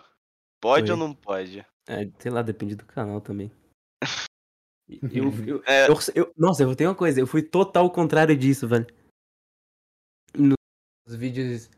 [0.61, 1.03] Pode ou Oi.
[1.03, 1.61] não pode?
[1.89, 3.51] É, sei lá, depende do canal também.
[4.87, 5.89] Eu, eu, É.
[5.89, 8.87] eu- eu- nossa, eu tenho uma coisa, eu fui total contrário disso, velho.
[10.37, 11.71] Nos vídeos,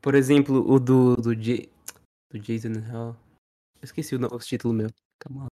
[0.00, 1.70] por exemplo, o do, do, J,
[2.32, 3.14] do Jason Hall.
[3.74, 4.88] Eu esqueci o, o título meu.
[5.20, 5.48] Calma lá.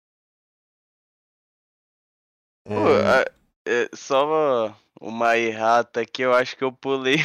[2.67, 3.31] É, Pô,
[3.71, 7.19] é, só uma errata aqui, eu acho que eu pulei.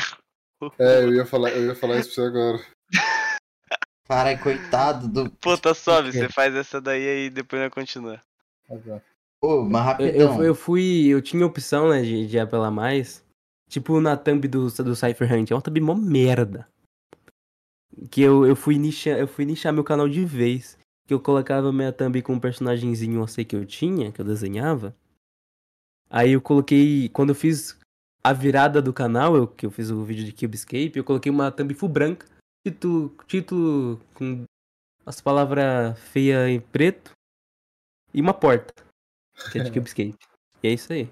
[0.78, 2.60] É, eu ia falar, eu ia falar isso pra você agora.
[4.08, 5.32] Carai, coitado do.
[5.32, 8.22] Puta, sobe, você faz essa daí aí e depois nós continua.
[8.70, 9.02] Ok.
[9.42, 10.38] Ô, mas Eu, rapidão.
[10.38, 11.08] eu, eu fui.
[11.08, 13.24] Eu tinha opção, né, de, de apelar mais.
[13.70, 15.52] Tipo na thumb do, do Cypher Hunt.
[15.52, 16.68] É uma thumb mó merda.
[18.12, 20.78] Que eu, eu fui nichar, eu fui nichar meu canal de vez.
[21.08, 24.96] Que eu colocava minha thumb com um personagemzinho assim que eu tinha, que eu desenhava.
[26.10, 27.10] Aí eu coloquei.
[27.10, 27.78] Quando eu fiz
[28.24, 31.52] a virada do canal, eu, que eu fiz o vídeo de Cubescape, eu coloquei uma
[31.52, 32.26] thumb full branca.
[32.66, 34.46] Título, título com
[35.06, 37.12] as palavras feias em preto.
[38.14, 38.74] E uma porta.
[39.52, 40.16] Que é de Cubescape.
[40.64, 41.12] E é isso aí.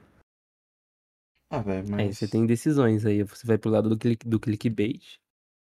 [1.51, 1.99] Ah, velho, mas.
[1.99, 3.21] Aí você tem decisões aí.
[3.23, 5.15] Você vai pro lado do, click, do clickbait.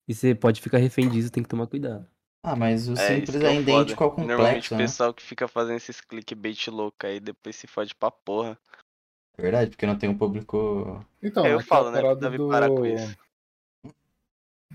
[0.06, 2.06] E você pode ficar refém disso, tem que tomar cuidado.
[2.44, 4.26] Ah, mas o É, simples é é idêntico ao foda.
[4.26, 4.84] Normalmente complexo, o né?
[4.84, 8.58] pessoal que fica fazendo esses clickbait louco aí depois se fode pra porra.
[9.38, 11.04] É verdade, porque não tem um público.
[11.22, 12.48] Então, É, eu aquela falo, né, parada deve do...
[12.48, 13.16] parar com isso.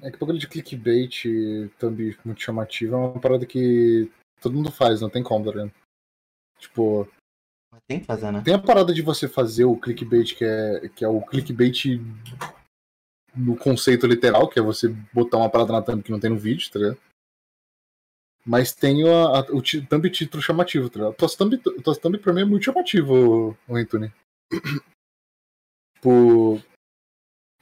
[0.01, 1.23] É que o bagulho de clickbait,
[1.79, 5.71] thumb muito chamativo, é uma parada que todo mundo faz, não tem como, tá ligado?
[6.59, 7.07] Tipo,
[7.87, 8.41] Tem que fazer, né?
[8.43, 11.99] tem a parada de você fazer o clickbait, que é, que é o clickbait
[13.35, 16.37] no conceito literal, que é você botar uma parada na thumb que não tem no
[16.37, 16.99] vídeo, tá ligado?
[18.45, 21.15] Mas tem a, a- o thumb título chamativo, tá ligado?
[21.15, 24.11] Tuas thumb, tuas thumb pra mim é muito chamativo, o Antony.
[25.95, 26.61] Tipo.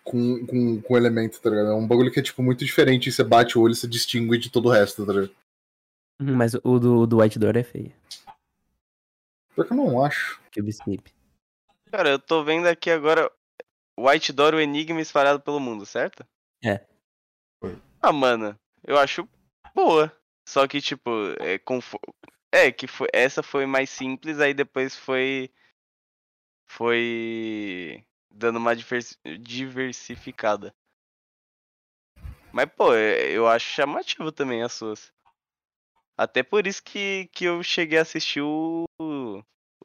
[0.03, 1.69] Com, com, com elemento, tá ligado?
[1.69, 3.87] É um bagulho que é, tipo, muito diferente e você bate o olho e você
[3.87, 5.35] distingue de todo o resto, tá ligado?
[6.21, 7.91] Uhum, Mas o do, do White Door é feio.
[9.55, 10.39] Porque eu não acho.
[10.53, 11.11] Cubescape.
[11.91, 13.31] Cara, eu tô vendo aqui agora
[13.99, 16.23] White Door, o Enigma espalhado pelo mundo, certo?
[16.63, 16.85] É.
[17.59, 17.75] Foi.
[17.99, 18.55] Ah, mano,
[18.85, 19.27] eu acho
[19.73, 20.15] boa.
[20.47, 21.09] Só que, tipo,
[21.39, 21.99] é, confo-
[22.53, 25.49] é que foi, essa foi mais simples, aí depois foi.
[26.65, 28.03] Foi.
[28.29, 30.75] Dando uma divers- diversificada.
[32.51, 35.13] Mas, pô, é- eu acho chamativo também as suas.
[36.17, 38.85] Até por isso que, que eu cheguei a assistir o.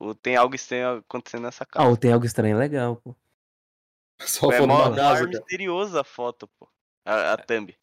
[0.01, 1.87] o Tem algo estranho acontecendo nessa casa.
[1.87, 3.17] Ah, o Tem Algo Estranho é legal, pô.
[4.21, 6.69] Só é mó, mó misteriosa a foto, pô.
[7.05, 7.75] A, a thumb.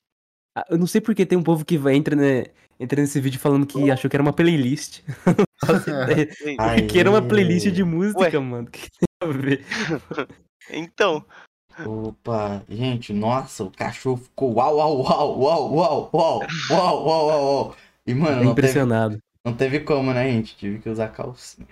[0.58, 2.46] Ah, Eu não sei porque tem um povo que vai, entra, né,
[2.80, 5.02] entra nesse vídeo falando que achou que era uma playlist.
[6.90, 8.40] Que era uma playlist de música, Ué.
[8.40, 8.68] mano.
[8.70, 9.64] Que tem a ver?
[10.70, 11.24] Então,
[11.86, 17.28] Opa, gente, nossa, o cachorro ficou uau, uau, uau, uau, uau, uau, uau, uau, uau,
[17.66, 17.76] uau.
[18.06, 19.18] E, mano, não teve, impressionado.
[19.46, 20.58] não teve como, né, gente?
[20.58, 21.68] Tive que usar calcinha.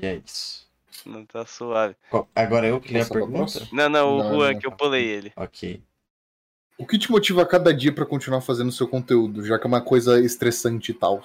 [0.00, 0.66] E é isso.
[1.04, 1.96] não tá suave.
[2.10, 3.68] Qual- Agora eu que li a pergunta?
[3.72, 4.76] Não, não, o Não, Juan, não, que eu tá.
[4.76, 5.32] pulei ele.
[5.36, 5.82] Ok.
[6.80, 9.66] O que te motiva a cada dia pra continuar fazendo o seu conteúdo, já que
[9.66, 11.22] é uma coisa estressante e tal?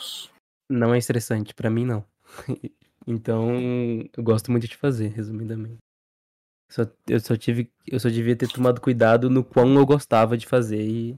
[0.70, 2.06] Não é estressante, pra mim não.
[3.08, 3.52] Então,
[4.18, 5.78] eu gosto muito de fazer, resumidamente.
[6.72, 10.48] Só, eu só tive, eu só devia ter tomado cuidado no quão eu gostava de
[10.48, 11.16] fazer e,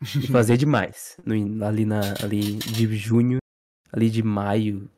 [0.30, 1.16] fazer demais.
[1.26, 3.38] No ali na ali de junho,
[3.92, 4.88] ali de maio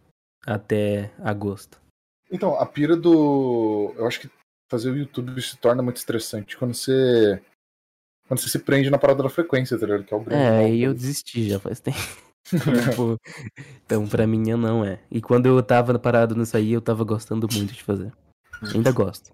[0.46, 1.80] até agosto.
[2.30, 3.94] Então, a pira do.
[3.96, 4.30] Eu acho que
[4.70, 7.42] fazer o YouTube se torna muito estressante quando você.
[8.30, 10.04] Quando você se prende na parada da frequência, tá ligado?
[10.04, 11.98] Que é o grande É, eu desisti já faz tempo.
[12.46, 13.20] Tipo,
[13.84, 15.00] então, pra mim, eu não é.
[15.10, 18.12] E quando eu tava parado nisso aí, eu tava gostando muito de fazer.
[18.72, 19.32] Ainda gosto.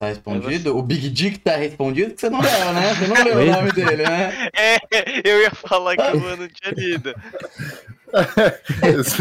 [0.00, 0.78] Tá respondido?
[0.78, 2.94] O Big Dick tá respondido que você não leu, né?
[2.94, 4.48] Você não leu o nome dele, né?
[4.56, 4.78] É,
[5.22, 7.14] eu ia falar que eu não tinha lido.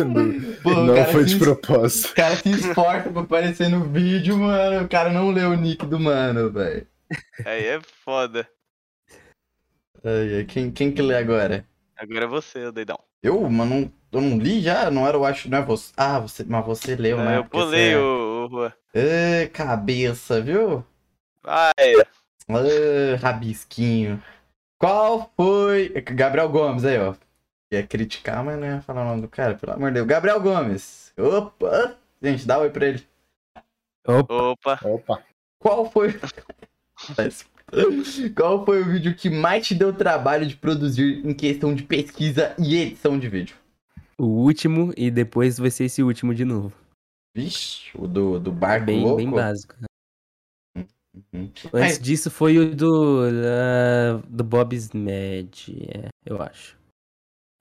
[0.05, 2.11] Não, Pô, não foi de propósito.
[2.11, 4.85] O cara se esforça pra aparecer no vídeo, mano.
[4.85, 6.87] O cara não leu o nick do mano, velho.
[7.45, 8.47] Aí é foda.
[10.05, 11.65] Ai, ai, Quem, quem que lê agora?
[11.97, 12.99] Agora é você, doidão.
[13.23, 14.91] Eu, mas não, eu não li já?
[14.91, 15.91] Não era, eu acho, não é você.
[15.97, 17.37] Ah, você, mas você leu, Não, né?
[17.39, 18.73] eu pulei você é- o, Juan.
[18.93, 20.85] Ê, cabeça, viu?
[21.41, 21.71] Vai.
[21.79, 24.21] Ê, rabisquinho.
[24.77, 25.89] Qual foi.
[25.89, 27.15] Gabriel Gomes aí, ó.
[27.71, 30.07] Ia criticar, mas não ia falar o nome do cara, pelo amor de Deus.
[30.07, 31.11] Gabriel Gomes.
[31.17, 31.97] Opa!
[32.21, 33.07] Gente, dá oi pra ele.
[34.07, 34.79] Opa, Opa.
[34.83, 35.23] Opa.
[35.59, 36.09] Qual foi.
[38.35, 42.55] Qual foi o vídeo que mais te deu trabalho de produzir em questão de pesquisa
[42.59, 43.55] e edição de vídeo?
[44.17, 46.75] o último e depois vai ser esse último de novo.
[47.35, 49.17] Vixe, o do, do barco Bem, louco?
[49.17, 49.75] bem básico.
[50.75, 51.49] Uhum.
[51.73, 55.49] Antes disso foi o do, ah, do Bob's Med,
[55.89, 56.77] é, eu acho.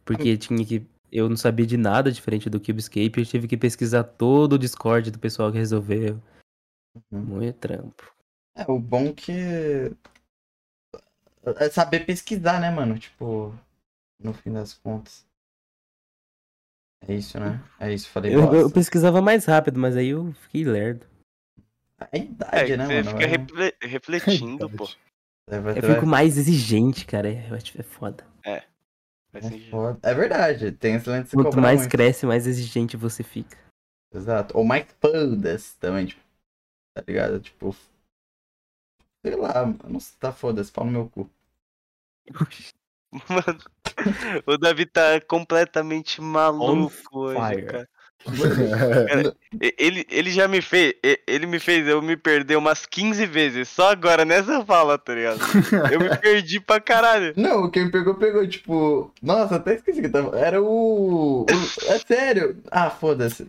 [0.05, 0.87] Porque tinha que.
[1.11, 5.11] Eu não sabia de nada diferente do Cubescape, eu tive que pesquisar todo o Discord
[5.13, 6.21] do pessoal que resolveu.
[7.13, 7.21] Uhum.
[7.21, 8.14] Muito trampo.
[8.57, 9.33] É, o bom que.
[11.61, 12.99] É saber pesquisar, né, mano?
[12.99, 13.55] Tipo,
[14.19, 15.27] no fim das contas.
[17.07, 17.63] É isso, né?
[17.79, 18.35] É isso, falei.
[18.35, 21.07] Eu, eu pesquisava mais rápido, mas aí eu fiquei lerdo.
[22.11, 23.11] É idade, É, né, você mano?
[23.11, 24.89] fica É- refle- refletindo, pô.
[25.49, 27.31] é, vai- Eu vai- fico mais exigente, cara.
[27.31, 28.25] Eu acho que é foda.
[28.43, 29.71] É sentido.
[29.71, 29.99] foda.
[30.03, 31.91] É verdade, tem esse lance Quanto cobrar mais muito.
[31.91, 33.59] cresce, mais exigente você fica.
[34.15, 34.57] Exato.
[34.57, 36.23] Ou mais foda-se também, tipo,
[36.97, 37.41] tá ligado?
[37.41, 37.75] Tipo.
[39.25, 39.99] Sei lá, mano.
[40.21, 41.29] Tá foda-se, pau no meu cu.
[43.29, 43.59] Mano,
[44.47, 47.89] o Davi tá completamente maluco hoje, cara.
[49.61, 50.95] E- Ele, ele já me fez.
[51.27, 53.69] Ele me fez eu me perder umas 15 vezes.
[53.69, 55.39] Só agora nessa fala, tá ligado?
[55.93, 57.35] Eu me perdi pra caralho.
[57.37, 59.13] Não, quem pegou, pegou, tipo.
[59.23, 60.37] Nossa, até esqueci que tava.
[60.39, 61.43] Era o.
[61.43, 61.47] o-
[61.87, 62.61] É sério.
[62.71, 63.47] Ah, foda-se.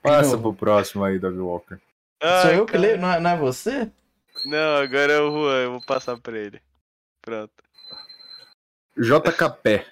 [0.00, 1.76] Passa pro próximo aí, Davi Walker.
[2.42, 2.82] Sou eu que cara.
[2.82, 3.90] leio, não é, não é você?
[4.44, 6.60] Não, agora é o Juan, eu vou passar pra ele.
[7.22, 7.52] Pronto.
[8.96, 9.86] JKP.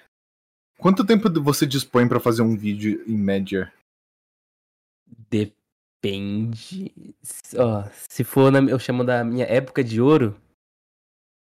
[0.77, 3.73] Quanto tempo você dispõe pra fazer um vídeo em média?
[5.29, 6.93] Depende.
[7.21, 10.39] Se- Ó, se for na, eu chamo da minha época de ouro,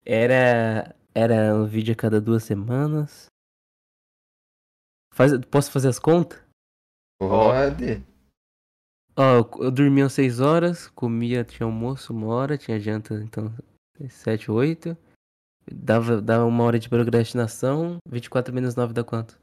[0.05, 3.27] era era um vídeo a cada duas semanas.
[5.15, 6.43] Faz, posso fazer as contas?
[7.19, 8.05] Pode.
[9.17, 13.53] Ó, eu, eu dormia às 6 horas, comia, tinha almoço uma hora, tinha janta, então
[14.09, 14.97] 7, 8.
[15.73, 19.39] Dava, dava uma hora de procrastinação, 24 menos 9 dá quanto?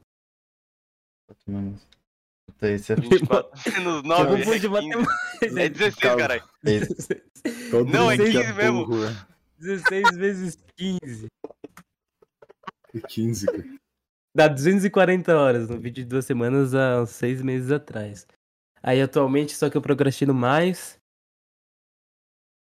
[1.46, 1.78] Mano.
[2.46, 4.68] Puta, isso é 24 menos 9 Eu vou é de 15.
[4.68, 5.14] matemática.
[5.42, 6.18] É 16, Calma.
[6.18, 6.44] caralho.
[7.92, 8.86] Não, é mundo que 15 mesmo.
[8.86, 9.26] burro, é.
[9.58, 11.26] 16 vezes 15.
[12.94, 13.64] É 15, cara.
[14.36, 18.26] Dá 240 horas no vídeo de duas semanas há seis meses atrás.
[18.86, 20.98] Aí atualmente só que eu procrastino mais.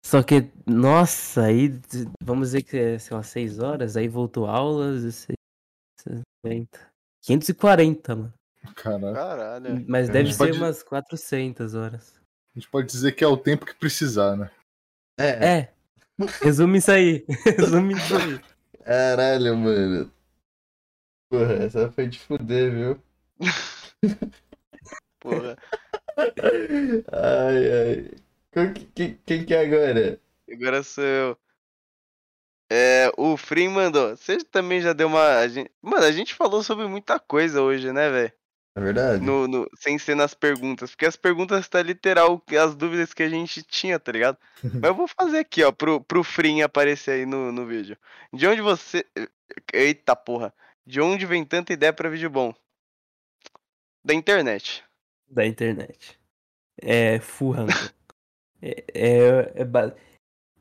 [0.03, 1.69] Só que, nossa, aí
[2.23, 5.35] vamos dizer que é, sei lá, 6 horas, aí voltou aulas, e seis-
[6.43, 6.89] 60.
[7.21, 8.33] 540, mano.
[8.75, 9.13] Caralho.
[9.13, 9.85] Caralho.
[9.87, 12.15] Mas deve gente ser pode- umas 400 horas.
[12.55, 14.49] A gente pode dizer que é o tempo que precisar, né?
[15.19, 15.73] É, É.
[16.41, 17.25] Resume isso aí.
[17.85, 18.39] Resume isso aí.
[18.83, 20.11] caralho, mano.
[21.29, 23.03] Porra, essa foi de fuder, viu?
[25.21, 25.57] Porra.
[27.11, 28.11] Ai, ai.
[28.95, 30.19] Quem, quem que é agora?
[30.51, 31.37] Agora sou eu.
[32.71, 34.15] É, o Free mandou.
[34.15, 35.37] Você também já deu uma.
[35.39, 38.31] a gente- Mano, a gente falou sobre muita coisa hoje, né, velho?
[38.75, 39.23] É verdade?
[39.23, 39.67] No, no...
[39.75, 40.91] Sem ser nas perguntas.
[40.91, 44.37] Porque as perguntas tá literal as dúvidas que a gente tinha, tá ligado?
[44.63, 47.97] Mas eu vou fazer aqui, ó, pro, pro Free aparecer aí no, no vídeo.
[48.31, 49.03] De onde você.
[49.73, 50.53] Eita porra.
[50.85, 52.53] De onde vem tanta ideia pra vídeo bom?
[54.03, 54.83] Da internet.
[55.29, 56.17] Da internet.
[56.81, 57.73] É full ranking.
[58.61, 59.95] É, é, é ba-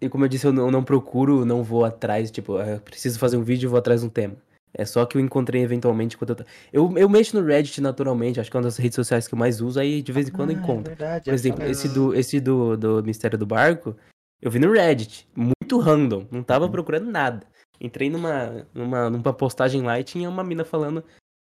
[0.01, 2.81] E como eu disse, eu não, eu não procuro, não vou atrás, tipo, ah, eu
[2.81, 4.37] preciso fazer um vídeo e vou atrás de um tema.
[4.73, 6.47] É só que eu encontrei eventualmente quando eu.
[6.93, 9.39] Eu, eu mexo no Reddit naturalmente, acho que é uma das redes sociais que eu
[9.39, 10.91] mais uso, aí de vez em quando eu Ah, é encontro.
[10.91, 11.71] verdade, Por é exemplo, foda.
[11.73, 13.97] esse do, esse do, do Mistério do Barco,
[14.41, 16.71] eu vi no Reddit, muito random, não tava Uhum.
[16.71, 17.45] procurando nada.
[17.81, 21.03] Entrei numa, numa, numa postagem lá e tinha uma mina falando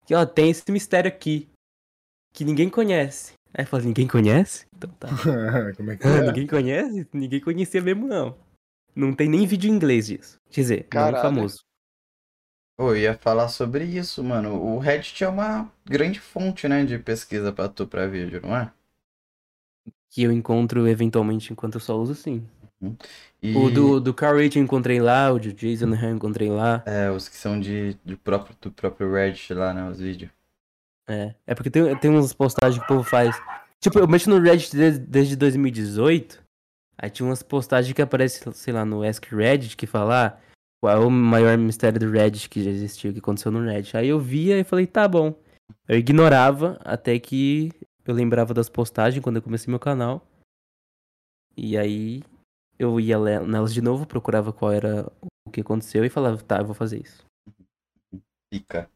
[0.05, 1.49] que, ó, tem esse mistério aqui,
[2.35, 3.33] que ninguém conhece.
[3.55, 4.67] Aí eu falei, ninguém conhece?
[4.77, 5.09] Então tá.
[5.79, 6.21] Como é que Ah, é?
[6.27, 7.09] ninguém conhece?
[7.15, 8.37] Ninguém conhecia mesmo, não.
[8.95, 10.39] Não tem nem vídeo em inglês disso.
[10.51, 11.23] Quer dizer, não Caralho.
[11.23, 11.65] famoso.
[12.79, 14.61] Eu ia falar sobre isso, mano.
[14.61, 18.73] O Reddit é uma grande fonte, né, de pesquisa pra tu pra vídeo, não é?
[20.11, 22.47] Que eu encontro eventualmente enquanto eu só uso, sim.
[23.43, 26.83] E, O do, do Carl Rich eu encontrei lá, o de Jason eu encontrei lá.
[26.87, 30.31] É, os que são de, de próprio, do próprio Reddit lá, né, os vídeos.
[31.09, 33.37] É, é porque tem, tem umas postagens que o povo faz.
[33.81, 36.43] Tipo, eu mexo no Reddit desde, desde 2018.
[36.97, 40.41] Aí tinha umas postagens que aparecem, sei lá, no Ask Reddit que fala ah,
[40.81, 43.97] qual é o maior mistério do Reddit que já existiu, que aconteceu no Reddit.
[43.97, 45.35] Aí eu via e falei, tá bom.
[45.89, 47.73] Eu ignorava até que
[48.05, 50.27] eu lembrava das postagens quando eu comecei meu canal.
[51.57, 52.23] E aí
[52.79, 55.11] eu ia nelas de novo, procurava qual era
[55.47, 57.25] o que aconteceu e falava, tá, eu vou fazer isso.
[58.51, 58.91] Pica.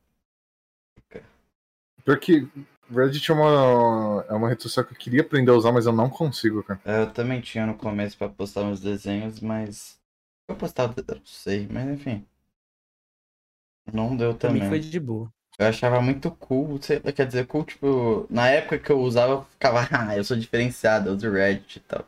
[2.08, 2.48] Pior que
[2.90, 5.92] Reddit é uma, é uma rede social que eu queria aprender a usar, mas eu
[5.92, 6.80] não consigo, cara.
[6.82, 10.00] É, Eu também tinha no começo pra postar uns desenhos, mas.
[10.48, 12.24] Eu postava, eu não sei, mas enfim.
[13.92, 14.70] Não deu Pra mim também.
[14.70, 15.28] foi de boa.
[15.58, 19.32] Eu achava muito cool, sei lá, quer dizer, cool, tipo, na época que eu usava,
[19.34, 22.06] eu ficava, ah, eu sou diferenciado, eu uso Reddit e tal.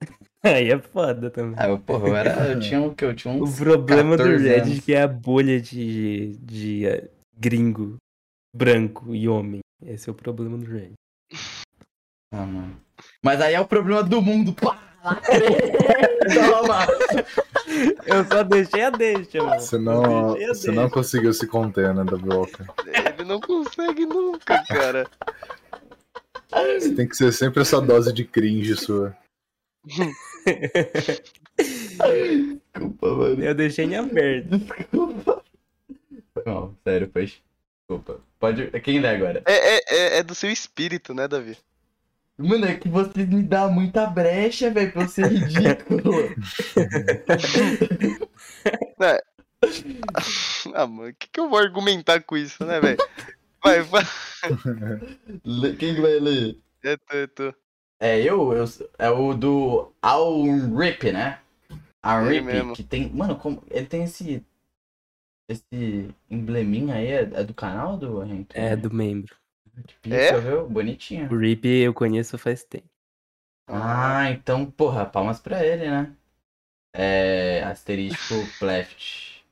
[0.42, 1.54] Aí é foda também.
[1.58, 3.04] Ah, eu, porra, eu era, eu tinha o que?
[3.04, 4.84] Eu tinha O uns problema do 14 Reddit anos.
[4.86, 7.96] que é a bolha de, de eh, gringo,
[8.56, 9.60] branco e homem.
[9.84, 10.94] Esse é o problema do Reddit.
[12.32, 12.80] Ah, mano.
[13.22, 14.80] Mas aí é o problema do mundo, pá!
[16.34, 16.86] Toma!
[18.06, 19.60] Eu só deixei a deixa, mano.
[19.60, 22.64] Você não, você não conseguiu se conter, né, da Walker.
[22.86, 25.06] Ele não consegue nunca, cara.
[26.50, 29.16] Você tem que ser sempre essa dose de cringe sua.
[32.74, 33.44] Desculpa, mano.
[33.44, 34.58] Eu deixei em aberto.
[34.58, 35.42] Desculpa.
[36.44, 37.32] Mal, sério, foi.
[37.88, 38.20] Desculpa.
[38.46, 38.70] Pode.
[38.80, 39.42] Quem lê agora?
[39.44, 41.58] É, é, é, é do seu espírito, né, Davi?
[42.38, 46.12] Mano, é que vocês me dão muita brecha, velho, pra eu ser ridículo.
[50.74, 52.98] Ah, mano, o que, que eu vou argumentar com isso, né, velho?
[53.64, 54.04] Vai, vai.
[55.78, 56.58] Quem que vai ler?
[56.84, 57.54] É tu, é tu.
[57.98, 58.52] É eu?
[58.52, 58.64] eu
[58.98, 60.42] é o do Al
[60.76, 61.38] Rip, né?
[62.02, 63.10] Al Rip, que tem.
[63.10, 63.62] Mano, como.
[63.70, 64.44] Ele tem esse.
[65.48, 68.58] Esse embleminha aí, é, é do canal do Henrique?
[68.58, 69.36] É, do membro.
[70.04, 70.38] É?
[70.40, 70.68] viu?
[70.68, 71.32] Bonitinho.
[71.32, 72.88] O Rip eu conheço faz tempo.
[73.68, 76.12] Ah, então, porra, palmas pra ele, né?
[76.94, 77.62] É.
[77.64, 79.44] Asterisco Pleft.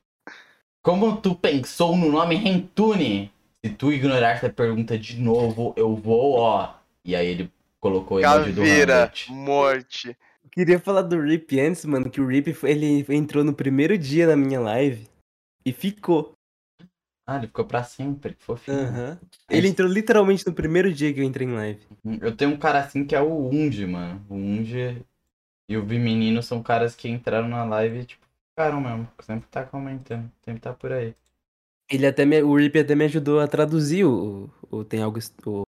[0.82, 3.30] Como tu pensou no nome Rentune?
[3.64, 6.74] Se tu ignorar essa pergunta de novo, eu vou, ó.
[7.04, 7.50] E aí ele
[7.80, 9.32] colocou o emoji do Hamlet.
[9.32, 10.16] morte.
[10.50, 14.36] Queria falar do Rip antes, mano, que o Rip ele entrou no primeiro dia na
[14.36, 15.08] minha live
[15.64, 16.32] e ficou.
[17.26, 18.78] Ah, ele ficou pra sempre, que fofinho.
[18.78, 19.18] Aham.
[19.48, 21.80] Ele entrou literalmente no primeiro dia que eu entrei em live.
[22.20, 24.24] Eu tenho um cara assim que é o Unge, mano.
[24.28, 25.02] O Unge
[25.68, 29.08] e o Vimenino são caras que entraram na live e, tipo, ficaram mesmo.
[29.22, 31.14] Sempre tá comentando, sempre tá por aí.
[31.90, 35.62] Ele até me, o Rip até me ajudou a traduzir o, o tem algo o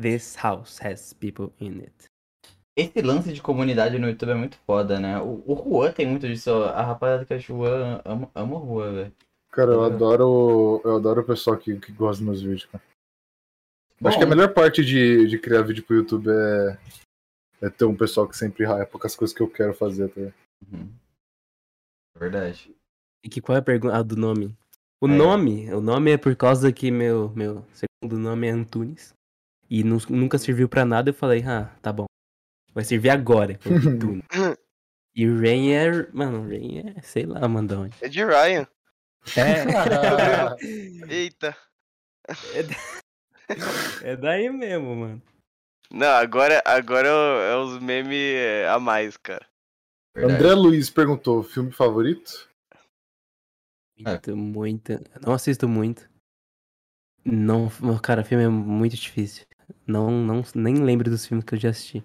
[0.00, 2.10] This house has people in it.
[2.76, 5.20] Esse lance de comunidade no YouTube é muito foda, né?
[5.20, 6.50] O, o Juan tem muito disso.
[6.50, 9.12] A rapaziada que é Juan ama, ama o Juan, velho.
[9.50, 9.84] Cara, eu Uhum.
[9.86, 10.80] adoro.
[10.84, 12.82] Eu adoro o pessoal que, que gosta dos meus vídeos, cara.
[14.04, 16.78] Acho que a Bom, melhor parte de, de criar vídeo pro YouTube é,
[17.62, 20.20] é ter um pessoal que sempre hypa com as coisas que eu quero fazer, tá?
[20.20, 20.34] ligado?
[20.72, 20.88] Uhum.
[22.18, 22.74] Verdade.
[23.24, 24.56] E que qual é a pergunta ah, do nome?
[25.02, 25.10] O É.
[25.10, 29.12] nome, o nome é por causa que meu meu segundo nome é Antunes
[29.68, 31.10] e nu- nunca serviu pra nada.
[31.10, 32.06] Eu falei, ah, tá bom,
[32.74, 33.58] vai servir agora.
[35.12, 37.96] E o Rain é, mano, o Rain é, sei lá, onde.
[38.00, 38.64] É de Ryan.
[39.36, 39.64] É,
[41.12, 41.56] Eita.
[44.02, 45.22] é daí mesmo, mano.
[45.90, 48.36] Não, agora, agora é é os memes
[48.68, 49.46] a mais, cara.
[50.14, 50.42] verdade.
[50.42, 52.48] André Luiz perguntou: filme favorito?
[53.98, 54.10] É.
[54.10, 54.92] Muito, muito.
[55.20, 56.08] Não assisto muito.
[57.24, 57.68] Não,
[58.02, 59.44] cara, filme é muito difícil.
[59.86, 62.02] Não, não, nem lembro dos filmes que eu já assisti.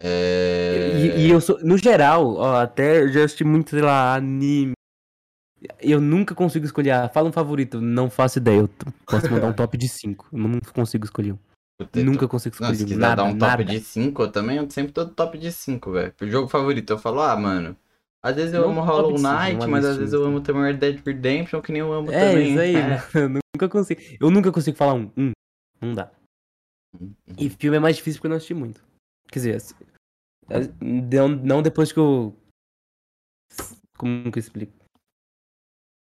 [0.00, 0.96] É...
[0.96, 4.72] E, e eu sou, no geral, ó, até eu já assisti muito, sei lá, anime.
[5.80, 6.90] Eu nunca consigo escolher.
[6.90, 8.60] Ah, fala um favorito, não faço ideia.
[8.60, 8.68] Eu
[9.06, 10.28] posso mandar um top de 5.
[10.32, 11.38] Eu não consigo escolher um.
[11.96, 12.88] Nunca consigo Não, se escolher um.
[12.88, 13.64] quiser Nada, dar um top nada.
[13.64, 16.12] de 5, eu também eu sempre tô top de 5, velho.
[16.12, 17.76] Pro jogo favorito, eu falo, ah, mano.
[18.24, 20.62] Às vezes eu Não amo top Hollow cinco, Knight, mas às vezes eu amo também
[20.62, 22.50] Red Dead Redemption, que nem eu amo É, também.
[22.50, 22.98] isso aí, É.
[23.18, 24.00] Eu nunca consigo.
[24.20, 25.10] Eu nunca consigo falar um.
[25.16, 25.32] Um.
[25.80, 26.08] Não dá.
[27.36, 28.80] E filme é mais difícil porque eu não assisti muito.
[29.28, 29.74] Quer dizer, assim,
[30.48, 32.36] as- não, não depois que eu.
[33.98, 34.72] Como que eu explico?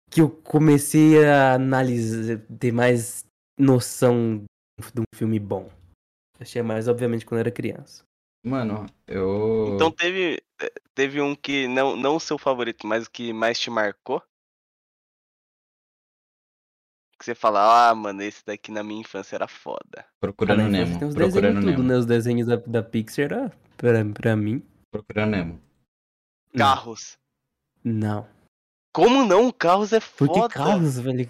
[0.10, 3.26] Que eu comecei a analisar, ter mais
[3.58, 4.44] noção
[4.94, 5.70] de um filme bom.
[6.40, 8.04] Achei mais, obviamente, quando eu era criança.
[8.46, 9.74] Mano, eu.
[9.76, 10.42] Então teve,
[10.96, 14.24] teve um que não, não o seu favorito, mas o que mais te marcou?
[17.20, 20.06] que você fala, ah, mano, esse daqui na minha infância era foda.
[20.22, 20.98] Procurando Ah, Nemo.
[20.98, 21.84] Tem uns Procurando desenhos tudo, Nemo.
[21.84, 21.98] né?
[21.98, 24.64] Os desenhos da, da Pixar, era, pra, pra mim.
[24.90, 25.62] Procurando Nemo.
[26.54, 26.66] Não.
[26.66, 27.18] Carros.
[27.84, 28.26] Não.
[28.94, 29.52] Como não?
[29.52, 30.48] Carros é Por foda.
[30.50, 31.30] que carros, velho?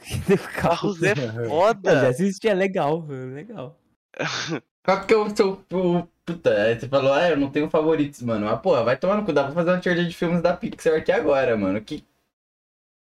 [0.55, 2.07] Carros é Eu já foda.
[2.09, 3.77] assisti, é legal, é legal.
[4.85, 5.63] Qual que é o seu.
[5.73, 8.45] o- Puta, aí você falou, ah, eu não tenho favoritos, mano.
[8.45, 9.33] Mas, porra, vai tomar no cu.
[9.33, 11.81] Dá pra fazer uma tier de filmes da Pixar aqui agora, mano.
[11.81, 12.05] Que.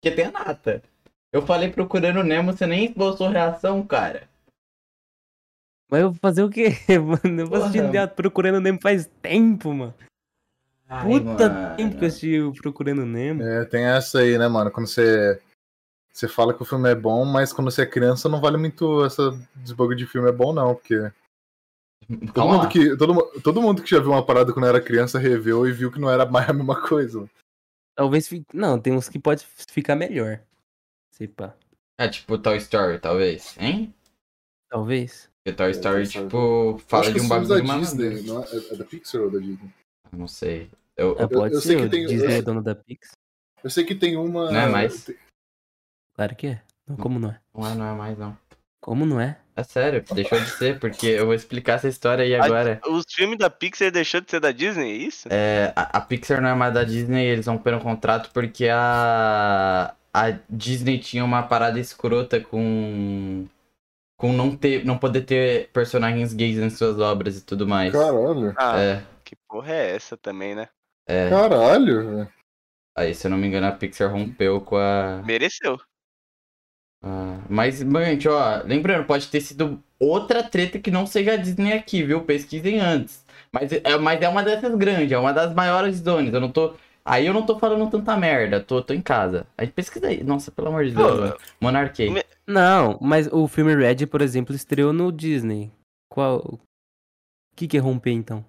[0.03, 0.83] Que tem a nata.
[1.33, 4.29] Eu falei procurando Nemo, você nem esboçou reação, cara.
[5.89, 7.41] Mas eu vou fazer o quê, mano?
[7.43, 9.95] Eu vou assistindo Procurando Nemo faz tempo, mano.
[10.95, 11.77] Ai, Puta mano.
[11.77, 13.43] tempo que eu assisti Procurando Nemo.
[13.43, 14.71] É, tem essa aí, né, mano?
[14.71, 15.41] Quando você.
[16.13, 19.03] Você fala que o filme é bom, mas quando você é criança não vale muito
[19.03, 21.11] essa desbogo de filme é bom, não, porque.
[22.07, 25.19] Todo Calma mundo, que, todo, todo mundo que já viu uma parada quando era criança
[25.19, 27.27] reveu e viu que não era mais a mesma coisa.
[27.97, 28.45] Talvez fique.
[28.55, 30.43] Não, tem uns que pode ficar melhor.
[31.15, 31.55] Sei pá.
[31.99, 33.95] É tipo Toy Story, talvez, hein?
[34.69, 35.31] Talvez.
[35.43, 36.27] Porque Toy É, Story, Story.
[36.27, 39.31] tipo, fala acho de que um bagulho da Disney, não é, é da Pixar ou
[39.31, 39.71] da Disney?
[40.13, 40.71] Não sei.
[40.97, 43.11] Eu, Ah, pode eu sei ser, que o tem- Disney eu- é dono da Pix.
[43.65, 44.51] Eu sei que tem uma.
[44.51, 45.11] Não é mais?
[46.15, 46.63] Claro que é.
[46.87, 47.41] Não, como não é?
[47.55, 48.37] Não é, não é mais, não.
[48.81, 49.39] Como não é?
[49.55, 52.81] É sério, deixou de ser, porque eu vou explicar essa história aí A- agora.
[52.89, 55.29] Os filmes da Pixar deixou de ser da Disney, é isso?
[55.31, 59.95] É, a, a Pixar não é mais da Disney, eles romperam o contrato porque a,
[60.13, 63.47] a Disney tinha uma parada escrota com.
[64.17, 67.93] com não, ter, não poder ter personagens gays em suas obras e tudo mais.
[67.93, 68.55] Caralho.
[68.59, 70.69] Ah, É, que porra é essa também, né?
[71.07, 71.31] É.
[71.31, 72.33] Caralho, velho.
[72.97, 75.23] Aí, se eu não me engano, a Pixar rompeu com a.
[75.25, 75.81] Mereceu.
[77.05, 81.73] Ah, mas, gente, ó, lembrando, pode ter sido outra treta que não seja a Disney
[81.73, 82.23] aqui, viu?
[82.25, 83.25] Pesquisem antes.
[83.51, 86.33] Mas é, mas é uma dessas grandes, é uma das maiores donas.
[86.33, 86.75] Eu não tô.
[87.05, 89.47] Aí eu não tô falando tanta merda, tô, tô em casa.
[89.59, 90.23] Aí pesquisa aí.
[90.23, 91.35] Nossa, pelo amor de Deus.
[91.61, 92.09] Monarquei.
[92.09, 95.73] me- Não, mas o filme Red, por exemplo, estreou no Disney.
[96.09, 96.39] Qual.
[96.39, 98.45] O que, que é romper então?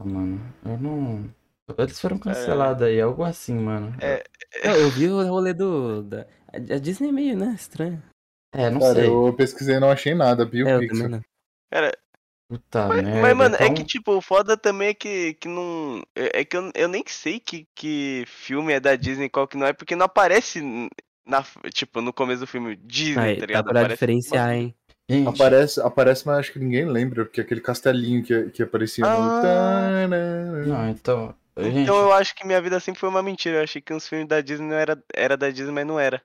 [0.00, 1.28] Ah, mano, eu não.
[1.76, 3.94] Eles foram cancelados aí, algo assim, mano.
[4.00, 4.24] É.
[4.62, 6.02] Eu, eu vi o rolê do.
[6.02, 6.26] Da...
[6.52, 7.54] A Disney é meio, né?
[7.54, 8.02] Estranho.
[8.54, 9.06] É, não Cara, sei.
[9.08, 10.78] eu pesquisei e não achei nada, viu, É.
[11.70, 11.92] Cara,
[12.50, 13.20] Puta mas, merda.
[13.20, 16.02] mas, mano, é então- que, tipo, o foda também é que, que não.
[16.16, 19.46] É é que eu, eu nem sei que, que filme é da Disney e qual
[19.46, 20.62] que não é, porque não aparece
[21.26, 23.64] na, tipo, no começo do filme Disney, Aí, tá dá ligado?
[23.64, 24.74] pra Aparece- diferenciar, hein?
[25.10, 29.10] Gente, Aparece, aparece, mas acho que ninguém lembra, porque aquele castelinho que, que aparecia no.
[29.10, 29.40] Ah.
[29.42, 30.66] Tanana.
[30.66, 31.34] Não, então.
[31.58, 33.58] Gente, Então eu acho que minha vida sempre foi uma mentira.
[33.58, 36.22] Eu achei que uns filmes da Disney não era, era da Disney, mas não era.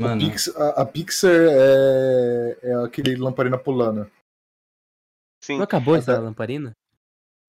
[0.00, 0.20] mano.
[0.20, 4.10] Pix- a, a Pixar é, é aquele lamparina pulando.
[5.44, 5.56] Sim.
[5.56, 6.72] Não acabou essa é- lamparina?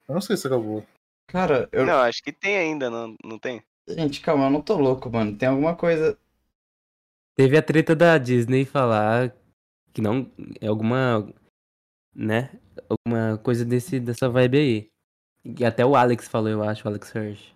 [0.08, 0.86] Eu não sei se acabou.
[1.28, 1.86] Cara, eu.
[1.86, 3.64] Não, acho que tem ainda, não, não tem?
[3.88, 5.36] Gente, calma, eu não tô louco, mano.
[5.38, 6.18] Tem alguma coisa.
[7.36, 9.36] Teve a treta da Disney falar
[9.94, 10.30] que não.
[10.60, 11.32] É alguma.
[12.16, 12.50] Né?
[12.90, 14.89] Alguma coisa desse, dessa vibe aí.
[15.44, 17.56] E até o Alex falou, eu acho, o Alex Hirsch.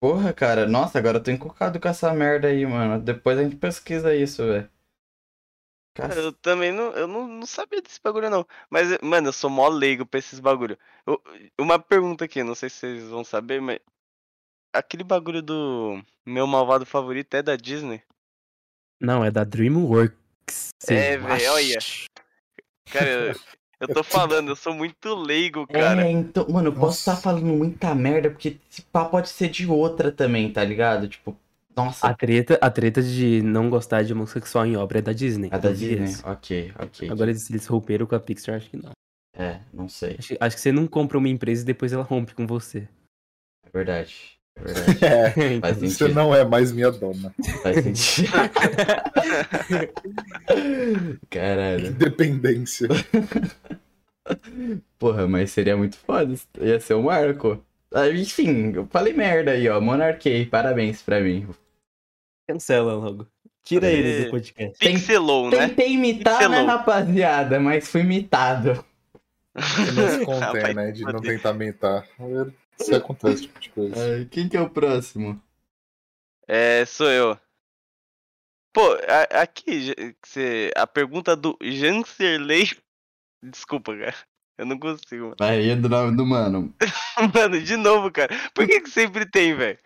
[0.00, 0.66] Porra, cara.
[0.66, 3.02] Nossa, agora eu tô encucado com essa merda aí, mano.
[3.02, 4.70] Depois a gente pesquisa isso, velho.
[5.96, 8.46] Cac- Eu também não, eu não, não sabia desse bagulho, não.
[8.70, 10.78] Mas, mano, eu sou mó leigo pra esses bagulho.
[11.04, 11.20] Eu-
[11.58, 13.80] uma pergunta aqui, não sei se vocês vão saber, mas.
[14.72, 18.02] Aquele bagulho do meu malvado favorito é da Disney?
[19.00, 20.68] Não, é da DreamWorks.
[20.88, 21.78] É, véi, olha.
[22.92, 23.34] Cara,
[23.80, 26.06] eu, tô falando, eu sou muito leigo, cara.
[26.06, 27.10] É, então, mano, eu posso Nossa.
[27.12, 31.08] estar falando muita merda, porque esse pá pode ser de outra também, tá ligado?
[31.08, 31.36] Tipo,
[31.76, 35.48] nossa, A treta, a treta de não gostar de homossexual em obra é da Disney.
[35.52, 36.04] a da Disney.
[36.04, 36.28] isso.
[36.28, 37.08] Ok, ok.
[37.08, 38.90] Agora eles, eles romperam com a Pixar, acho que não.
[39.32, 40.16] É, não sei.
[40.18, 42.88] Acho, acho que você não compra uma empresa e depois ela rompe com você.
[43.64, 44.37] É verdade.
[45.62, 47.32] É você não é mais minha dona.
[47.62, 48.32] Faz sentido.
[51.30, 51.88] Caralho.
[51.88, 52.88] Independência.
[54.98, 56.34] Porra, mas seria muito foda.
[56.60, 57.62] Ia ser o Marco.
[57.94, 59.80] Ah, Enfim, eu falei merda aí, ó.
[59.80, 61.48] Monarquei, parabéns pra mim.
[62.46, 63.26] Cancela logo.
[63.64, 64.78] Tira ele do podcast.
[64.78, 65.68] Pixelou, né?
[65.68, 67.60] Tentei imitar, né, rapaziada?
[67.60, 68.82] Mas fui imitado.
[69.54, 70.90] Não se contém, né?
[70.90, 72.06] De não tentar mentar.
[72.80, 73.94] Isso acontece, tipo de coisa.
[74.16, 75.40] Ai, quem que é o próximo?
[76.46, 77.38] É, sou eu.
[78.72, 79.94] Pô, a- aqui,
[80.24, 82.70] cê- a pergunta do Janserley.
[83.42, 84.14] Desculpa, cara.
[84.58, 85.36] Eu não consigo, mano.
[85.40, 86.74] Aí, do nome do mano.
[87.34, 88.34] Mano, de novo, cara.
[88.54, 89.78] Por que, que sempre tem, velho?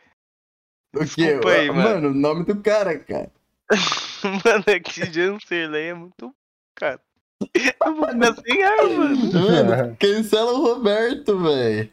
[0.94, 2.08] Desculpa aí, Ah, mano.
[2.08, 3.30] o nome do cara, cara.
[4.44, 6.34] Mano, é que Janserley é muito.
[6.74, 7.00] Cara.
[7.54, 9.32] Eu vou ficar sem ar, mano.
[9.32, 11.92] Mano, cancela o Roberto, velho.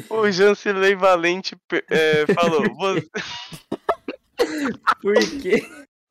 [0.10, 1.56] O Janserley Valente
[1.90, 2.74] é, falou.
[2.74, 3.08] "Você-
[5.02, 5.66] Por quê?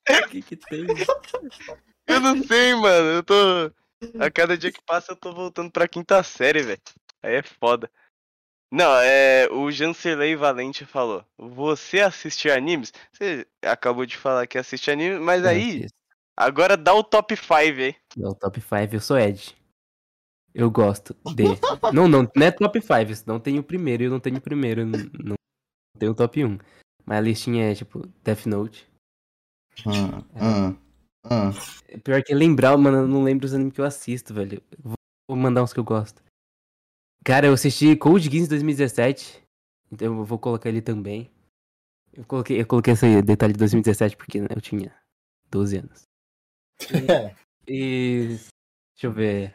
[0.10, 0.86] O que que tem?
[2.08, 3.08] Eu não sei, mano.
[3.10, 3.36] Eu tô.
[4.20, 6.82] A cada dia que passa eu tô voltando pra quinta série, velho.
[7.24, 7.90] Aí é foda.
[8.72, 9.48] Não, é.
[9.52, 11.26] O Jancerley Valente falou.
[11.38, 12.92] Você assiste animes?
[13.12, 15.88] Você acabou de falar que assiste anime, mas aí.
[16.38, 17.96] Agora dá o top 5 aí.
[18.22, 19.57] É o top 5, eu sou Ed.
[20.58, 21.44] Eu gosto de.
[21.94, 24.84] não, não, não é top 5, não tenho o primeiro, eu não tenho o primeiro,
[24.88, 25.36] não
[26.00, 26.58] tenho o top 1.
[27.06, 28.90] Mas a listinha é tipo Death Note.
[29.86, 30.76] Ah, ah,
[31.26, 31.52] ah.
[32.04, 34.60] Pior que lembrar, mano, eu não lembro os animes que eu assisto, velho.
[35.30, 36.24] Vou mandar uns que eu gosto.
[37.24, 39.44] Cara, eu assisti Code Geass em 2017,
[39.92, 41.30] então eu vou colocar ele também.
[42.14, 44.92] Eu coloquei, eu coloquei esse detalhe de 2017 porque né, eu tinha
[45.52, 46.02] 12 anos.
[47.70, 48.38] E.
[48.96, 49.54] Deixa eu ver.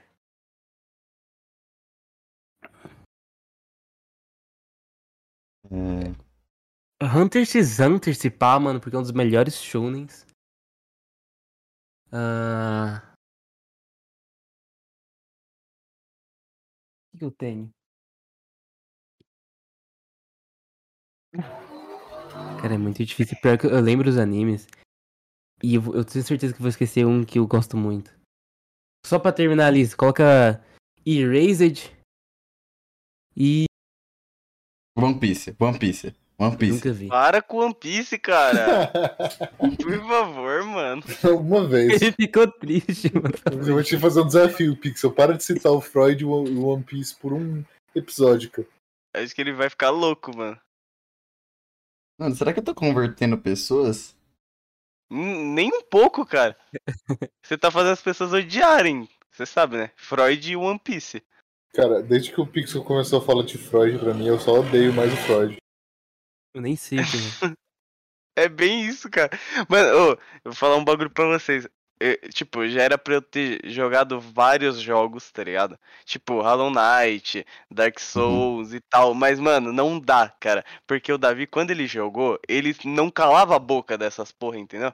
[5.73, 6.13] É,
[7.05, 10.27] Hunter x Hunter se pá, mano, porque é um dos melhores shounens.
[12.13, 13.15] Ah...
[17.15, 17.71] O que eu tenho?
[22.61, 23.37] Cara, é muito difícil.
[23.41, 24.67] Pior que eu lembro os animes.
[25.63, 28.11] E eu, eu tenho certeza que vou esquecer um que eu gosto muito.
[29.07, 30.63] Só pra terminar a lista, coloca
[31.05, 31.91] Erased
[33.37, 33.65] e.
[35.03, 36.75] One Piece, One Piece, One Piece.
[36.75, 37.09] Nunca vi.
[37.09, 38.91] Para com One Piece, cara.
[39.59, 41.03] Por favor, mano.
[41.41, 42.01] Uma vez.
[42.01, 43.35] Ele ficou triste, mano.
[43.67, 45.13] Eu vou te fazer um desafio, Pixel.
[45.13, 47.65] Para de citar o Freud e o One Piece por um
[47.95, 48.69] episódio, cara.
[49.15, 50.59] Acho que ele vai ficar louco, mano.
[52.19, 54.17] Mano, será que eu tô convertendo pessoas?
[55.11, 56.57] Hum, Nem um pouco, cara.
[57.45, 59.09] Você tá fazendo as pessoas odiarem.
[59.31, 59.91] Você sabe, né?
[59.97, 61.23] Freud e One Piece.
[61.75, 64.93] Cara, desde que o Pixel começou a falar de Freud pra mim, eu só odeio
[64.93, 65.57] mais o Freud.
[66.55, 67.49] Eu nem sei quem
[68.37, 68.45] é.
[68.45, 69.31] É bem isso, cara.
[69.69, 71.69] Mano, ô, eu vou falar um bagulho pra vocês.
[72.01, 75.79] Eu, tipo, já era pra eu ter jogado vários jogos, tá ligado?
[76.05, 79.15] Tipo, Hollow Knight, Dark Souls e tal.
[79.15, 80.65] Mas, mano, não dá, cara.
[80.87, 84.93] Porque o Davi, quando ele jogou, ele não calava a boca dessas porra, entendeu?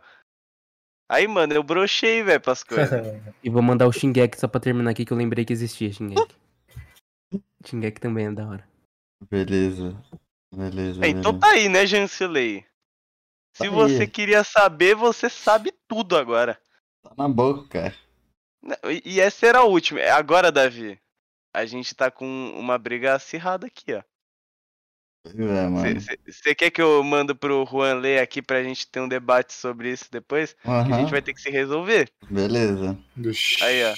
[1.10, 2.90] Aí, mano, eu brochei, velho, pras coisas.
[3.42, 6.36] E vou mandar o Shingeki só pra terminar aqui que eu lembrei que existia Shingeki.
[7.64, 8.68] Shingeki também é da hora.
[9.30, 10.00] Beleza.
[10.54, 11.04] Beleza.
[11.04, 11.38] É, então beleza.
[11.40, 12.64] tá aí, né, Jansilei?
[13.56, 14.08] Se Tá você aí.
[14.08, 16.60] queria saber, você sabe tudo agora.
[17.02, 17.94] Tá na boca, cara.
[18.62, 20.00] Não, E essa era a última.
[20.00, 20.98] É, Agora, Davi,
[21.54, 22.24] a gente tá com
[22.56, 24.02] uma briga acirrada aqui, ó.
[25.26, 26.00] É, mano.
[26.26, 29.90] Você quer que eu mando pro Juan ler aqui pra gente ter um debate sobre
[29.92, 30.54] isso depois?
[30.54, 32.10] Que a gente vai ter que se resolver.
[32.30, 32.96] Beleza.
[33.62, 33.94] Aí, ó.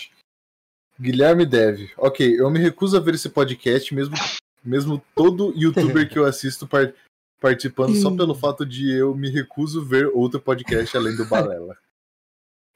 [1.00, 1.90] Guilherme Deve.
[1.96, 4.14] Ok, eu me recuso a ver esse podcast, mesmo,
[4.62, 6.92] mesmo todo youtuber que eu assisto par-
[7.40, 11.76] participando, só pelo fato de eu me recuso ver outro podcast além do Balela.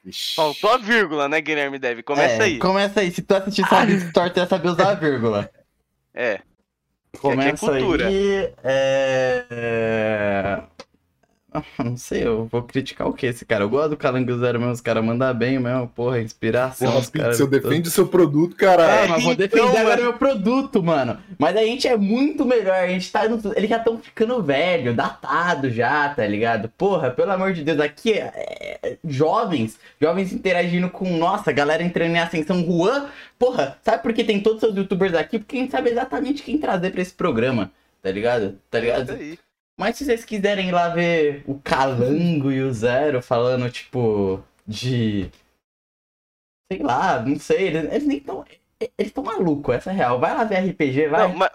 [0.03, 0.35] Ixi.
[0.35, 2.03] Faltou a vírgula, né, Guilherme Deve?
[2.03, 2.59] Começa É, aí.
[2.59, 3.11] Começa aí.
[3.11, 5.49] Se tu assistir Sabe Store, tu ia saber usar a vírgula.
[6.13, 6.41] É.
[7.19, 8.07] Começa cultura.
[8.07, 8.53] aí.
[8.63, 10.63] É...
[11.57, 11.63] é...
[11.83, 13.63] Não sei, eu vou criticar o que esse cara?
[13.63, 16.87] Eu gosto do Calango Zero mesmo, os caras mandam bem mesmo, porra, inspiração.
[16.87, 19.09] Porra, os caras- Pixel, defende o seu produto, Ah, caralho.
[19.09, 20.01] mas vou Então, defender agora mano.
[20.03, 21.17] meu produto, mano.
[21.37, 22.75] Mas a gente é muito melhor.
[22.75, 23.27] A gente tá.
[23.27, 23.39] No...
[23.55, 26.69] Eles já estão ficando velho, datado já, tá ligado?
[26.77, 32.11] Porra, pelo amor de Deus, aqui é, é- jovens, jovens interagindo com nossa, galera entrando
[32.15, 32.63] em ascensão.
[32.63, 33.05] Juan,
[33.39, 35.39] porra, sabe por que tem todos os seus youtubers aqui?
[35.39, 37.71] Porque a gente sabe exatamente quem trazer pra esse programa,
[38.01, 38.57] tá ligado?
[38.69, 39.11] Tá Isso ligado?
[39.11, 39.39] aí.
[39.77, 45.29] Mas se vocês quiserem ir lá ver o Calango e o Zero falando, tipo, de.
[46.71, 48.45] Sei lá, não sei, eles, eles nem tão.
[48.97, 50.19] Eles tão malucos, essa é real.
[50.19, 51.27] Vai lá ver RPG, vai.
[51.27, 51.51] Não, ma-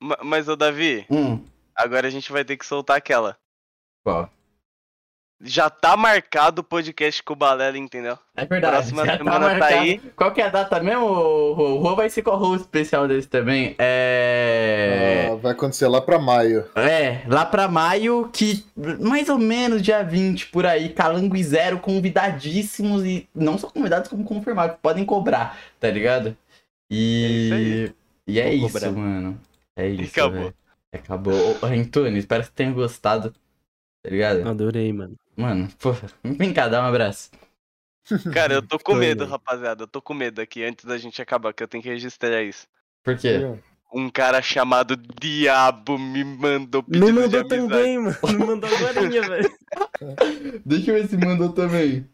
[0.00, 1.44] ma- mas, ô Davi, Hum,
[1.74, 3.36] agora a gente vai ter que soltar aquela.
[4.04, 4.30] qual?
[5.38, 8.18] Já tá marcado o podcast com o Balela, entendeu?
[8.34, 8.74] É verdade.
[8.74, 9.74] Próxima já semana tá marcado.
[9.74, 9.98] aí.
[10.16, 11.04] Qual que é a data mesmo?
[11.04, 13.74] O Rô vai ser com o host especial desse também.
[13.78, 15.28] É.
[15.30, 16.64] Ah, vai acontecer lá pra maio.
[16.74, 18.64] É, lá pra maio, que
[18.98, 24.08] mais ou menos dia 20 por aí, Calango e Zero convidadíssimos e não só convidados
[24.08, 26.34] como confirmados, podem cobrar, tá ligado?
[26.90, 27.92] E
[28.26, 28.90] e é Vou isso, cobrar.
[28.92, 29.38] mano.
[29.76, 30.40] É isso, acabou.
[30.40, 30.54] velho.
[30.94, 31.56] Acabou.
[31.62, 33.32] Ô, Antônio, espero que tenha gostado,
[34.02, 34.48] tá ligado?
[34.48, 35.14] Adorei, mano.
[35.36, 37.30] Mano, porra, vem cá, dá um abraço.
[38.32, 39.82] Cara, eu tô com medo, rapaziada.
[39.82, 42.66] Eu tô com medo aqui antes da gente acabar, que eu tenho que registrar isso.
[43.02, 43.40] Por quê?
[43.92, 47.48] Um cara chamado Diabo me mandou pedido de mandou amizade.
[47.48, 48.16] também, mano.
[48.38, 50.62] Não mandou agora, velho.
[50.64, 52.08] Deixa eu ver se mandou também.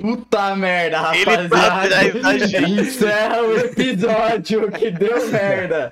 [0.00, 1.82] Puta merda, Ele tá rapaziada.
[1.82, 2.70] atrás da gente.
[2.80, 5.90] Encerra o episódio que deu merda.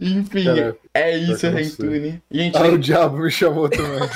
[0.00, 1.88] Enfim, Cara, é isso, eu não sei.
[1.88, 2.22] Rentune.
[2.30, 4.08] E a gente Ah, o diabo me chamou também.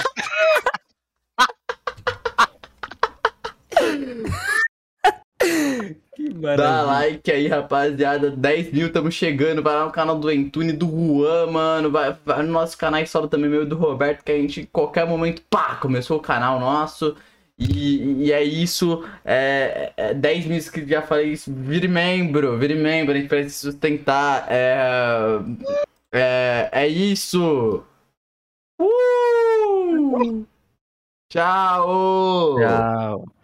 [6.56, 6.82] Dá Maravilha.
[6.82, 8.30] like aí, rapaziada.
[8.30, 9.62] 10 mil, estamos chegando.
[9.62, 11.90] Vai lá no canal do Entune, do Juan, mano.
[11.90, 14.66] Vai, vai no nosso canal solo também, meu e do Roberto, que a gente, em
[14.66, 17.16] qualquer momento, pá, começou o canal nosso.
[17.58, 19.04] E, e é isso.
[19.24, 21.52] É, é 10 mil inscritos, já falei isso.
[21.54, 23.14] Vire membro, vire membro.
[23.14, 24.46] A gente precisa se sustentar.
[24.50, 25.38] É,
[26.12, 27.84] é, é isso.
[28.80, 30.46] Uh!
[31.30, 32.56] Tchau!
[32.58, 33.37] Tchau.